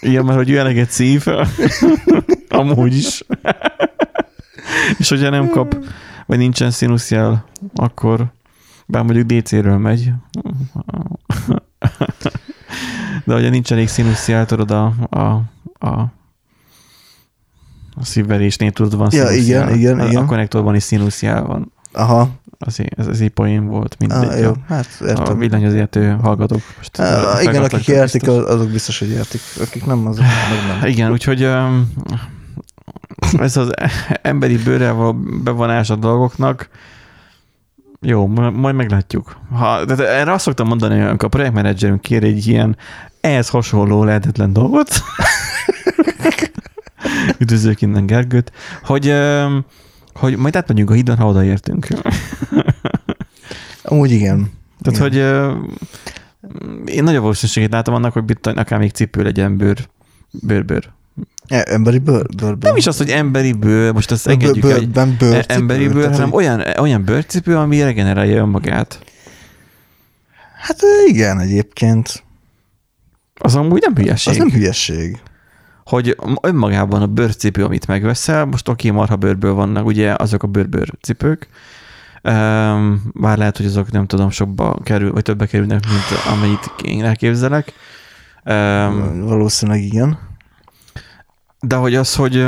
[0.00, 1.26] Igen, mert hogy ő eleget szív,
[2.48, 3.24] amúgy is.
[4.98, 5.76] és hogyha nem kap,
[6.26, 7.44] vagy nincsen színuszjel,
[7.74, 8.32] akkor
[8.86, 10.10] bár mondjuk DC-ről megy.
[13.24, 15.20] De ugye nincs elég színuszjel, tudod, a, a,
[15.86, 16.12] a
[18.00, 20.22] a szívverésnél tudod, van Ja, igen, igen, a, igen.
[20.22, 21.72] A konnektorban is színuszjel van.
[21.92, 22.28] Aha,
[22.58, 24.28] Az, ez, ez egy poén volt, mindegy.
[24.28, 25.38] ah, jó, hát a értem.
[25.38, 26.60] villanyozértő hallgatók.
[26.76, 28.44] Most Ah, igen, akik értik, biztos.
[28.44, 29.40] azok biztos, hogy értik.
[29.60, 30.88] Akik nem, azok meg nem.
[30.90, 31.42] Igen, úgyhogy
[33.38, 33.70] ez az
[34.22, 35.12] emberi bőrrel való
[35.42, 36.68] bevonás a dolgoknak,
[38.00, 39.36] jó, ma- majd meglátjuk.
[39.52, 42.76] Ha, de erre azt szoktam mondani, hogy amikor a projektmenedzserünk kér egy ilyen
[43.20, 44.88] ehhez hasonló lehetetlen dolgot,
[47.38, 48.52] üdvözlök innen Gergőt,
[48.82, 49.14] hogy,
[50.14, 51.86] hogy majd átmegyünk a hídon, ha odaértünk.
[53.82, 54.50] Amúgy igen.
[54.80, 55.50] Tehát, Igen.
[55.52, 59.88] hogy én nagyobb valószínűségét látom annak, hogy itt akár még cipő legyen bőr,
[60.30, 60.88] bőr-bőr.
[61.46, 64.88] E, emberi bőr, bőr, Nem is az, hogy emberi bőr, most azt engedjük el, hogy
[64.88, 69.04] bőrben bőr, emberi bőr, hanem olyan, olyan bőrcipő, ami regenerálja önmagát.
[70.60, 72.24] Hát igen, egyébként.
[73.34, 74.32] Az amúgy nem hülyeség.
[74.32, 75.20] Az nem hülyeség.
[75.90, 80.92] Hogy önmagában a bőrcipő, amit megveszel, most oké, marha bőrből vannak, ugye azok a bőr-bőr
[81.02, 81.48] cipők,
[83.12, 87.72] bár lehet, hogy azok nem tudom, sokba kerül, vagy többbe kerülnek, mint amennyit én elképzelek.
[89.24, 90.18] Valószínűleg igen.
[91.60, 92.46] De hogy az, hogy,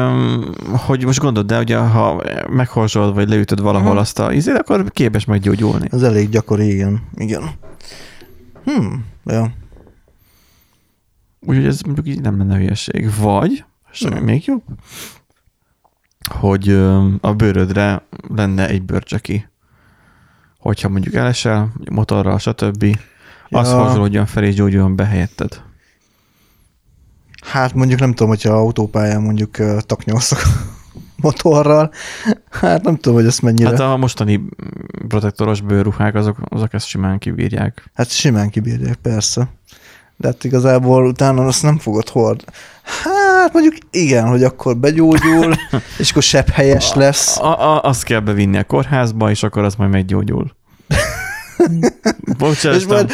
[0.71, 3.99] hogy most gondold el, hogy ha meghorzsolod, vagy leütöd valahol Mhm.
[3.99, 5.89] azt a izét, akkor képes meggyógyulni.
[5.91, 7.03] Ez elég gyakori, igen.
[7.15, 7.43] Igen.
[8.65, 9.51] Hmm, ja.
[11.47, 13.11] Úgyhogy ez mondjuk így nem lenne hülyeség.
[13.21, 14.25] Vagy, és Nem.
[14.25, 14.63] még jobb,
[16.31, 16.69] hogy
[17.21, 19.49] a bőrödre lenne egy bőrcseki.
[20.59, 22.99] Hogyha mondjuk elesel, motorral, stb.
[23.49, 23.79] Az Ja.
[23.79, 25.63] horzsolódjon fel és gyógyuljon be helyetted.
[27.45, 29.57] Hát mondjuk nem tudom, hogyha autópályán mondjuk
[29.87, 30.39] taknyolszok
[31.23, 31.93] motorral,
[32.51, 33.69] hát nem tudom, hogy ezt mennyire.
[33.69, 34.41] Hát a mostani
[35.09, 37.91] protektoros bőrruhák, azok, azok ezt simán kibírják.
[37.95, 39.49] hát simán kibírják, persze.
[40.23, 42.45] De hát igazából utána azt nem fogod hord.
[42.83, 45.55] Hát mondjuk igen, hogy akkor begyógyul,
[45.99, 47.39] és akkor sebb helyes lesz.
[47.39, 50.51] A, a, azt kell bevinni a kórházba, és akkor az majd meggyógyul.
[51.59, 52.97] És, Bocsástam.
[52.97, 53.13] majd,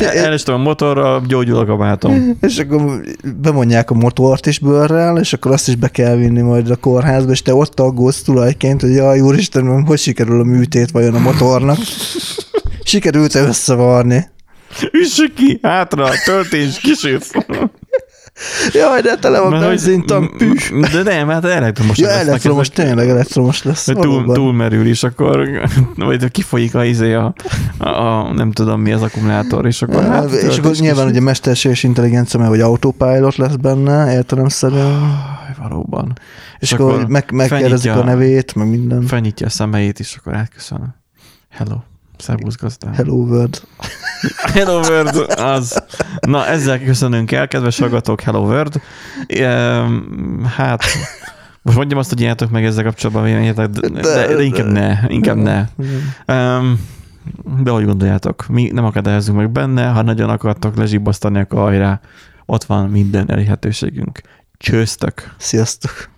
[0.00, 2.36] Elestem a motorra, gyógyul a kabátom.
[2.40, 3.00] és akkor
[3.40, 7.30] bemondják a motort is bőrrel, és akkor azt is be kell vinni majd a kórházba,
[7.30, 11.78] és te ott aggódsz tulajként, hogy jaj, úristen, hogy sikerül a műtét vajon a motornak.
[12.82, 14.34] Sikerült-e összevarni?
[14.92, 17.32] Üsse ki, hátra, töltés, kisülsz.
[18.72, 20.80] Jaj, de tele van benzintank, püh.
[20.92, 21.98] De nem, hát elektromos.
[21.98, 22.86] Ja, lesznek elektromos, ezek.
[22.86, 23.84] tényleg elektromos lesz.
[23.84, 25.48] Túl, túlmerül is, akkor
[25.96, 27.34] vagy kifolyik a, izé a,
[27.78, 31.10] a, a, nem tudom mi az akkumulátor, és akkor Ja, hát, és akkor nyilván kisüt.
[31.10, 35.24] ugye mesterséges intelligencia, mert hogy autopilot lesz benne, értelemszerűen.
[35.58, 36.12] Valóban.
[36.58, 39.02] És, és akkor, meg, megkérdezik a nevét, meg minden.
[39.02, 40.94] Felnyitja a szemeit, és akkor átköszön.
[41.50, 41.76] Hello.
[42.18, 42.92] Szervusz gazdám.
[42.92, 43.62] Hello world.
[44.54, 45.82] Hello World, az.
[46.20, 48.80] Na, ezzel köszönünk el, kedves hallgatók, Hello World.
[49.26, 50.84] Ehm, Hát,
[51.62, 55.36] most mondjam azt, hogy írjátok meg ezzel kapcsolatban véleményetek, de, de, de inkább ne, inkább
[55.36, 55.64] ne.
[57.62, 62.00] De hogy gondoljátok, mi nem akadályozunk meg benne, ha nagyon akartok lezsibbasztani, akkor hajrá,
[62.46, 64.20] ott van minden elérhetőségünk.
[64.56, 65.34] Csőztök!
[65.36, 66.08] Sziasztok.